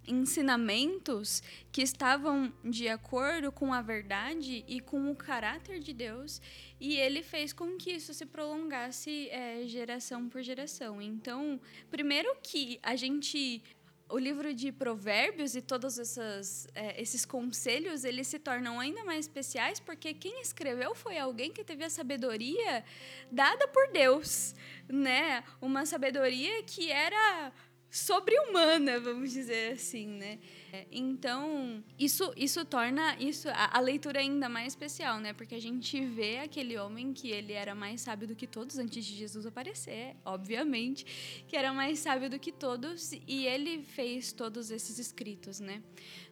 ensinamentos 0.07 1.43
que 1.73 1.83
estavam 1.83 2.53
de 2.65 2.89
acordo 2.89 3.51
com 3.51 3.73
a 3.73 3.83
verdade 3.83 4.65
e 4.67 4.81
com 4.81 5.11
o 5.11 5.17
caráter 5.17 5.81
de 5.81 5.93
Deus, 5.93 6.41
e 6.81 6.97
ele 6.97 7.23
fez 7.23 7.53
com 7.53 7.77
que 7.77 7.93
isso 7.93 8.13
se 8.13 8.27
prolongasse 8.27 9.29
é, 9.31 9.67
geração 9.67 10.29
por 10.29 10.43
geração. 10.43 11.01
Então, 11.01 11.61
primeiro 11.91 12.37
que 12.43 12.79
a 12.83 12.97
gente 12.97 13.63
o 14.09 14.19
livro 14.19 14.55
de 14.55 14.71
provérbios 14.71 15.57
e 15.57 15.63
todos 15.63 15.99
essas, 15.99 16.69
é, 16.75 17.01
esses 17.01 17.25
conselhos 17.25 18.05
eles 18.05 18.27
se 18.27 18.39
tornam 18.39 18.79
ainda 18.79 19.03
mais 19.05 19.21
especiais 19.21 19.81
porque 19.81 20.13
quem 20.13 20.41
escreveu 20.41 20.95
foi 20.95 21.19
alguém 21.19 21.51
que 21.51 21.65
teve 21.65 21.85
a 21.85 21.91
sabedoria 21.91 22.85
dada 23.31 23.67
por 23.69 23.91
Deus, 23.93 24.55
né? 24.89 25.43
Uma 25.61 25.87
sabedoria 25.87 26.63
que 26.63 26.91
era 26.91 27.53
sobre-humana, 27.95 28.99
vamos 28.99 29.33
dizer 29.33 29.75
assim, 29.75 30.09
né? 30.09 30.41
É, 30.73 30.85
então, 30.91 31.81
isso, 31.97 32.33
isso 32.37 32.65
torna 32.65 33.17
isso 33.21 33.49
a, 33.51 33.79
a, 33.79 33.81
leitura 33.81 34.19
ainda 34.19 34.49
mais 34.49 34.73
especial, 34.73 35.21
né? 35.21 35.33
Porque 35.33 35.55
a 35.55 35.61
gente 35.61 36.05
vê 36.05 36.41
aquele 36.41 36.77
homem 36.77 37.13
que 37.13 37.31
ele 37.31 37.53
era 37.53 37.73
mais 37.73 38.01
sábio 38.01 38.27
do 38.27 38.35
que 38.35 38.49
todos 38.49 38.79
antes 38.79 39.05
de 39.05 39.15
Jesus 39.15 39.47
aparecer, 39.47 40.17
obviamente, 40.25 41.45
que 41.47 41.57
era 41.57 41.73
mais 41.73 42.01
sábio 42.01 42.29
do 42.29 42.37
que 42.37 42.51
todos 42.51 43.13
e 43.13 43.47
ele 43.47 43.85
fez 43.85 44.33
todos 44.33 44.73
esses 44.73 44.99
escritos, 44.99 45.61
né? 45.61 45.81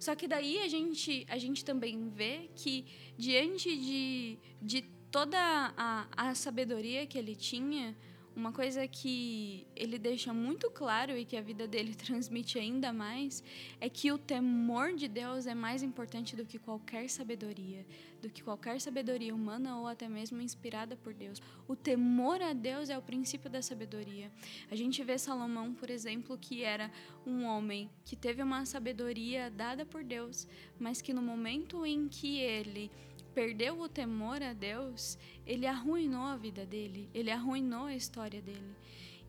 Só 0.00 0.16
que 0.16 0.26
daí 0.26 0.58
a 0.58 0.68
gente, 0.68 1.24
a 1.28 1.38
gente 1.38 1.64
também 1.64 2.08
vê 2.08 2.50
que 2.56 2.84
diante 3.16 3.76
de, 3.76 4.36
de 4.60 4.82
toda 5.12 5.38
a, 5.76 6.08
a 6.16 6.34
sabedoria 6.34 7.06
que 7.06 7.16
ele 7.16 7.36
tinha, 7.36 7.96
uma 8.34 8.52
coisa 8.52 8.86
que 8.88 9.66
ele 9.76 9.98
deixa 9.98 10.32
muito 10.32 10.70
claro 10.70 11.16
e 11.16 11.24
que 11.24 11.36
a 11.36 11.40
vida 11.40 11.66
dele 11.66 11.94
transmite 11.96 12.58
ainda 12.58 12.92
mais 12.92 13.42
é 13.80 13.88
que 13.88 14.10
o 14.10 14.18
temor 14.18 14.94
de 14.94 15.08
Deus 15.08 15.46
é 15.46 15.54
mais 15.54 15.82
importante 15.82 16.34
do 16.34 16.44
que 16.44 16.58
qualquer 16.58 17.08
sabedoria, 17.08 17.84
do 18.20 18.30
que 18.30 18.42
qualquer 18.42 18.80
sabedoria 18.80 19.34
humana 19.34 19.78
ou 19.78 19.86
até 19.86 20.08
mesmo 20.08 20.40
inspirada 20.40 20.96
por 20.96 21.12
Deus. 21.12 21.42
O 21.68 21.76
temor 21.76 22.40
a 22.40 22.52
Deus 22.52 22.88
é 22.88 22.96
o 22.96 23.02
princípio 23.02 23.50
da 23.50 23.60
sabedoria. 23.60 24.30
A 24.70 24.76
gente 24.76 25.02
vê 25.02 25.18
Salomão, 25.18 25.74
por 25.74 25.90
exemplo, 25.90 26.38
que 26.38 26.62
era 26.62 26.90
um 27.26 27.44
homem 27.44 27.90
que 28.04 28.16
teve 28.16 28.42
uma 28.42 28.64
sabedoria 28.64 29.50
dada 29.50 29.84
por 29.84 30.02
Deus, 30.02 30.46
mas 30.78 31.02
que 31.02 31.12
no 31.12 31.22
momento 31.22 31.84
em 31.84 32.08
que 32.08 32.38
ele 32.38 32.90
perdeu 33.34 33.80
o 33.80 33.88
temor 33.88 34.42
a 34.42 34.52
Deus, 34.52 35.18
ele 35.46 35.66
arruinou 35.66 36.24
a 36.24 36.36
vida 36.36 36.64
dele, 36.64 37.08
ele 37.14 37.30
arruinou 37.30 37.86
a 37.86 37.94
história 37.94 38.40
dele. 38.40 38.76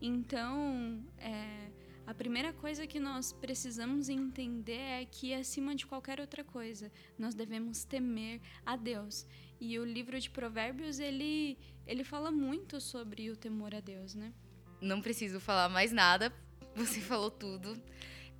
Então, 0.00 1.02
é, 1.18 1.70
a 2.06 2.12
primeira 2.12 2.52
coisa 2.52 2.86
que 2.86 3.00
nós 3.00 3.32
precisamos 3.32 4.08
entender 4.08 4.72
é 4.72 5.04
que, 5.06 5.32
acima 5.32 5.74
de 5.74 5.86
qualquer 5.86 6.20
outra 6.20 6.44
coisa, 6.44 6.92
nós 7.18 7.34
devemos 7.34 7.84
temer 7.84 8.40
a 8.64 8.76
Deus. 8.76 9.26
E 9.58 9.78
o 9.78 9.84
livro 9.84 10.20
de 10.20 10.28
Provérbios, 10.28 10.98
ele, 10.98 11.56
ele 11.86 12.04
fala 12.04 12.30
muito 12.30 12.80
sobre 12.80 13.30
o 13.30 13.36
temor 13.36 13.74
a 13.74 13.80
Deus, 13.80 14.14
né? 14.14 14.32
Não 14.80 15.00
preciso 15.00 15.40
falar 15.40 15.70
mais 15.70 15.92
nada, 15.92 16.30
você 16.76 17.00
falou 17.00 17.30
tudo. 17.30 17.80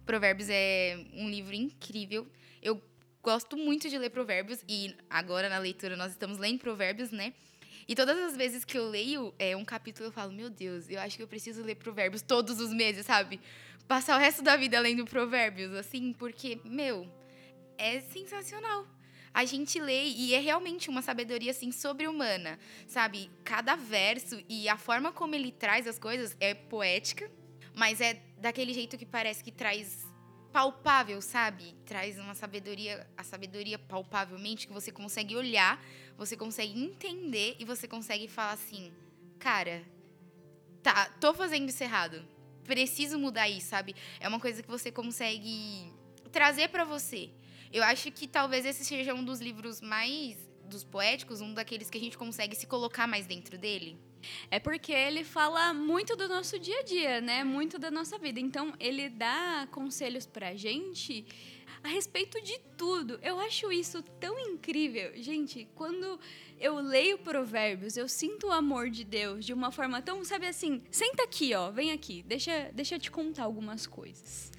Provérbios 0.04 0.48
é 0.50 1.02
um 1.14 1.30
livro 1.30 1.54
incrível. 1.54 2.30
Eu 2.60 2.82
gosto 3.24 3.56
muito 3.56 3.88
de 3.88 3.96
ler 3.96 4.10
provérbios 4.10 4.62
e 4.68 4.94
agora 5.08 5.48
na 5.48 5.58
leitura 5.58 5.96
nós 5.96 6.12
estamos 6.12 6.36
lendo 6.36 6.58
provérbios, 6.60 7.10
né? 7.10 7.32
E 7.88 7.94
todas 7.94 8.18
as 8.18 8.36
vezes 8.36 8.64
que 8.64 8.76
eu 8.76 8.88
leio 8.88 9.34
é, 9.38 9.56
um 9.56 9.64
capítulo, 9.64 10.08
eu 10.08 10.12
falo, 10.12 10.30
meu 10.30 10.50
Deus, 10.50 10.88
eu 10.90 11.00
acho 11.00 11.16
que 11.16 11.22
eu 11.22 11.26
preciso 11.26 11.62
ler 11.62 11.76
provérbios 11.76 12.20
todos 12.22 12.60
os 12.60 12.70
meses, 12.72 13.06
sabe? 13.06 13.40
Passar 13.88 14.16
o 14.16 14.20
resto 14.20 14.42
da 14.42 14.56
vida 14.56 14.78
lendo 14.78 15.04
provérbios, 15.06 15.72
assim, 15.74 16.12
porque, 16.12 16.60
meu, 16.64 17.10
é 17.76 18.00
sensacional. 18.00 18.86
A 19.32 19.44
gente 19.44 19.80
lê 19.80 20.04
e 20.04 20.34
é 20.34 20.38
realmente 20.38 20.88
uma 20.88 21.02
sabedoria, 21.02 21.50
assim, 21.50 21.72
sobre-humana, 21.72 22.58
sabe? 22.86 23.30
Cada 23.42 23.74
verso 23.74 24.42
e 24.48 24.68
a 24.68 24.76
forma 24.76 25.12
como 25.12 25.34
ele 25.34 25.50
traz 25.50 25.86
as 25.86 25.98
coisas 25.98 26.36
é 26.40 26.54
poética, 26.54 27.30
mas 27.74 28.00
é 28.00 28.22
daquele 28.38 28.72
jeito 28.72 28.96
que 28.96 29.04
parece 29.04 29.42
que 29.42 29.50
traz 29.50 30.13
palpável, 30.54 31.20
sabe? 31.20 31.74
Traz 31.84 32.16
uma 32.16 32.32
sabedoria, 32.32 33.04
a 33.16 33.24
sabedoria 33.24 33.76
palpavelmente 33.76 34.68
que 34.68 34.72
você 34.72 34.92
consegue 34.92 35.34
olhar, 35.34 35.84
você 36.16 36.36
consegue 36.36 36.80
entender 36.80 37.56
e 37.58 37.64
você 37.64 37.88
consegue 37.88 38.28
falar 38.28 38.52
assim, 38.52 38.92
cara, 39.40 39.82
tá, 40.80 41.06
tô 41.20 41.34
fazendo 41.34 41.68
isso 41.68 41.82
errado. 41.82 42.24
Preciso 42.62 43.18
mudar 43.18 43.48
isso, 43.48 43.66
sabe? 43.66 43.96
É 44.20 44.28
uma 44.28 44.38
coisa 44.38 44.62
que 44.62 44.68
você 44.68 44.92
consegue 44.92 45.92
trazer 46.30 46.68
para 46.68 46.84
você. 46.84 47.30
Eu 47.72 47.82
acho 47.82 48.12
que 48.12 48.28
talvez 48.28 48.64
esse 48.64 48.84
seja 48.84 49.12
um 49.12 49.24
dos 49.24 49.40
livros 49.40 49.80
mais 49.80 50.36
dos 50.66 50.84
poéticos, 50.84 51.40
um 51.40 51.52
daqueles 51.52 51.90
que 51.90 51.98
a 51.98 52.00
gente 52.00 52.16
consegue 52.16 52.54
se 52.54 52.68
colocar 52.68 53.08
mais 53.08 53.26
dentro 53.26 53.58
dele. 53.58 53.98
É 54.50 54.58
porque 54.58 54.92
ele 54.92 55.24
fala 55.24 55.72
muito 55.72 56.16
do 56.16 56.28
nosso 56.28 56.58
dia 56.58 56.80
a 56.80 56.82
dia, 56.82 57.20
né? 57.20 57.44
Muito 57.44 57.78
da 57.78 57.90
nossa 57.90 58.18
vida. 58.18 58.40
Então, 58.40 58.72
ele 58.78 59.08
dá 59.08 59.68
conselhos 59.70 60.26
pra 60.26 60.54
gente 60.54 61.24
a 61.82 61.88
respeito 61.88 62.40
de 62.40 62.58
tudo. 62.78 63.18
Eu 63.22 63.38
acho 63.38 63.70
isso 63.70 64.02
tão 64.18 64.38
incrível. 64.38 65.12
Gente, 65.16 65.68
quando 65.74 66.18
eu 66.58 66.76
leio 66.76 67.18
provérbios, 67.18 67.96
eu 67.96 68.08
sinto 68.08 68.46
o 68.46 68.52
amor 68.52 68.88
de 68.88 69.04
Deus 69.04 69.44
de 69.44 69.52
uma 69.52 69.70
forma 69.70 70.00
tão, 70.00 70.24
sabe 70.24 70.46
assim, 70.46 70.82
senta 70.90 71.24
aqui, 71.24 71.54
ó, 71.54 71.70
vem 71.70 71.92
aqui, 71.92 72.22
deixa, 72.22 72.70
deixa 72.72 72.94
eu 72.94 72.98
te 72.98 73.10
contar 73.10 73.44
algumas 73.44 73.86
coisas. 73.86 74.50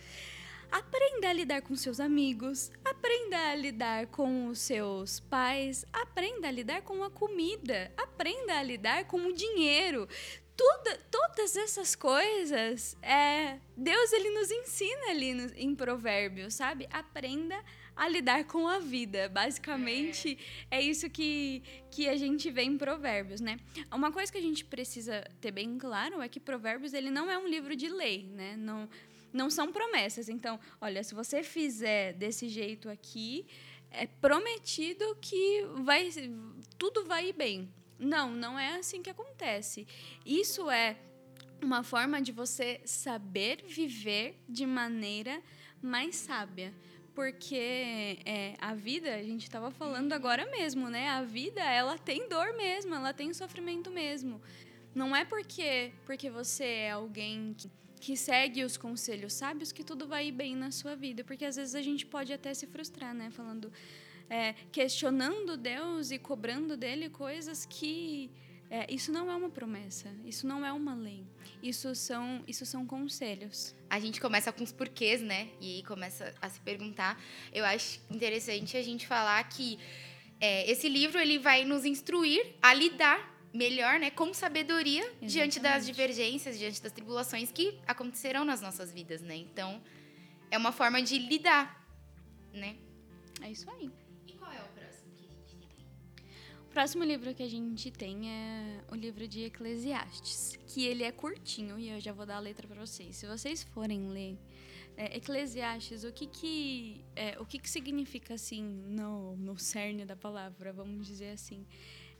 Aprenda 0.75 1.29
a 1.29 1.33
lidar 1.33 1.61
com 1.61 1.73
seus 1.73 2.01
amigos, 2.01 2.69
aprenda 2.83 3.37
a 3.51 3.55
lidar 3.55 4.07
com 4.07 4.47
os 4.47 4.59
seus 4.59 5.21
pais, 5.21 5.85
aprenda 5.93 6.49
a 6.49 6.51
lidar 6.51 6.81
com 6.81 7.01
a 7.01 7.09
comida, 7.09 7.93
aprenda 7.95 8.59
a 8.59 8.61
lidar 8.61 9.05
com 9.05 9.25
o 9.25 9.31
dinheiro. 9.31 10.05
Toda, 10.53 10.97
toda 11.09 11.25
todas 11.35 11.55
essas 11.57 11.95
coisas, 11.95 12.97
é, 13.01 13.59
Deus 13.75 14.13
ele 14.13 14.29
nos 14.31 14.49
ensina 14.49 15.09
ali 15.09 15.33
no, 15.33 15.53
em 15.55 15.75
Provérbios, 15.75 16.53
sabe? 16.53 16.87
Aprenda 16.89 17.61
a 17.95 18.07
lidar 18.07 18.45
com 18.45 18.67
a 18.67 18.79
vida. 18.79 19.27
Basicamente, 19.29 20.37
é. 20.71 20.77
é 20.77 20.81
isso 20.81 21.09
que, 21.09 21.61
que 21.91 22.07
a 22.07 22.15
gente 22.15 22.49
vê 22.49 22.63
em 22.63 22.77
Provérbios, 22.77 23.41
né? 23.41 23.59
Uma 23.91 24.11
coisa 24.11 24.31
que 24.31 24.37
a 24.37 24.41
gente 24.41 24.63
precisa 24.63 25.23
ter 25.41 25.51
bem 25.51 25.77
claro 25.77 26.21
é 26.21 26.29
que 26.29 26.39
Provérbios 26.39 26.93
ele 26.93 27.11
não 27.11 27.29
é 27.29 27.37
um 27.37 27.47
livro 27.47 27.75
de 27.75 27.89
lei, 27.89 28.23
né? 28.33 28.55
Não, 28.57 28.89
não 29.35 29.49
são 29.49 29.71
promessas. 29.71 30.29
Então, 30.29 30.59
olha, 30.79 31.03
se 31.03 31.13
você 31.13 31.43
fizer 31.43 32.13
desse 32.13 32.47
jeito 32.47 32.89
aqui, 32.89 33.45
é 33.91 34.07
prometido 34.07 35.15
que 35.21 35.63
vai 35.83 36.09
tudo 36.77 37.03
vai 37.03 37.29
ir 37.29 37.33
bem. 37.33 37.69
Não, 37.99 38.31
não 38.31 38.57
é 38.57 38.77
assim 38.77 39.01
que 39.01 39.09
acontece. 39.09 39.87
Isso 40.25 40.69
é 40.69 40.97
uma 41.61 41.83
forma 41.83 42.21
de 42.21 42.31
você 42.31 42.81
saber 42.85 43.63
viver 43.63 44.37
de 44.47 44.65
maneira 44.65 45.41
mais 45.81 46.15
sábia 46.15 46.73
porque 47.15 48.19
é, 48.25 48.55
a 48.59 48.75
vida, 48.75 49.15
a 49.15 49.23
gente 49.23 49.43
estava 49.43 49.71
falando 49.71 50.11
agora 50.11 50.45
mesmo, 50.51 50.89
né? 50.89 51.07
A 51.07 51.21
vida, 51.23 51.61
ela 51.63 51.97
tem 51.97 52.27
dor 52.27 52.53
mesmo, 52.57 52.93
ela 52.93 53.13
tem 53.13 53.33
sofrimento 53.33 53.89
mesmo. 53.89 54.41
Não 54.93 55.15
é 55.15 55.23
porque, 55.23 55.93
porque 56.05 56.29
você 56.29 56.65
é 56.65 56.91
alguém 56.91 57.55
que, 57.57 57.71
que 57.99 58.15
segue 58.15 58.63
os 58.63 58.77
conselhos 58.77 59.33
sábios 59.33 59.71
que 59.71 59.83
tudo 59.83 60.07
vai 60.07 60.27
ir 60.27 60.31
bem 60.31 60.55
na 60.55 60.71
sua 60.71 60.95
vida. 60.95 61.23
Porque 61.23 61.45
às 61.45 61.55
vezes 61.55 61.75
a 61.75 61.81
gente 61.81 62.05
pode 62.05 62.31
até 62.33 62.53
se 62.53 62.67
frustrar, 62.67 63.13
né? 63.13 63.29
Falando, 63.31 63.71
é, 64.29 64.53
questionando 64.71 65.57
Deus 65.57 66.11
e 66.11 66.19
cobrando 66.19 66.75
dele 66.75 67.09
coisas 67.09 67.65
que 67.65 68.29
é, 68.69 68.91
isso 68.91 69.11
não 69.11 69.31
é 69.31 69.35
uma 69.35 69.49
promessa, 69.49 70.09
isso 70.25 70.47
não 70.47 70.65
é 70.65 70.73
uma 70.73 70.95
lei, 70.95 71.23
isso 71.61 71.93
são, 71.93 72.43
isso 72.47 72.65
são 72.65 72.85
conselhos. 72.85 73.75
A 73.89 73.99
gente 73.99 74.19
começa 74.19 74.51
com 74.51 74.63
os 74.63 74.71
porquês, 74.71 75.21
né? 75.21 75.49
E 75.61 75.83
começa 75.83 76.33
a 76.41 76.49
se 76.49 76.59
perguntar. 76.61 77.21
Eu 77.53 77.63
acho 77.63 77.99
interessante 78.09 78.75
a 78.75 78.81
gente 78.81 79.05
falar 79.05 79.43
que 79.49 79.77
é, 80.39 80.69
esse 80.69 80.89
livro 80.89 81.19
ele 81.19 81.37
vai 81.37 81.63
nos 81.63 81.85
instruir 81.85 82.55
a 82.61 82.73
lidar 82.73 83.34
melhor, 83.55 83.99
né, 83.99 84.11
com 84.11 84.33
sabedoria 84.33 85.01
Exatamente. 85.01 85.31
diante 85.31 85.59
das 85.59 85.85
divergências, 85.85 86.57
diante 86.59 86.81
das 86.81 86.91
tribulações 86.91 87.51
que 87.51 87.79
acontecerão 87.87 88.43
nas 88.43 88.61
nossas 88.61 88.91
vidas, 88.91 89.21
né? 89.21 89.35
Então, 89.35 89.81
é 90.51 90.57
uma 90.57 90.71
forma 90.71 91.01
de 91.01 91.17
lidar, 91.17 91.83
né? 92.53 92.75
É 93.41 93.49
isso 93.49 93.69
aí 93.71 93.89
próximo 96.75 97.05
livro 97.05 97.33
que 97.33 97.41
a 97.41 97.47
gente 97.47 97.89
tem 97.89 98.29
é 98.29 98.83
o 98.91 98.95
livro 98.95 99.25
de 99.25 99.45
Eclesiastes, 99.45 100.59
que 100.67 100.85
ele 100.85 101.03
é 101.03 101.11
curtinho 101.11 101.79
e 101.79 101.89
eu 101.89 102.01
já 102.01 102.11
vou 102.11 102.25
dar 102.25 102.35
a 102.35 102.39
letra 102.39 102.67
para 102.67 102.85
vocês. 102.85 103.15
Se 103.15 103.25
vocês 103.25 103.63
forem 103.63 104.09
ler 104.09 104.37
é, 104.97 105.15
Eclesiastes, 105.15 106.03
o 106.03 106.11
que 106.11 106.27
que 106.27 107.01
é, 107.15 107.39
o 107.39 107.45
que 107.45 107.59
que 107.59 107.69
significa 107.69 108.33
assim 108.33 108.61
no 108.61 109.37
no 109.37 109.57
cerne 109.57 110.03
da 110.03 110.17
palavra, 110.17 110.73
vamos 110.73 111.07
dizer 111.07 111.29
assim? 111.29 111.65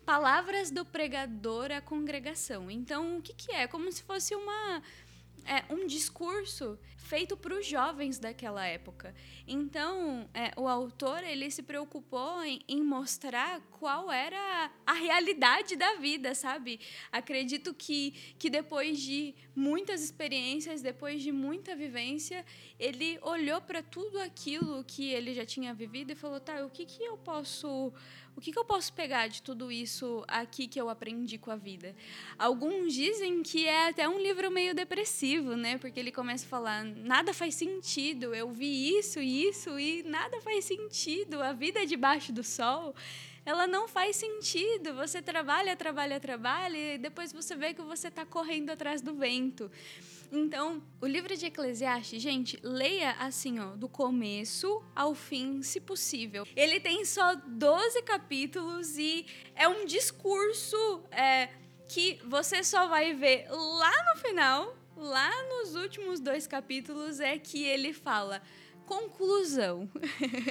Palavras 0.06 0.70
do 0.70 0.86
pregador 0.86 1.72
à 1.72 1.82
congregação. 1.82 2.70
Então, 2.70 3.18
o 3.18 3.22
que 3.22 3.34
que 3.34 3.52
é? 3.52 3.68
Como 3.68 3.92
se 3.92 4.04
fosse 4.04 4.36
uma 4.36 4.82
é, 5.46 5.64
um 5.72 5.86
discurso 5.86 6.78
feito 6.98 7.38
para 7.38 7.54
os 7.54 7.68
jovens 7.68 8.18
daquela 8.18 8.66
época. 8.66 9.14
Então, 9.48 10.28
é, 10.34 10.52
o 10.60 10.68
autor 10.68 11.24
ele 11.24 11.52
se 11.52 11.62
preocupou 11.62 12.44
em, 12.44 12.60
em, 12.68 12.82
mostrar 12.82 13.62
qual 13.80 14.12
era 14.12 14.72
a 14.84 14.94
realidade 14.94 15.76
da 15.76 15.96
vida, 15.96 16.34
sabe? 16.34 16.80
Acredito 17.12 17.76
que, 17.76 18.12
que 18.40 18.50
depois 18.50 19.00
de 19.00 19.36
muitas 19.56 20.02
experiências, 20.02 20.82
depois 20.82 21.22
de 21.22 21.32
muita 21.32 21.76
vivência, 21.76 22.44
ele 22.80 23.20
olhou 23.22 23.62
para 23.62 23.84
tudo 23.84 24.20
aquilo 24.20 24.84
que 24.84 25.12
ele 25.12 25.36
já 25.36 25.46
tinha 25.46 25.76
vivido 25.76 26.12
e 26.12 26.16
falou: 26.16 26.40
tá, 26.40 26.66
o 26.66 26.72
que, 26.72 26.86
que 26.86 27.04
eu 27.04 27.18
posso 27.18 27.94
o 28.36 28.42
que, 28.42 28.52
que, 28.52 28.60
eu 28.60 28.66
posso 28.66 28.92
pegar 28.92 29.28
de 29.28 29.42
tudo 29.42 29.72
isso 29.72 30.24
aqui 30.28 30.68
que 30.68 30.80
eu 30.80 30.90
aprendi 30.90 31.38
com 31.38 31.52
a 31.52 31.56
vida? 31.56 31.96
Alguns 32.38 32.94
dizem 32.94 33.42
que 33.42 33.66
é 33.66 33.88
até 33.90 34.08
um 34.10 34.20
livro 34.20 34.52
meio 34.52 34.76
depressivo, 34.76 35.56
né? 35.56 35.78
Porque 35.78 36.00
ele 36.00 36.12
começa 36.12 36.46
a 36.46 36.50
falar: 36.50 36.84
nada 36.84 37.34
faz 37.34 37.56
sentido, 37.56 38.36
eu 38.36 38.52
vi 38.52 38.98
isso 38.98 39.22
e 39.22 39.48
isso 39.48 39.80
e 39.80 40.04
nada 40.04 40.42
faz 40.42 40.66
sentido, 40.66 41.42
a 41.42 41.54
vida 41.54 41.82
é 41.84 41.86
debaixo 41.86 42.34
do 42.34 42.44
sol. 42.44 42.94
Ela 43.46 43.68
não 43.68 43.88
faz 43.88 44.16
sentido. 44.16 44.96
Você 44.96 45.22
trabalha, 45.22 45.76
trabalha, 45.76 46.20
trabalha 46.20 46.96
e 46.96 46.98
depois 46.98 47.32
você 47.32 47.56
vê 47.56 47.76
que 47.76 47.82
você 47.82 48.08
está 48.08 48.26
correndo 48.26 48.72
atrás 48.72 49.02
do 49.02 49.14
vento. 49.14 49.70
Então, 50.36 50.84
o 51.02 51.08
livro 51.08 51.36
de 51.36 51.46
Eclesiastes, 51.46 52.22
gente, 52.22 52.60
leia 52.62 53.12
assim, 53.14 53.58
ó, 53.60 53.76
do 53.76 53.88
começo 53.88 54.84
ao 54.94 55.16
fim, 55.16 55.62
se 55.62 55.80
possível. 55.80 56.46
Ele 56.56 56.80
tem 56.80 57.06
só 57.06 57.36
12 57.36 58.02
capítulos 58.04 58.98
e 58.98 59.26
é 59.56 59.68
um 59.68 59.86
discurso 59.86 60.76
é, 61.10 61.50
que 61.88 62.20
você 62.26 62.64
só 62.64 62.88
vai 62.88 63.14
ver 63.14 63.48
lá 63.50 64.14
no 64.14 64.22
final, 64.22 64.78
lá 64.98 65.32
nos 65.50 65.76
últimos 65.76 66.20
dois 66.20 66.46
capítulos, 66.46 67.20
é 67.22 67.38
que 67.38 67.64
ele 67.64 67.94
fala 67.94 68.42
conclusão. 68.86 69.90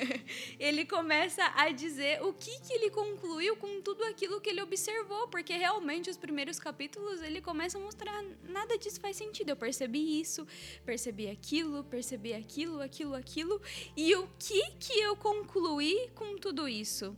ele 0.58 0.84
começa 0.84 1.42
a 1.56 1.70
dizer 1.70 2.22
o 2.22 2.32
que, 2.32 2.60
que 2.60 2.72
ele 2.72 2.90
concluiu 2.90 3.56
com 3.56 3.80
tudo 3.80 4.04
aquilo 4.04 4.40
que 4.40 4.50
ele 4.50 4.60
observou, 4.62 5.28
porque 5.28 5.54
realmente 5.54 6.10
os 6.10 6.16
primeiros 6.16 6.58
capítulos 6.58 7.22
ele 7.22 7.40
começa 7.40 7.78
a 7.78 7.80
mostrar 7.80 8.22
nada 8.42 8.76
disso 8.76 9.00
faz 9.00 9.16
sentido. 9.16 9.50
Eu 9.50 9.56
percebi 9.56 10.20
isso, 10.20 10.46
percebi 10.84 11.28
aquilo, 11.28 11.84
percebi 11.84 12.34
aquilo, 12.34 12.80
aquilo, 12.80 13.14
aquilo, 13.14 13.62
e 13.96 14.14
o 14.14 14.28
que 14.38 14.72
que 14.78 15.00
eu 15.00 15.16
concluí 15.16 16.10
com 16.14 16.36
tudo 16.36 16.68
isso? 16.68 17.16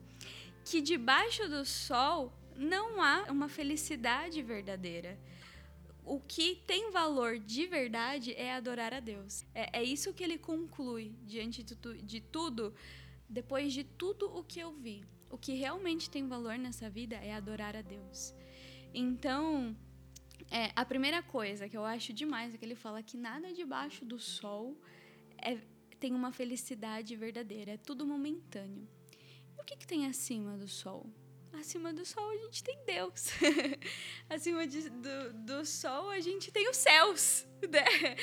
Que 0.64 0.80
debaixo 0.80 1.48
do 1.48 1.64
sol 1.64 2.32
não 2.56 3.02
há 3.02 3.26
uma 3.30 3.48
felicidade 3.48 4.42
verdadeira 4.42 5.18
o 6.06 6.20
que 6.20 6.62
tem 6.68 6.92
valor 6.92 7.36
de 7.36 7.66
verdade 7.66 8.32
é 8.34 8.54
adorar 8.54 8.94
a 8.94 9.00
Deus. 9.00 9.44
É, 9.52 9.80
é 9.80 9.82
isso 9.82 10.14
que 10.14 10.22
ele 10.22 10.38
conclui 10.38 11.12
diante 11.24 11.64
de, 11.64 11.74
tu, 11.74 11.94
de 11.94 12.20
tudo, 12.20 12.72
depois 13.28 13.72
de 13.72 13.82
tudo 13.82 14.32
o 14.32 14.44
que 14.44 14.60
eu 14.60 14.72
vi. 14.72 15.04
O 15.28 15.36
que 15.36 15.54
realmente 15.54 16.08
tem 16.08 16.28
valor 16.28 16.56
nessa 16.56 16.88
vida 16.88 17.16
é 17.16 17.34
adorar 17.34 17.74
a 17.74 17.82
Deus. 17.82 18.32
Então, 18.94 19.76
é, 20.48 20.70
a 20.76 20.84
primeira 20.84 21.24
coisa 21.24 21.68
que 21.68 21.76
eu 21.76 21.84
acho 21.84 22.12
demais 22.12 22.54
é 22.54 22.58
que 22.58 22.64
ele 22.64 22.76
fala 22.76 23.02
que 23.02 23.16
nada 23.16 23.52
debaixo 23.52 24.04
do 24.04 24.20
sol 24.20 24.80
é, 25.38 25.58
tem 25.98 26.14
uma 26.14 26.30
felicidade 26.30 27.16
verdadeira, 27.16 27.72
é 27.72 27.76
tudo 27.76 28.06
momentâneo. 28.06 28.88
E 29.58 29.60
o 29.60 29.64
que, 29.64 29.76
que 29.76 29.86
tem 29.86 30.06
acima 30.06 30.56
do 30.56 30.68
sol? 30.68 31.10
Acima 31.58 31.92
do 31.92 32.04
sol 32.04 32.30
a 32.30 32.36
gente 32.36 32.62
tem 32.62 32.78
Deus. 32.86 33.30
acima 34.28 34.66
de, 34.66 34.88
do, 34.90 35.32
do 35.32 35.66
sol 35.66 36.10
a 36.10 36.20
gente 36.20 36.50
tem 36.50 36.68
os 36.68 36.76
céus. 36.76 37.46
Né? 37.68 38.16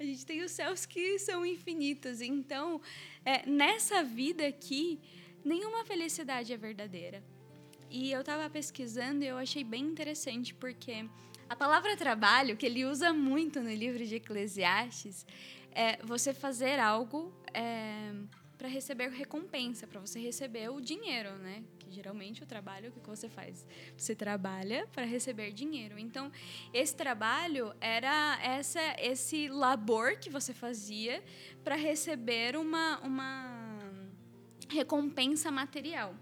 A 0.00 0.04
gente 0.04 0.26
tem 0.26 0.42
os 0.42 0.50
céus 0.50 0.84
que 0.84 1.18
são 1.20 1.46
infinitos. 1.46 2.20
Então, 2.20 2.80
é, 3.24 3.48
nessa 3.48 4.02
vida 4.02 4.44
aqui, 4.44 5.00
nenhuma 5.44 5.84
felicidade 5.84 6.52
é 6.52 6.56
verdadeira. 6.56 7.22
E 7.88 8.10
eu 8.10 8.20
estava 8.20 8.50
pesquisando 8.50 9.22
e 9.22 9.28
eu 9.28 9.38
achei 9.38 9.62
bem 9.62 9.84
interessante, 9.84 10.52
porque 10.54 11.08
a 11.48 11.54
palavra 11.54 11.96
trabalho, 11.96 12.56
que 12.56 12.66
ele 12.66 12.84
usa 12.84 13.12
muito 13.12 13.60
no 13.60 13.72
livro 13.72 14.04
de 14.04 14.16
Eclesiastes, 14.16 15.26
é 15.70 15.98
você 16.02 16.34
fazer 16.34 16.80
algo 16.80 17.32
é, 17.52 18.12
para 18.56 18.68
receber 18.68 19.10
recompensa, 19.10 19.86
para 19.86 20.00
você 20.00 20.18
receber 20.18 20.70
o 20.70 20.80
dinheiro, 20.80 21.36
né? 21.38 21.62
Geralmente 21.92 22.42
o 22.42 22.46
trabalho 22.46 22.88
o 22.88 22.92
que 22.92 23.08
você 23.08 23.28
faz? 23.28 23.66
Você 23.96 24.14
trabalha 24.14 24.88
para 24.92 25.04
receber 25.04 25.52
dinheiro. 25.52 25.98
Então 25.98 26.32
esse 26.72 26.94
trabalho 26.96 27.72
era 27.80 28.38
essa 28.42 28.80
esse 28.98 29.48
labor 29.48 30.16
que 30.18 30.30
você 30.30 30.52
fazia 30.52 31.22
para 31.62 31.76
receber 31.76 32.56
uma 32.56 32.98
uma 33.00 33.78
recompensa 34.68 35.50
material. 35.50 36.14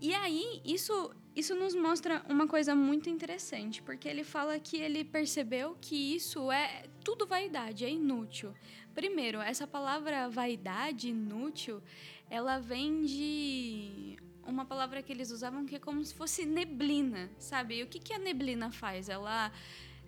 E 0.00 0.14
aí 0.14 0.62
isso 0.64 1.14
isso 1.34 1.54
nos 1.54 1.74
mostra 1.74 2.24
uma 2.28 2.46
coisa 2.46 2.74
muito 2.74 3.08
interessante, 3.08 3.80
porque 3.82 4.08
ele 4.08 4.24
fala 4.24 4.58
que 4.58 4.76
ele 4.76 5.04
percebeu 5.04 5.76
que 5.80 6.14
isso 6.16 6.50
é 6.50 6.84
tudo 7.04 7.26
vaidade, 7.26 7.84
é 7.84 7.90
inútil. 7.90 8.52
Primeiro, 8.94 9.40
essa 9.40 9.66
palavra 9.66 10.28
vaidade, 10.28 11.08
inútil, 11.08 11.80
ela 12.28 12.58
vem 12.58 13.02
de 13.02 14.16
uma 14.46 14.64
palavra 14.64 15.02
que 15.02 15.12
eles 15.12 15.30
usavam 15.30 15.66
que 15.66 15.76
é 15.76 15.78
como 15.78 16.04
se 16.04 16.14
fosse 16.14 16.44
neblina, 16.44 17.30
sabe? 17.38 17.78
E 17.78 17.82
o 17.82 17.86
que, 17.86 17.98
que 17.98 18.12
a 18.12 18.18
neblina 18.18 18.70
faz? 18.70 19.08
Ela, 19.08 19.52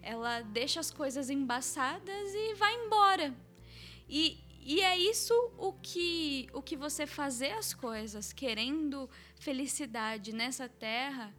ela 0.03 0.43
deixa 0.43 0.81
as 0.81 0.91
coisas 0.91 1.31
embaçadas 1.31 2.35
e 2.35 2.55
vai 2.55 2.75
embora. 2.75 3.35
E, 4.09 4.39
e 4.61 4.81
é 4.81 4.97
isso 4.97 5.35
o 5.59 5.73
que, 5.73 6.49
o 6.53 6.63
que 6.63 6.77
você 6.77 7.07
fazer 7.07 7.53
as 7.53 7.73
coisas 7.73 8.33
querendo 8.33 9.09
felicidade 9.39 10.33
nessa 10.33 10.69
terra 10.69 11.35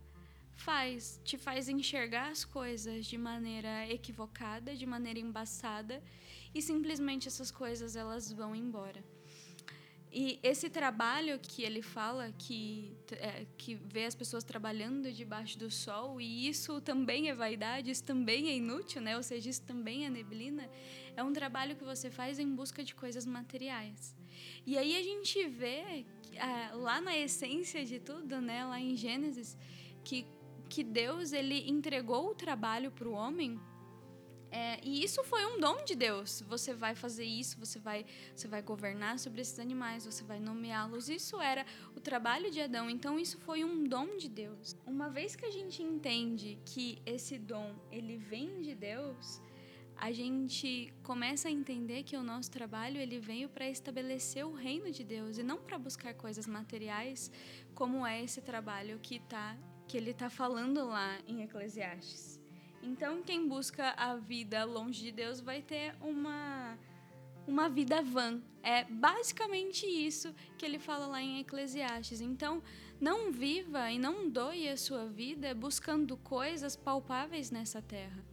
faz, 0.56 1.20
te 1.24 1.38
faz 1.38 1.68
enxergar 1.68 2.30
as 2.30 2.46
coisas 2.46 3.06
de 3.06 3.18
maneira 3.18 3.88
equivocada, 3.90 4.76
de 4.76 4.86
maneira 4.86 5.20
embaçada, 5.20 6.02
e 6.54 6.62
simplesmente 6.62 7.28
essas 7.28 7.52
coisas 7.52 7.96
elas 7.96 8.32
vão 8.32 8.56
embora. 8.56 9.04
E 10.16 10.40
esse 10.44 10.70
trabalho 10.70 11.40
que 11.40 11.64
ele 11.64 11.82
fala, 11.82 12.32
que, 12.38 12.96
é, 13.14 13.48
que 13.58 13.74
vê 13.74 14.06
as 14.06 14.14
pessoas 14.14 14.44
trabalhando 14.44 15.12
debaixo 15.12 15.58
do 15.58 15.72
sol, 15.72 16.22
e 16.22 16.48
isso 16.48 16.80
também 16.80 17.30
é 17.30 17.34
vaidade, 17.34 17.90
isso 17.90 18.04
também 18.04 18.48
é 18.48 18.56
inútil, 18.56 19.02
né? 19.02 19.18
ou 19.18 19.24
seja, 19.24 19.50
isso 19.50 19.64
também 19.64 20.06
é 20.06 20.12
neblina, 20.12 20.70
é 21.18 21.24
um 21.24 21.34
trabalho 21.34 21.76
que 21.76 21.84
você 21.84 22.12
faz 22.12 22.38
em 22.38 22.48
busca 22.54 22.84
de 22.84 22.94
coisas 22.94 23.26
materiais. 23.26 24.16
E 24.68 24.78
aí 24.78 24.96
a 24.96 25.02
gente 25.02 25.48
vê, 25.48 26.06
é, 26.34 26.76
lá 26.76 27.02
na 27.02 27.18
essência 27.18 27.84
de 27.84 28.00
tudo, 28.00 28.40
né? 28.40 28.64
lá 28.66 28.80
em 28.80 28.96
Gênesis, 28.96 29.58
que, 30.04 30.28
que 30.70 30.84
Deus 30.84 31.34
ele 31.34 31.68
entregou 31.68 32.30
o 32.30 32.36
trabalho 32.36 32.92
para 32.92 33.10
o 33.10 33.14
homem 33.14 33.60
é, 34.54 34.80
e 34.84 35.04
isso 35.04 35.24
foi 35.24 35.44
um 35.48 35.60
dom 35.60 35.84
de 35.84 35.96
Deus. 35.96 36.44
Você 36.48 36.76
vai 36.76 36.94
fazer 36.94 37.26
isso, 37.26 37.58
você 37.58 37.80
vai, 37.80 38.06
você 38.36 38.48
vai 38.48 38.62
governar 38.62 39.18
sobre 39.18 39.42
esses 39.42 39.58
animais, 39.58 40.06
você 40.06 40.24
vai 40.24 40.40
nomeá-los. 40.40 41.10
Isso 41.10 41.42
era 41.42 41.66
o 41.96 42.00
trabalho 42.00 42.52
de 42.52 42.62
Adão. 42.62 42.88
Então 42.88 43.20
isso 43.20 43.40
foi 43.40 43.64
um 43.64 43.84
dom 43.84 44.16
de 44.16 44.30
Deus. 44.30 44.76
Uma 44.86 45.10
vez 45.10 45.36
que 45.36 45.44
a 45.44 45.50
gente 45.50 45.82
entende 45.82 46.60
que 46.64 47.02
esse 47.04 47.40
dom 47.40 47.74
ele 47.92 48.16
vem 48.16 48.62
de 48.62 48.76
Deus, 48.76 49.42
a 49.98 50.12
gente 50.12 50.94
começa 51.02 51.48
a 51.48 51.52
entender 51.52 52.04
que 52.04 52.16
o 52.16 52.22
nosso 52.22 52.52
trabalho 52.52 53.00
ele 53.00 53.20
veio 53.20 53.50
para 53.50 53.68
estabelecer 53.68 54.46
o 54.46 54.54
reino 54.54 54.92
de 54.92 55.04
Deus 55.04 55.40
e 55.40 55.44
não 55.44 55.58
para 55.58 55.80
buscar 55.80 56.14
coisas 56.14 56.46
materiais, 56.46 57.32
como 57.74 58.06
é 58.06 58.24
esse 58.24 58.40
trabalho 58.40 59.00
que 59.00 59.20
tá 59.20 59.58
que 59.88 59.98
ele 59.98 60.12
está 60.12 60.30
falando 60.30 60.86
lá 60.86 61.18
em 61.28 61.42
Eclesiastes. 61.42 62.33
Então, 62.84 63.24
quem 63.24 63.48
busca 63.48 63.92
a 63.92 64.16
vida 64.18 64.66
longe 64.66 65.02
de 65.02 65.12
Deus 65.12 65.40
vai 65.40 65.62
ter 65.62 65.96
uma 66.02 66.78
uma 67.48 67.68
vida 67.70 68.02
vã. 68.02 68.42
É 68.62 68.86
basicamente 68.86 69.86
isso 69.86 70.34
que 70.58 70.66
ele 70.66 70.80
fala 70.80 71.08
lá 71.08 71.22
em 71.22 71.40
Eclesiastes. 71.40 72.22
Então, 72.22 72.62
não 73.00 73.32
viva 73.32 73.92
e 73.92 74.00
não 74.00 74.30
doe 74.30 74.70
a 74.70 74.78
sua 74.78 75.06
vida 75.06 75.54
buscando 75.54 76.16
coisas 76.18 76.76
palpáveis 76.76 77.52
nessa 77.52 77.82
terra, 77.82 78.24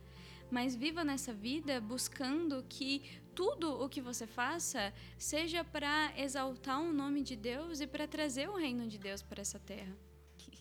mas 0.51 0.77
viva 0.77 1.03
nessa 1.03 1.33
vida 1.33 1.81
buscando 1.81 2.65
que 2.69 3.03
tudo 3.35 3.83
o 3.83 3.89
que 3.89 4.01
você 4.01 4.27
faça 4.27 4.93
seja 5.19 5.65
para 5.65 6.13
exaltar 6.17 6.81
o 6.81 6.93
nome 6.93 7.23
de 7.23 7.35
Deus 7.35 7.81
e 7.81 7.87
para 7.87 8.07
trazer 8.07 8.49
o 8.49 8.57
reino 8.57 8.87
de 8.87 8.99
Deus 8.99 9.23
para 9.23 9.41
essa 9.41 9.59
terra 9.59 9.97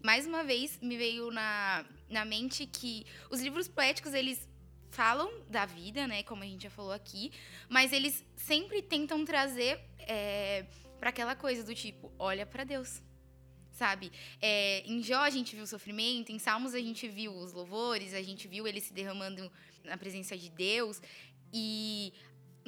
mais 0.02 0.26
uma 0.26 0.44
vez 0.44 0.80
me 0.82 0.98
veio 0.98 1.32
na, 1.32 1.86
na 2.10 2.26
mente 2.26 2.66
que 2.66 3.06
os 3.30 3.42
livros 3.42 3.68
poéticos, 3.68 4.14
eles 4.14 4.48
falam 4.92 5.32
da 5.50 5.66
vida, 5.66 6.08
né, 6.08 6.24
como 6.24 6.44
a 6.44 6.46
gente 6.46 6.64
já 6.64 6.70
falou 6.70 6.92
aqui, 6.92 7.32
mas 7.68 7.94
eles 7.94 8.26
sempre 8.36 8.82
tentam 8.82 9.24
trazer 9.24 9.80
é, 10.00 10.66
para 11.00 11.10
aquela 11.10 11.36
coisa 11.36 11.64
do 11.64 11.76
tipo, 11.76 12.12
olha 12.18 12.46
para 12.46 12.64
Deus, 12.64 13.02
sabe? 13.72 14.12
É, 14.42 14.82
em 14.86 15.02
Jó 15.02 15.20
a 15.20 15.30
gente 15.30 15.56
viu 15.56 15.64
o 15.64 15.68
sofrimento, 15.68 16.32
em 16.32 16.40
Salmos 16.40 16.74
a 16.74 16.80
gente 16.80 17.08
viu 17.08 17.32
os 17.34 17.54
louvores, 17.54 18.14
a 18.14 18.22
gente 18.22 18.48
viu 18.48 18.68
ele 18.68 18.82
se 18.82 18.92
derramando 18.92 19.52
na 19.84 19.98
presença 19.98 20.38
de 20.38 20.50
Deus, 20.50 21.02
e 21.54 22.14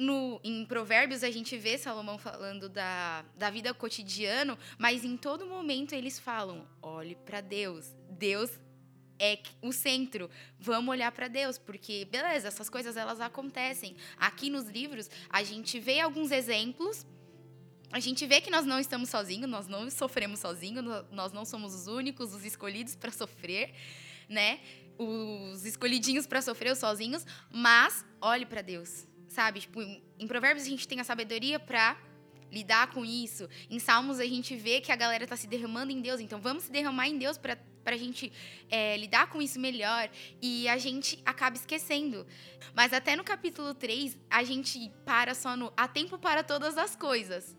no, 0.02 0.40
em 0.42 0.64
Provérbios 0.66 1.22
a 1.22 1.30
gente 1.30 1.56
vê 1.56 1.78
Salomão 1.78 2.18
falando 2.18 2.68
da, 2.68 3.24
da 3.36 3.50
vida 3.50 3.72
cotidiana, 3.72 4.58
mas 4.76 5.04
em 5.04 5.16
todo 5.16 5.46
momento 5.46 5.94
eles 5.94 6.18
falam: 6.18 6.66
olhe 6.82 7.14
para 7.14 7.40
Deus. 7.40 7.94
Deus 8.10 8.50
é 9.18 9.38
o 9.62 9.72
centro. 9.72 10.28
Vamos 10.58 10.90
olhar 10.90 11.12
para 11.12 11.28
Deus, 11.28 11.56
porque 11.56 12.04
beleza, 12.06 12.48
essas 12.48 12.68
coisas 12.68 12.96
elas 12.96 13.20
acontecem. 13.20 13.96
Aqui 14.16 14.50
nos 14.50 14.68
livros 14.68 15.08
a 15.30 15.42
gente 15.42 15.78
vê 15.78 16.00
alguns 16.00 16.30
exemplos. 16.30 17.06
A 17.92 18.00
gente 18.00 18.26
vê 18.26 18.40
que 18.40 18.50
nós 18.50 18.64
não 18.64 18.80
estamos 18.80 19.10
sozinhos, 19.10 19.48
nós 19.48 19.68
não 19.68 19.90
sofremos 19.90 20.40
sozinhos, 20.40 20.82
nós 21.10 21.30
não 21.30 21.44
somos 21.44 21.74
os 21.74 21.86
únicos, 21.86 22.32
os 22.32 22.42
escolhidos 22.42 22.96
para 22.96 23.12
sofrer, 23.12 23.74
né? 24.28 24.60
Os 24.98 25.66
escolhidinhos 25.66 26.26
para 26.26 26.40
sofrer 26.40 26.72
os 26.72 26.78
sozinhos, 26.78 27.26
mas 27.50 28.02
olhe 28.20 28.46
para 28.46 28.62
Deus 28.62 29.11
sabe? 29.32 29.60
Tipo, 29.60 29.80
em 29.80 30.26
Provérbios 30.26 30.66
a 30.66 30.68
gente 30.68 30.86
tem 30.86 31.00
a 31.00 31.04
sabedoria 31.04 31.58
para 31.58 31.96
lidar 32.50 32.88
com 32.88 33.04
isso. 33.04 33.48
Em 33.70 33.78
Salmos 33.78 34.20
a 34.20 34.26
gente 34.26 34.54
vê 34.54 34.80
que 34.80 34.92
a 34.92 34.96
galera 34.96 35.26
tá 35.26 35.36
se 35.36 35.46
derramando 35.46 35.90
em 35.90 36.00
Deus, 36.00 36.20
então 36.20 36.40
vamos 36.40 36.64
se 36.64 36.72
derramar 36.72 37.08
em 37.08 37.18
Deus 37.18 37.38
para 37.38 37.56
para 37.82 37.96
a 37.96 37.98
gente 37.98 38.32
é, 38.70 38.96
lidar 38.96 39.28
com 39.28 39.42
isso 39.42 39.58
melhor 39.58 40.08
e 40.40 40.68
a 40.68 40.78
gente 40.78 41.20
acaba 41.26 41.56
esquecendo. 41.56 42.24
Mas 42.72 42.92
até 42.92 43.16
no 43.16 43.24
capítulo 43.24 43.74
3, 43.74 44.16
a 44.30 44.44
gente 44.44 44.88
para 45.04 45.34
só 45.34 45.56
no 45.56 45.72
há 45.76 45.88
tempo 45.88 46.16
para 46.16 46.44
todas 46.44 46.78
as 46.78 46.94
coisas. 46.94 47.56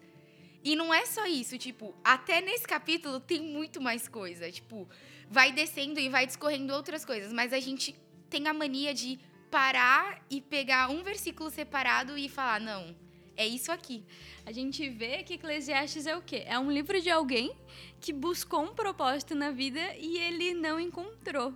E 0.64 0.78
não 0.78 0.94
é 0.94 1.06
só 1.06 1.26
isso, 1.26 1.58
tipo, 1.58 1.94
até 2.02 2.40
nesse 2.40 2.66
capítulo 2.66 3.20
tem 3.20 3.42
muito 3.42 3.82
mais 3.82 4.08
coisa. 4.08 4.50
Tipo, 4.50 4.88
vai 5.30 5.52
descendo 5.52 6.00
e 6.00 6.08
vai 6.08 6.26
discorrendo 6.26 6.74
outras 6.74 7.04
coisas, 7.04 7.34
mas 7.34 7.52
a 7.52 7.60
gente 7.60 7.94
tem 8.30 8.48
a 8.48 8.54
mania 8.54 8.94
de 8.94 9.20
parar 9.54 10.20
e 10.32 10.42
pegar 10.42 10.90
um 10.90 11.04
versículo 11.04 11.52
separado 11.52 12.18
e 12.18 12.28
falar, 12.28 12.60
não, 12.60 12.96
é 13.38 13.46
isso 13.46 13.72
aqui. 13.72 14.04
A 14.48 14.52
gente 14.52 14.90
vê 14.90 15.22
que 15.22 15.36
Eclesiastes 15.36 16.08
é 16.08 16.18
o 16.18 16.24
quê? 16.24 16.44
É 16.48 16.58
um 16.58 16.72
livro 16.72 17.00
de 17.00 17.12
alguém 17.12 17.56
que 18.02 18.12
buscou 18.12 18.64
um 18.64 18.74
propósito 18.74 19.36
na 19.36 19.52
vida 19.52 19.80
e 20.00 20.18
ele 20.18 20.56
não 20.56 20.80
encontrou 20.80 21.54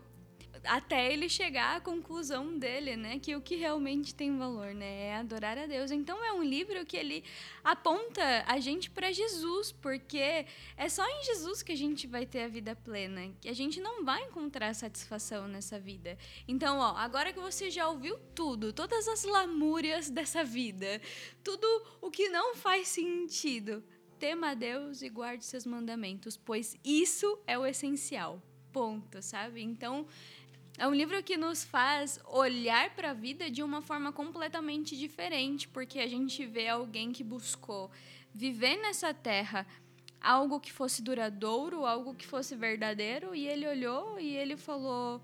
até 0.68 1.12
ele 1.12 1.28
chegar 1.30 1.78
à 1.78 1.82
conclusão 1.82 2.58
dele, 2.58 2.96
né, 2.96 3.20
que 3.20 3.36
o 3.36 3.42
que 3.42 3.56
realmente 3.56 4.14
tem 4.14 4.38
valor, 4.38 4.74
né, 4.74 5.08
é 5.08 5.16
adorar 5.16 5.58
a 5.58 5.66
Deus. 5.66 5.92
Então 5.92 6.24
é 6.24 6.32
um 6.32 6.44
livro 6.44 6.86
que 6.86 6.98
ele 6.98 7.24
aponta 7.64 8.44
a 8.48 8.60
gente 8.60 8.90
para 8.90 9.12
Jesus, 9.12 9.72
porque 9.72 10.46
é 10.78 10.90
só 10.90 11.06
em 11.08 11.24
Jesus 11.24 11.62
que 11.64 11.72
a 11.72 11.78
gente 11.78 12.08
vai 12.08 12.26
ter 12.26 12.44
a 12.44 12.48
vida 12.48 12.76
plena, 12.76 13.34
que 13.42 13.50
a 13.50 13.54
gente 13.54 13.80
não 13.80 14.04
vai 14.04 14.24
encontrar 14.24 14.74
satisfação 14.74 15.48
nessa 15.48 15.80
vida. 15.80 16.18
Então, 16.48 16.80
ó, 16.80 16.96
agora 16.98 17.34
que 17.34 17.40
você 17.40 17.70
já 17.70 17.88
ouviu 17.90 18.18
tudo, 18.36 18.72
todas 18.72 19.08
as 19.08 19.24
lamúrias 19.24 20.10
dessa 20.10 20.44
vida, 20.44 21.02
tudo 21.44 21.68
o 22.02 22.10
que 22.10 22.30
não 22.30 22.56
faz 22.56 22.88
sentido, 22.88 23.84
tema 24.18 24.50
a 24.50 24.54
Deus 24.54 25.02
e 25.02 25.10
guarde 25.10 25.46
seus 25.46 25.66
mandamentos, 25.66 26.36
pois 26.38 26.76
isso 26.84 27.40
é 27.46 27.58
o 27.58 27.66
essencial. 27.66 28.42
Ponto, 28.72 29.22
sabe? 29.22 29.62
Então, 29.62 30.06
é 30.78 30.88
um 30.88 30.94
livro 30.94 31.24
que 31.24 31.36
nos 31.36 31.64
faz 31.64 32.20
olhar 32.26 32.94
para 32.94 33.10
a 33.10 33.14
vida 33.14 33.50
de 33.50 33.64
uma 33.64 33.82
forma 33.82 34.12
completamente 34.12 34.96
diferente, 34.96 35.68
porque 35.68 36.00
a 36.00 36.08
gente 36.08 36.46
vê 36.46 36.68
alguém 36.68 37.12
que 37.12 37.24
buscou 37.24 37.90
viver 38.32 38.78
nessa 38.78 39.12
terra 39.12 39.66
algo 40.22 40.60
que 40.60 40.72
fosse 40.72 41.02
duradouro, 41.02 41.86
algo 41.86 42.14
que 42.14 42.28
fosse 42.28 42.56
verdadeiro, 42.56 43.34
e 43.34 43.48
ele 43.48 43.68
olhou 43.68 44.20
e 44.20 44.36
ele 44.36 44.56
falou: 44.56 45.20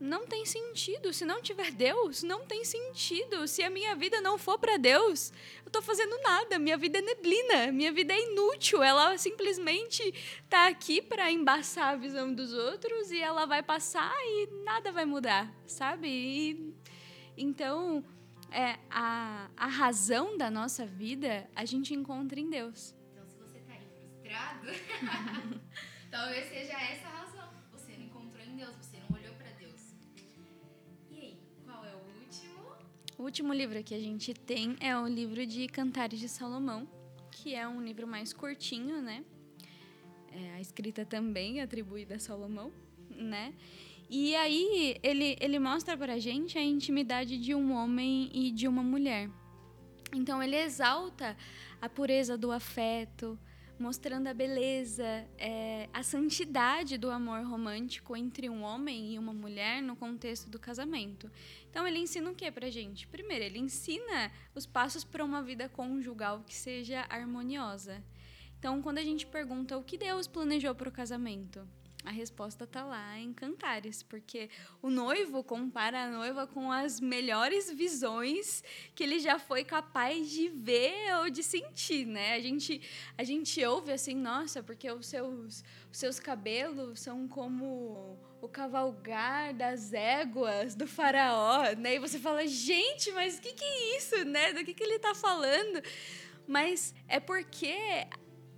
não 0.00 0.26
tem 0.26 0.44
sentido. 0.44 1.12
Se 1.12 1.24
não 1.24 1.40
tiver 1.40 1.70
Deus, 1.70 2.22
não 2.22 2.46
tem 2.46 2.64
sentido. 2.64 3.46
Se 3.48 3.62
a 3.62 3.70
minha 3.70 3.94
vida 3.94 4.20
não 4.20 4.36
for 4.38 4.58
para 4.58 4.76
Deus, 4.76 5.32
eu 5.64 5.68
estou 5.68 5.82
fazendo 5.82 6.16
nada. 6.22 6.58
Minha 6.58 6.76
vida 6.76 6.98
é 6.98 7.02
neblina, 7.02 7.72
minha 7.72 7.92
vida 7.92 8.12
é 8.12 8.32
inútil. 8.32 8.82
Ela 8.82 9.16
simplesmente 9.18 10.02
está 10.44 10.68
aqui 10.68 11.00
para 11.00 11.30
embaçar 11.30 11.94
a 11.94 11.96
visão 11.96 12.32
dos 12.32 12.52
outros 12.52 13.10
e 13.10 13.20
ela 13.20 13.46
vai 13.46 13.62
passar 13.62 14.12
e 14.20 14.48
nada 14.64 14.92
vai 14.92 15.04
mudar, 15.04 15.52
sabe? 15.66 16.08
E, 16.08 16.74
então, 17.36 18.04
é, 18.50 18.78
a, 18.90 19.50
a 19.56 19.66
razão 19.66 20.36
da 20.36 20.50
nossa 20.50 20.86
vida 20.86 21.48
a 21.54 21.64
gente 21.64 21.94
encontra 21.94 22.38
em 22.38 22.48
Deus. 22.48 22.94
Então, 23.12 23.26
se 23.26 23.36
você 23.38 23.58
está 23.58 23.72
aí 23.72 23.80
frustrado, 23.80 25.60
talvez 26.10 26.48
seja 26.48 26.72
essa 26.72 27.06
a 27.08 27.10
razão. 27.10 27.25
O 33.18 33.22
último 33.22 33.54
livro 33.54 33.82
que 33.82 33.94
a 33.94 33.98
gente 33.98 34.34
tem 34.34 34.76
é 34.78 34.94
o 34.96 35.06
livro 35.06 35.46
de 35.46 35.66
Cantares 35.68 36.20
de 36.20 36.28
Salomão, 36.28 36.86
que 37.30 37.54
é 37.54 37.66
um 37.66 37.82
livro 37.82 38.06
mais 38.06 38.30
curtinho, 38.30 39.00
né? 39.00 39.24
É, 40.30 40.52
a 40.52 40.60
escrita 40.60 41.02
também 41.02 41.62
atribuída 41.62 42.16
a 42.16 42.18
Salomão, 42.18 42.70
né? 43.10 43.54
E 44.10 44.36
aí 44.36 44.98
ele, 45.02 45.34
ele 45.40 45.58
mostra 45.58 45.96
pra 45.96 46.18
gente 46.18 46.58
a 46.58 46.62
intimidade 46.62 47.38
de 47.38 47.54
um 47.54 47.72
homem 47.72 48.30
e 48.34 48.50
de 48.50 48.68
uma 48.68 48.82
mulher. 48.82 49.30
Então 50.14 50.42
ele 50.42 50.56
exalta 50.56 51.34
a 51.80 51.88
pureza 51.88 52.36
do 52.36 52.52
afeto, 52.52 53.38
mostrando 53.78 54.26
a 54.26 54.34
beleza, 54.34 55.04
é, 55.38 55.88
a 55.92 56.02
santidade 56.02 56.96
do 56.96 57.10
amor 57.10 57.44
romântico 57.44 58.16
entre 58.16 58.48
um 58.48 58.62
homem 58.62 59.14
e 59.14 59.18
uma 59.18 59.32
mulher 59.32 59.82
no 59.82 59.94
contexto 59.94 60.48
do 60.48 60.58
casamento. 60.58 61.30
Então, 61.70 61.86
ele 61.86 61.98
ensina 61.98 62.30
o 62.30 62.34
que 62.34 62.50
pra 62.50 62.70
gente? 62.70 63.06
Primeiro, 63.06 63.44
ele 63.44 63.58
ensina 63.58 64.30
os 64.54 64.66
passos 64.66 65.04
para 65.04 65.24
uma 65.24 65.42
vida 65.42 65.68
conjugal 65.68 66.42
que 66.46 66.54
seja 66.54 67.06
harmoniosa. 67.08 68.02
Então, 68.58 68.80
quando 68.80 68.98
a 68.98 69.04
gente 69.04 69.26
pergunta 69.26 69.76
o 69.76 69.82
que 69.82 69.98
Deus 69.98 70.26
planejou 70.26 70.74
para 70.74 70.88
o 70.88 70.92
casamento, 70.92 71.66
A 72.06 72.10
resposta 72.12 72.62
está 72.62 72.84
lá 72.84 73.18
em 73.18 73.32
Cantares, 73.32 74.00
porque 74.00 74.48
o 74.80 74.88
noivo 74.88 75.42
compara 75.42 76.04
a 76.04 76.08
noiva 76.08 76.46
com 76.46 76.70
as 76.70 77.00
melhores 77.00 77.68
visões 77.68 78.62
que 78.94 79.02
ele 79.02 79.18
já 79.18 79.40
foi 79.40 79.64
capaz 79.64 80.30
de 80.30 80.48
ver 80.48 81.16
ou 81.16 81.28
de 81.28 81.42
sentir, 81.42 82.06
né? 82.06 82.34
A 82.34 82.40
gente, 82.40 82.80
a 83.18 83.24
gente 83.24 83.62
ouve 83.64 83.90
assim, 83.90 84.14
nossa, 84.14 84.62
porque 84.62 84.88
os 84.88 85.04
seus, 85.04 85.64
os 85.90 85.98
seus 85.98 86.20
cabelos 86.20 87.00
são 87.00 87.26
como 87.26 88.16
o 88.40 88.48
cavalgar 88.48 89.52
das 89.52 89.92
éguas 89.92 90.76
do 90.76 90.86
faraó, 90.86 91.72
né? 91.76 91.96
E 91.96 91.98
você 91.98 92.20
fala, 92.20 92.46
gente, 92.46 93.10
mas 93.10 93.38
o 93.38 93.40
que, 93.40 93.52
que 93.52 93.64
é 93.64 93.96
isso, 93.96 94.24
né? 94.24 94.52
Do 94.52 94.64
que, 94.64 94.74
que 94.74 94.84
ele 94.84 94.94
está 94.94 95.12
falando? 95.12 95.82
Mas 96.46 96.94
é 97.08 97.18
porque 97.18 98.06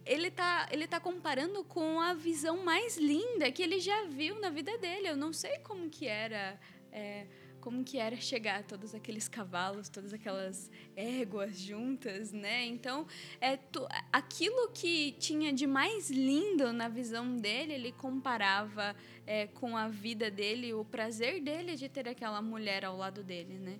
ele 0.08 0.30
tá, 0.30 0.68
ele 0.72 0.86
tá 0.86 0.98
comparando 0.98 1.62
com 1.64 2.00
a 2.00 2.14
visão 2.14 2.64
mais 2.64 2.96
linda 2.96 3.52
que 3.52 3.62
ele 3.62 3.78
já 3.78 4.04
viu 4.04 4.40
na 4.40 4.48
vida 4.48 4.76
dele. 4.78 5.08
Eu 5.08 5.16
não 5.16 5.32
sei 5.32 5.58
como 5.58 5.88
que 5.90 6.06
era. 6.06 6.58
É, 6.90 7.26
como 7.60 7.84
que 7.84 7.98
era 7.98 8.16
chegar 8.16 8.62
todos 8.62 8.94
aqueles 8.94 9.28
cavalos, 9.28 9.88
todas 9.88 10.14
aquelas 10.14 10.70
éguas 10.96 11.58
juntas, 11.58 12.32
né? 12.32 12.64
Então, 12.64 13.06
é 13.40 13.56
tu, 13.56 13.86
aquilo 14.12 14.70
que 14.70 15.12
tinha 15.18 15.52
de 15.52 15.66
mais 15.66 16.08
lindo 16.08 16.72
na 16.72 16.88
visão 16.88 17.36
dele, 17.36 17.74
ele 17.74 17.92
comparava 17.92 18.96
é, 19.26 19.48
com 19.48 19.76
a 19.76 19.88
vida 19.88 20.30
dele, 20.30 20.72
o 20.72 20.84
prazer 20.84 21.42
dele 21.42 21.74
de 21.74 21.88
ter 21.88 22.08
aquela 22.08 22.40
mulher 22.40 22.84
ao 22.84 22.96
lado 22.96 23.22
dele, 23.22 23.58
né? 23.58 23.78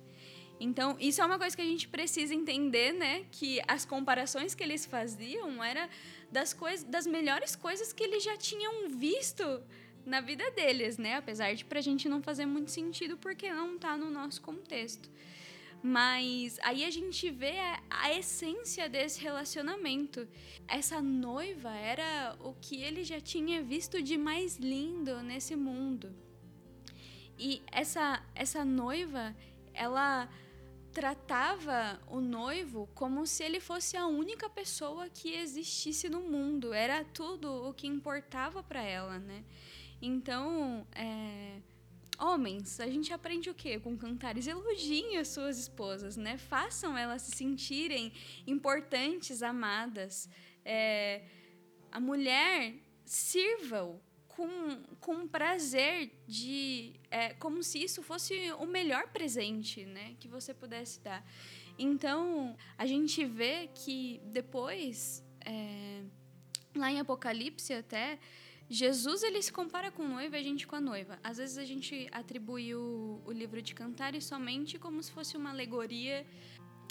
Então, 0.59 0.97
isso 0.99 1.21
é 1.21 1.25
uma 1.25 1.39
coisa 1.39 1.55
que 1.55 1.61
a 1.61 1.65
gente 1.65 1.87
precisa 1.87 2.33
entender, 2.35 2.91
né? 2.91 3.25
Que 3.31 3.61
as 3.65 3.85
comparações 3.85 4.53
que 4.53 4.61
eles 4.61 4.85
faziam 4.85 5.63
era 5.63 5.89
das 6.31 6.53
coisas, 6.53 6.83
das 6.83 7.07
melhores 7.07 7.55
coisas 7.55 7.91
que 7.91 8.03
eles 8.03 8.23
já 8.23 8.37
tinham 8.37 8.89
visto 8.89 9.43
na 10.05 10.21
vida 10.21 10.49
deles, 10.51 10.97
né? 10.97 11.15
Apesar 11.15 11.53
de 11.53 11.65
pra 11.65 11.81
gente 11.81 12.07
não 12.07 12.21
fazer 12.21 12.45
muito 12.45 12.71
sentido 12.71 13.17
porque 13.17 13.51
não 13.51 13.77
tá 13.77 13.97
no 13.97 14.09
nosso 14.09 14.41
contexto. 14.41 15.09
Mas 15.81 16.59
aí 16.61 16.83
a 16.83 16.89
gente 16.91 17.29
vê 17.29 17.57
a, 17.57 17.81
a, 17.89 18.13
essência 18.13 18.89
desse 18.89 19.21
relacionamento. 19.21 20.27
Essa 20.67 21.01
noiva 21.01 21.71
era 21.71 22.35
o 22.41 22.53
que 22.53 22.81
ele 22.81 23.03
já 23.03 23.21
tinha 23.21 23.63
visto 23.63 24.01
de 24.01 24.17
mais 24.17 24.57
lindo 24.57 25.21
nesse 25.23 25.55
mundo. 25.55 26.13
E 27.37 27.61
essa 27.71 28.21
essa 28.35 28.65
noiva, 28.65 29.33
ela 29.73 30.29
tratava 30.93 31.99
o 32.07 32.19
noivo 32.19 32.89
como 32.93 33.25
se 33.25 33.43
ele 33.43 33.59
fosse 33.59 33.95
a 33.95 34.07
única 34.07 34.49
pessoa 34.49 35.09
que 35.09 35.33
existisse 35.33 36.09
no 36.09 36.21
mundo. 36.21 36.73
Era 36.73 37.03
tudo 37.03 37.67
o 37.67 37.73
que 37.73 37.87
importava 37.87 38.63
para 38.63 38.81
ela, 38.81 39.19
né? 39.19 39.43
Então, 40.01 40.87
é... 40.95 41.61
homens, 42.17 42.79
a 42.79 42.87
gente 42.87 43.13
aprende 43.13 43.49
o 43.49 43.53
quê? 43.53 43.79
Com 43.79 43.97
cantares. 43.97 44.47
Elogiem 44.47 45.17
as 45.17 45.27
suas 45.29 45.59
esposas, 45.59 46.17
né? 46.17 46.37
Façam 46.37 46.97
elas 46.97 47.21
se 47.21 47.31
sentirem 47.35 48.11
importantes, 48.47 49.43
amadas. 49.43 50.29
É... 50.65 51.23
A 51.91 51.99
mulher 51.99 52.75
sirva-o 53.05 53.99
com, 54.39 54.83
com 55.01 55.27
prazer 55.27 56.11
de 56.25 56.93
é, 57.11 57.33
como 57.33 57.61
se 57.61 57.83
isso 57.83 58.01
fosse 58.01 58.33
o 58.53 58.65
melhor 58.65 59.09
presente 59.09 59.85
né 59.85 60.15
que 60.17 60.29
você 60.29 60.53
pudesse 60.53 61.01
dar 61.01 61.21
então 61.77 62.55
a 62.77 62.85
gente 62.85 63.25
vê 63.25 63.69
que 63.75 64.21
depois 64.27 65.21
é, 65.45 66.03
lá 66.73 66.89
em 66.89 67.01
Apocalipse 67.01 67.73
até 67.73 68.17
Jesus 68.69 69.23
ele 69.23 69.41
se 69.41 69.51
compara 69.51 69.91
com 69.91 70.03
o 70.03 70.07
noivo 70.07 70.35
e 70.35 70.39
a 70.39 70.43
gente 70.43 70.67
com 70.67 70.75
a 70.75 70.81
noiva. 70.81 71.17
Às 71.23 71.37
vezes 71.37 71.57
a 71.57 71.65
gente 71.65 72.07
atribui 72.11 72.75
o, 72.75 73.19
o 73.25 73.31
livro 73.31 73.63
de 73.63 73.73
Cantares 73.73 74.25
somente 74.25 74.77
como 74.77 75.01
se 75.01 75.11
fosse 75.11 75.35
uma 75.35 75.49
alegoria 75.49 76.23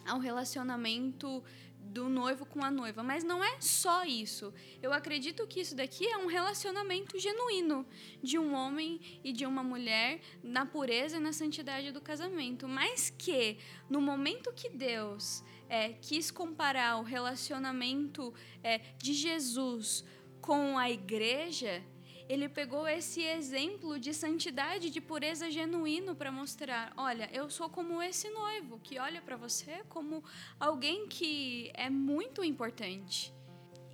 ao 0.05 0.19
relacionamento 0.19 1.45
do 1.81 2.09
noivo 2.09 2.45
com 2.45 2.65
a 2.65 2.71
noiva. 2.71 3.03
Mas 3.03 3.25
não 3.25 3.43
é 3.43 3.61
só 3.61 4.05
isso. 4.05 4.53
Eu 4.83 4.93
acredito 4.93 5.47
que 5.47 5.61
isso 5.61 5.75
daqui 5.75 6.07
é 6.07 6.17
um 6.17 6.27
relacionamento 6.27 7.19
genuíno 7.19 7.87
de 8.23 8.39
um 8.39 8.55
homem 8.55 9.01
e 9.25 9.33
de 9.33 9.47
uma 9.47 9.63
mulher 9.63 10.21
na 10.43 10.67
pureza 10.67 11.17
e 11.17 11.21
na 11.21 11.33
santidade 11.33 11.91
do 11.93 12.01
casamento. 12.01 12.69
Mas 12.69 13.11
que, 13.11 13.59
no 13.89 14.01
momento 14.01 14.53
que 14.53 14.69
Deus 14.69 15.43
é, 15.69 15.91
quis 15.95 16.31
comparar 16.31 16.99
o 16.99 17.03
relacionamento 17.03 18.33
é, 18.63 18.79
de 18.99 19.13
Jesus 19.13 20.05
com 20.41 20.79
a 20.79 20.91
igreja, 20.91 21.83
ele 22.29 22.49
pegou 22.49 22.87
esse 22.87 23.23
exemplo 23.23 23.99
de 23.99 24.13
santidade, 24.13 24.91
de 24.91 25.01
pureza 25.01 25.51
genuíno 25.51 26.15
para 26.15 26.31
mostrar, 26.31 26.93
olha, 26.97 27.29
eu 27.33 27.49
sou 27.49 27.71
como 27.71 28.03
esse 28.03 28.29
noivo 28.31 28.79
que 28.81 28.99
olha 28.99 29.23
para 29.23 29.37
você 29.37 29.83
como 29.89 30.23
alguém 30.61 31.09
que 31.09 31.71
é 31.75 31.89
muito 31.89 32.45
importante. 32.45 33.33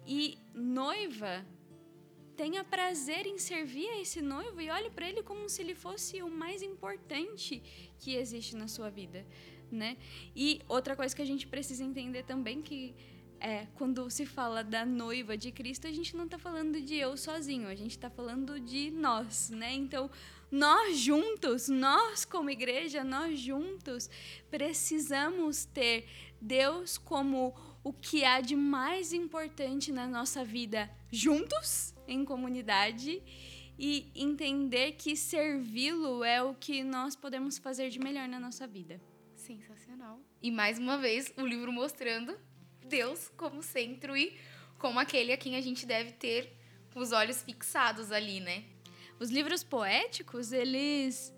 E 0.05 0.37
noiva 0.53 1.47
tenha 2.37 2.65
prazer 2.65 3.27
em 3.27 3.39
servir 3.39 3.89
a 3.91 4.01
esse 4.01 4.21
noivo 4.21 4.61
e 4.61 4.69
olhe 4.69 4.91
para 4.91 5.09
ele 5.09 5.23
como 5.23 5.49
se 5.49 5.63
ele 5.63 5.75
fosse 5.75 6.21
o 6.21 6.29
mais 6.29 6.61
importante 6.63 7.63
que 8.01 8.17
existe 8.17 8.57
na 8.57 8.67
sua 8.67 8.91
vida, 8.91 9.25
né? 9.71 9.97
E 10.35 10.61
outra 10.69 10.97
coisa 10.97 11.15
que 11.15 11.23
a 11.23 11.27
gente 11.27 11.47
precisa 11.47 11.85
entender 11.85 12.25
também 12.25 12.61
que 12.61 12.95
é, 13.45 13.67
quando 13.75 14.09
se 14.09 14.25
fala 14.25 14.65
da 14.65 14.87
noiva 14.87 15.37
de 15.37 15.53
Cristo, 15.53 15.87
a 15.87 15.93
gente 15.93 16.17
não 16.17 16.25
está 16.25 16.39
falando 16.39 16.81
de 16.81 16.95
eu 16.95 17.15
sozinho, 17.15 17.69
a 17.69 17.75
gente 17.75 17.91
está 17.91 18.09
falando 18.09 18.59
de 18.59 18.91
nós, 18.91 19.51
né? 19.51 19.71
Então, 19.75 20.11
nós 20.51 20.97
juntos, 20.99 21.69
nós 21.69 22.25
como 22.25 22.49
igreja, 22.49 23.05
nós 23.05 23.39
juntos, 23.39 24.09
precisamos 24.51 25.67
ter 25.67 26.09
Deus 26.41 26.97
como 26.97 27.55
o 27.85 27.93
que 27.93 28.25
há 28.25 28.41
de 28.41 28.57
mais 28.57 29.13
importante 29.13 29.93
na 29.93 30.07
nossa 30.07 30.43
vida, 30.43 30.91
juntos, 31.13 31.95
em 32.09 32.25
comunidade, 32.25 33.23
e 33.79 34.11
entender 34.15 34.93
que 34.93 35.15
servi-lo 35.15 36.25
é 36.25 36.43
o 36.43 36.55
que 36.55 36.83
nós 36.83 37.15
podemos 37.15 37.59
fazer 37.59 37.91
de 37.91 37.99
melhor 37.99 38.27
na 38.27 38.41
nossa 38.41 38.67
vida. 38.67 38.99
Sensacional. 39.35 40.19
E 40.41 40.51
mais 40.51 40.79
uma 40.79 40.97
vez, 40.97 41.31
o 41.37 41.45
livro 41.45 41.71
mostrando 41.71 42.35
Deus 42.85 43.31
como 43.37 43.63
centro 43.63 44.17
e 44.17 44.39
como 44.79 44.99
aquele 45.01 45.33
a 45.33 45.37
quem 45.37 45.57
a 45.57 45.61
gente 45.61 45.87
deve 45.87 46.13
ter 46.13 46.53
os 46.95 47.13
olhos 47.13 47.43
fixados 47.43 48.13
ali, 48.13 48.41
né? 48.41 48.65
Os 49.19 49.31
livros 49.31 49.65
poéticos, 49.65 50.53
eles 50.53 51.33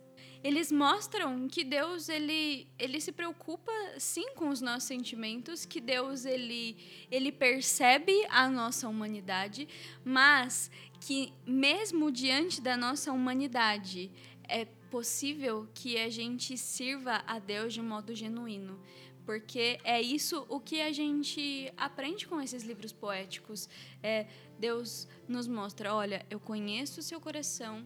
eles 0.44 0.70
mostram 0.70 1.49
que 1.49 1.64
Deus 1.64 2.09
ele, 2.09 2.68
ele 2.78 3.01
se 3.01 3.11
preocupa 3.11 3.72
sim 3.99 4.32
com 4.34 4.49
os 4.49 4.61
nossos 4.61 4.84
sentimentos, 4.84 5.64
que 5.64 5.80
Deus 5.80 6.24
ele, 6.24 6.76
ele 7.11 7.32
percebe 7.32 8.12
a 8.28 8.49
nossa 8.49 8.88
humanidade, 8.88 9.66
mas 10.05 10.70
que 11.01 11.32
mesmo 11.44 12.12
diante 12.12 12.61
da 12.61 12.76
nossa 12.76 13.11
humanidade 13.11 14.11
é 14.49 14.66
possível 14.88 15.68
que 15.74 15.99
a 15.99 16.09
gente 16.09 16.57
sirva 16.57 17.24
a 17.26 17.40
Deus 17.40 17.74
de 17.74 17.82
modo 17.82 18.14
genuíno 18.14 18.80
porque 19.27 19.79
é 19.83 20.01
isso 20.01 20.47
o 20.49 20.61
que 20.61 20.81
a 20.81 20.93
gente 20.93 21.70
aprende 21.77 22.27
com 22.29 22.41
esses 22.41 22.62
livros 22.62 22.93
poéticos. 22.93 23.68
É, 24.03 24.27
Deus 24.59 25.09
nos 25.29 25.49
mostra, 25.49 25.93
olha, 25.93 26.24
eu 26.31 26.39
conheço 26.39 27.01
o 27.01 27.03
seu 27.03 27.20
coração, 27.20 27.85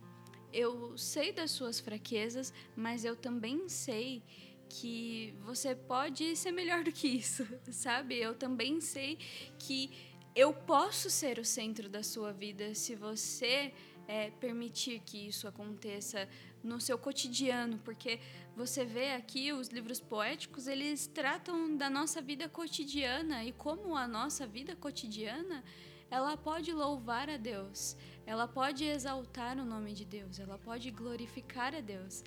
eu 0.53 0.97
sei 0.99 1.33
das 1.33 1.51
suas 1.51 1.81
fraquezas, 1.81 2.53
mas 2.77 3.05
eu 3.05 3.17
também 3.17 3.69
sei 3.69 4.23
que 4.69 5.35
você 5.41 5.75
pode 5.75 6.37
ser 6.37 6.53
melhor 6.53 6.85
do 6.85 6.93
que 6.93 7.09
isso, 7.09 7.47
sabe? 7.73 8.17
Eu 8.19 8.35
também 8.35 8.81
sei 8.81 9.19
que 9.59 9.91
eu 10.37 10.53
posso 10.53 11.09
ser 11.11 11.39
o 11.39 11.45
centro 11.45 11.89
da 11.89 12.03
sua 12.03 12.33
vida 12.33 12.75
se 12.75 12.95
você 12.95 13.73
é, 14.07 14.31
permitir 14.31 15.01
que 15.01 15.29
isso 15.29 15.49
aconteça 15.49 16.29
no 16.63 16.81
seu 16.81 16.99
cotidiano, 16.99 17.79
porque 17.79 18.21
você 18.55 18.85
vê 18.85 19.13
aqui 19.13 19.53
os 19.53 19.69
livros 19.69 20.01
poéticos, 20.01 20.67
eles 20.67 21.07
tratam 21.07 21.77
da 21.77 21.89
nossa 21.89 22.21
vida 22.21 22.49
cotidiana 22.49 23.45
e 23.45 23.53
como 23.53 23.97
a 23.97 24.07
nossa 24.07 24.47
vida 24.47 24.77
cotidiana 24.77 25.65
ela 26.11 26.37
pode 26.37 26.73
louvar 26.73 27.31
a 27.31 27.37
Deus, 27.37 27.97
ela 28.27 28.47
pode 28.49 28.85
exaltar 28.85 29.59
o 29.59 29.65
nome 29.65 29.93
de 29.93 30.05
Deus, 30.05 30.39
ela 30.39 30.59
pode 30.59 30.91
glorificar 30.91 31.75
a 31.75 31.81
Deus. 31.81 32.25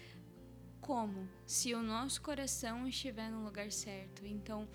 Como? 0.80 1.30
Se 1.46 1.74
o 1.74 1.82
nosso 1.82 2.22
coração 2.22 2.88
estiver 2.88 3.30
no 3.30 3.44
lugar 3.44 3.72
certo. 3.72 4.26
Então, 4.26 4.68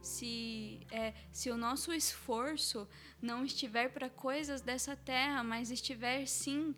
se, 0.00 0.80
é, 0.90 1.12
se 1.32 1.50
o 1.50 1.56
nosso 1.56 1.92
esforço 1.92 2.88
não 3.20 3.44
estiver 3.44 3.88
para 3.92 4.08
coisas 4.08 4.60
dessa 4.60 4.94
terra, 4.94 5.42
mas 5.42 5.70
estiver 5.70 6.26
sim 6.26 6.74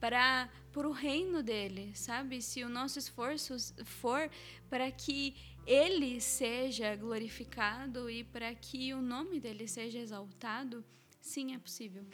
para 0.00 0.48
para 0.72 0.88
o 0.88 0.92
reino 0.92 1.42
dele, 1.42 1.92
sabe? 1.94 2.40
Se 2.40 2.62
o 2.62 2.68
nosso 2.68 2.98
esforço 2.98 3.56
for 3.84 4.30
para 4.68 4.90
que 4.90 5.34
ele 5.66 6.20
seja 6.20 6.94
glorificado 6.96 8.08
e 8.08 8.24
para 8.24 8.54
que 8.54 8.94
o 8.94 9.02
nome 9.02 9.40
dele 9.40 9.66
seja 9.66 9.98
exaltado, 9.98 10.84
sim, 11.20 11.54
é 11.54 11.58
possível. 11.58 12.04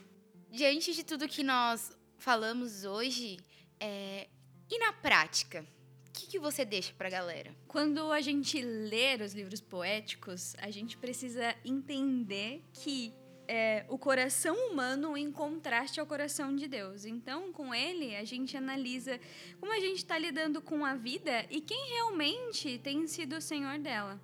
Diante 0.51 0.95
de 0.95 1.05
tudo 1.05 1.29
que 1.29 1.43
nós 1.43 1.97
falamos 2.19 2.85
hoje, 2.85 3.39
é... 3.79 4.29
e 4.71 4.79
na 4.79 4.93
prática? 4.93 5.67
O 6.09 6.13
que, 6.19 6.27
que 6.27 6.39
você 6.39 6.65
deixa 6.65 6.95
pra 6.95 7.11
galera? 7.11 7.55
Quando 7.69 8.11
a 8.11 8.23
gente 8.23 8.61
lê 8.63 9.23
os 9.23 9.35
livros 9.35 9.61
poéticos, 9.61 10.55
a 10.57 10.71
gente 10.71 10.97
precisa 10.97 11.55
entender 11.63 12.63
que 12.73 13.13
é, 13.49 13.85
o 13.89 13.99
coração 13.99 14.55
humano 14.69 15.17
em 15.17 15.31
contraste 15.31 16.01
ao 16.01 16.07
coração 16.07 16.55
de 16.55 16.67
Deus. 16.69 17.05
Então, 17.05 17.53
com 17.53 17.75
ele, 17.75 18.17
a 18.17 18.25
gente 18.25 18.57
analisa 18.57 19.21
como 19.61 19.73
a 19.73 19.81
gente 19.81 19.99
está 19.99 20.19
lidando 20.19 20.61
com 20.61 20.85
a 20.85 20.95
vida 20.95 21.47
e 21.51 21.61
quem 21.61 21.91
realmente 21.91 22.79
tem 22.79 23.07
sido 23.07 23.37
o 23.37 23.41
Senhor 23.41 23.79
dela. 23.79 24.21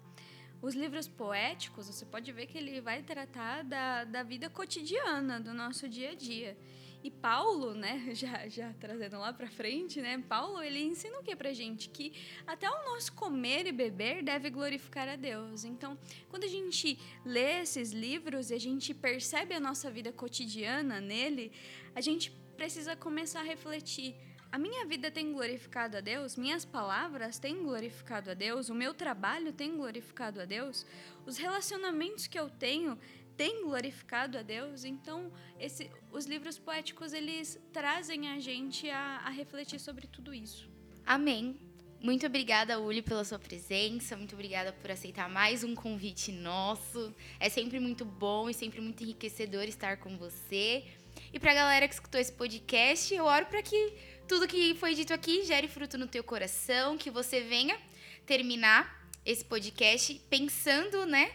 Os 0.60 0.74
livros 0.74 1.08
poéticos, 1.08 1.88
você 1.88 2.04
pode 2.04 2.30
ver 2.30 2.46
que 2.46 2.56
ele 2.56 2.80
vai 2.80 3.02
tratar 3.02 3.64
da, 3.64 4.04
da 4.04 4.22
vida 4.22 4.48
cotidiana, 4.48 5.40
do 5.40 5.52
nosso 5.52 5.88
dia 5.88 6.10
a 6.10 6.14
dia. 6.14 6.56
E 7.04 7.10
Paulo, 7.10 7.74
né, 7.74 8.10
já, 8.14 8.48
já 8.48 8.72
trazendo 8.74 9.18
lá 9.18 9.32
para 9.32 9.50
frente, 9.50 10.00
né, 10.00 10.22
Paulo, 10.28 10.62
ele 10.62 10.80
ensina 10.80 11.18
o 11.18 11.22
que 11.22 11.34
pra 11.34 11.52
gente? 11.52 11.88
Que 11.88 12.12
até 12.46 12.70
o 12.70 12.84
nosso 12.84 13.12
comer 13.12 13.66
e 13.66 13.72
beber 13.72 14.22
deve 14.22 14.50
glorificar 14.50 15.08
a 15.08 15.16
Deus. 15.16 15.64
Então, 15.64 15.98
quando 16.28 16.44
a 16.44 16.48
gente 16.48 16.98
lê 17.24 17.60
esses 17.60 17.92
livros 17.92 18.50
e 18.50 18.54
a 18.54 18.60
gente 18.60 18.94
percebe 18.94 19.54
a 19.54 19.60
nossa 19.60 19.90
vida 19.90 20.12
cotidiana 20.12 21.00
nele, 21.00 21.50
a 21.94 22.00
gente 22.00 22.30
precisa 22.56 22.94
começar 22.94 23.40
a 23.40 23.44
refletir. 23.44 24.14
A 24.52 24.58
minha 24.58 24.84
vida 24.84 25.10
tem 25.10 25.32
glorificado 25.32 25.96
a 25.96 26.00
Deus? 26.02 26.36
Minhas 26.36 26.62
palavras 26.62 27.38
têm 27.38 27.62
glorificado 27.62 28.30
a 28.30 28.34
Deus? 28.34 28.68
O 28.68 28.74
meu 28.74 28.92
trabalho 28.92 29.50
tem 29.50 29.74
glorificado 29.74 30.42
a 30.42 30.44
Deus? 30.44 30.86
Os 31.24 31.38
relacionamentos 31.38 32.26
que 32.26 32.38
eu 32.38 32.50
tenho 32.50 32.98
tem 33.36 33.64
glorificado 33.64 34.38
a 34.38 34.42
Deus. 34.42 34.84
Então, 34.84 35.32
esse, 35.58 35.90
os 36.10 36.26
livros 36.26 36.58
poéticos 36.58 37.12
eles 37.12 37.58
trazem 37.72 38.28
a 38.28 38.38
gente 38.38 38.88
a, 38.88 39.22
a 39.24 39.30
refletir 39.30 39.78
sobre 39.78 40.06
tudo 40.06 40.32
isso. 40.34 40.68
Amém. 41.04 41.58
Muito 42.00 42.26
obrigada, 42.26 42.80
Uli, 42.80 43.00
pela 43.00 43.24
sua 43.24 43.38
presença. 43.38 44.16
Muito 44.16 44.34
obrigada 44.34 44.72
por 44.72 44.90
aceitar 44.90 45.28
mais 45.28 45.62
um 45.62 45.72
convite 45.72 46.32
nosso. 46.32 47.14
É 47.38 47.48
sempre 47.48 47.78
muito 47.78 48.04
bom 48.04 48.50
e 48.50 48.54
sempre 48.54 48.80
muito 48.80 49.04
enriquecedor 49.04 49.64
estar 49.64 49.98
com 49.98 50.18
você. 50.18 50.84
E 51.32 51.38
para 51.38 51.52
a 51.52 51.54
galera 51.54 51.86
que 51.86 51.94
escutou 51.94 52.20
esse 52.20 52.32
podcast, 52.32 53.14
eu 53.14 53.24
oro 53.24 53.46
para 53.46 53.62
que 53.62 53.92
tudo 54.26 54.48
que 54.48 54.74
foi 54.74 54.94
dito 54.94 55.14
aqui 55.14 55.44
gere 55.44 55.68
fruto 55.68 55.96
no 55.96 56.08
teu 56.08 56.24
coração, 56.24 56.98
que 56.98 57.10
você 57.10 57.40
venha 57.40 57.78
terminar 58.26 59.08
esse 59.24 59.44
podcast 59.44 60.20
pensando, 60.28 61.06
né, 61.06 61.30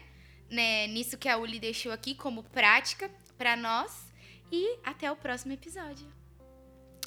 né, 0.50 0.86
nisso 0.86 1.18
que 1.18 1.28
a 1.28 1.36
Uli 1.36 1.58
deixou 1.58 1.92
aqui 1.92 2.14
como 2.14 2.42
prática 2.42 3.10
para 3.36 3.56
nós. 3.56 4.08
E 4.50 4.78
até 4.82 5.12
o 5.12 5.16
próximo 5.16 5.52
episódio. 5.52 6.06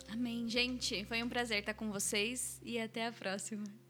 Amém, 0.07 0.47
gente. 0.47 1.03
Foi 1.05 1.23
um 1.23 1.29
prazer 1.29 1.59
estar 1.59 1.73
com 1.73 1.91
vocês 1.91 2.61
e 2.63 2.79
até 2.79 3.07
a 3.07 3.11
próxima. 3.11 3.80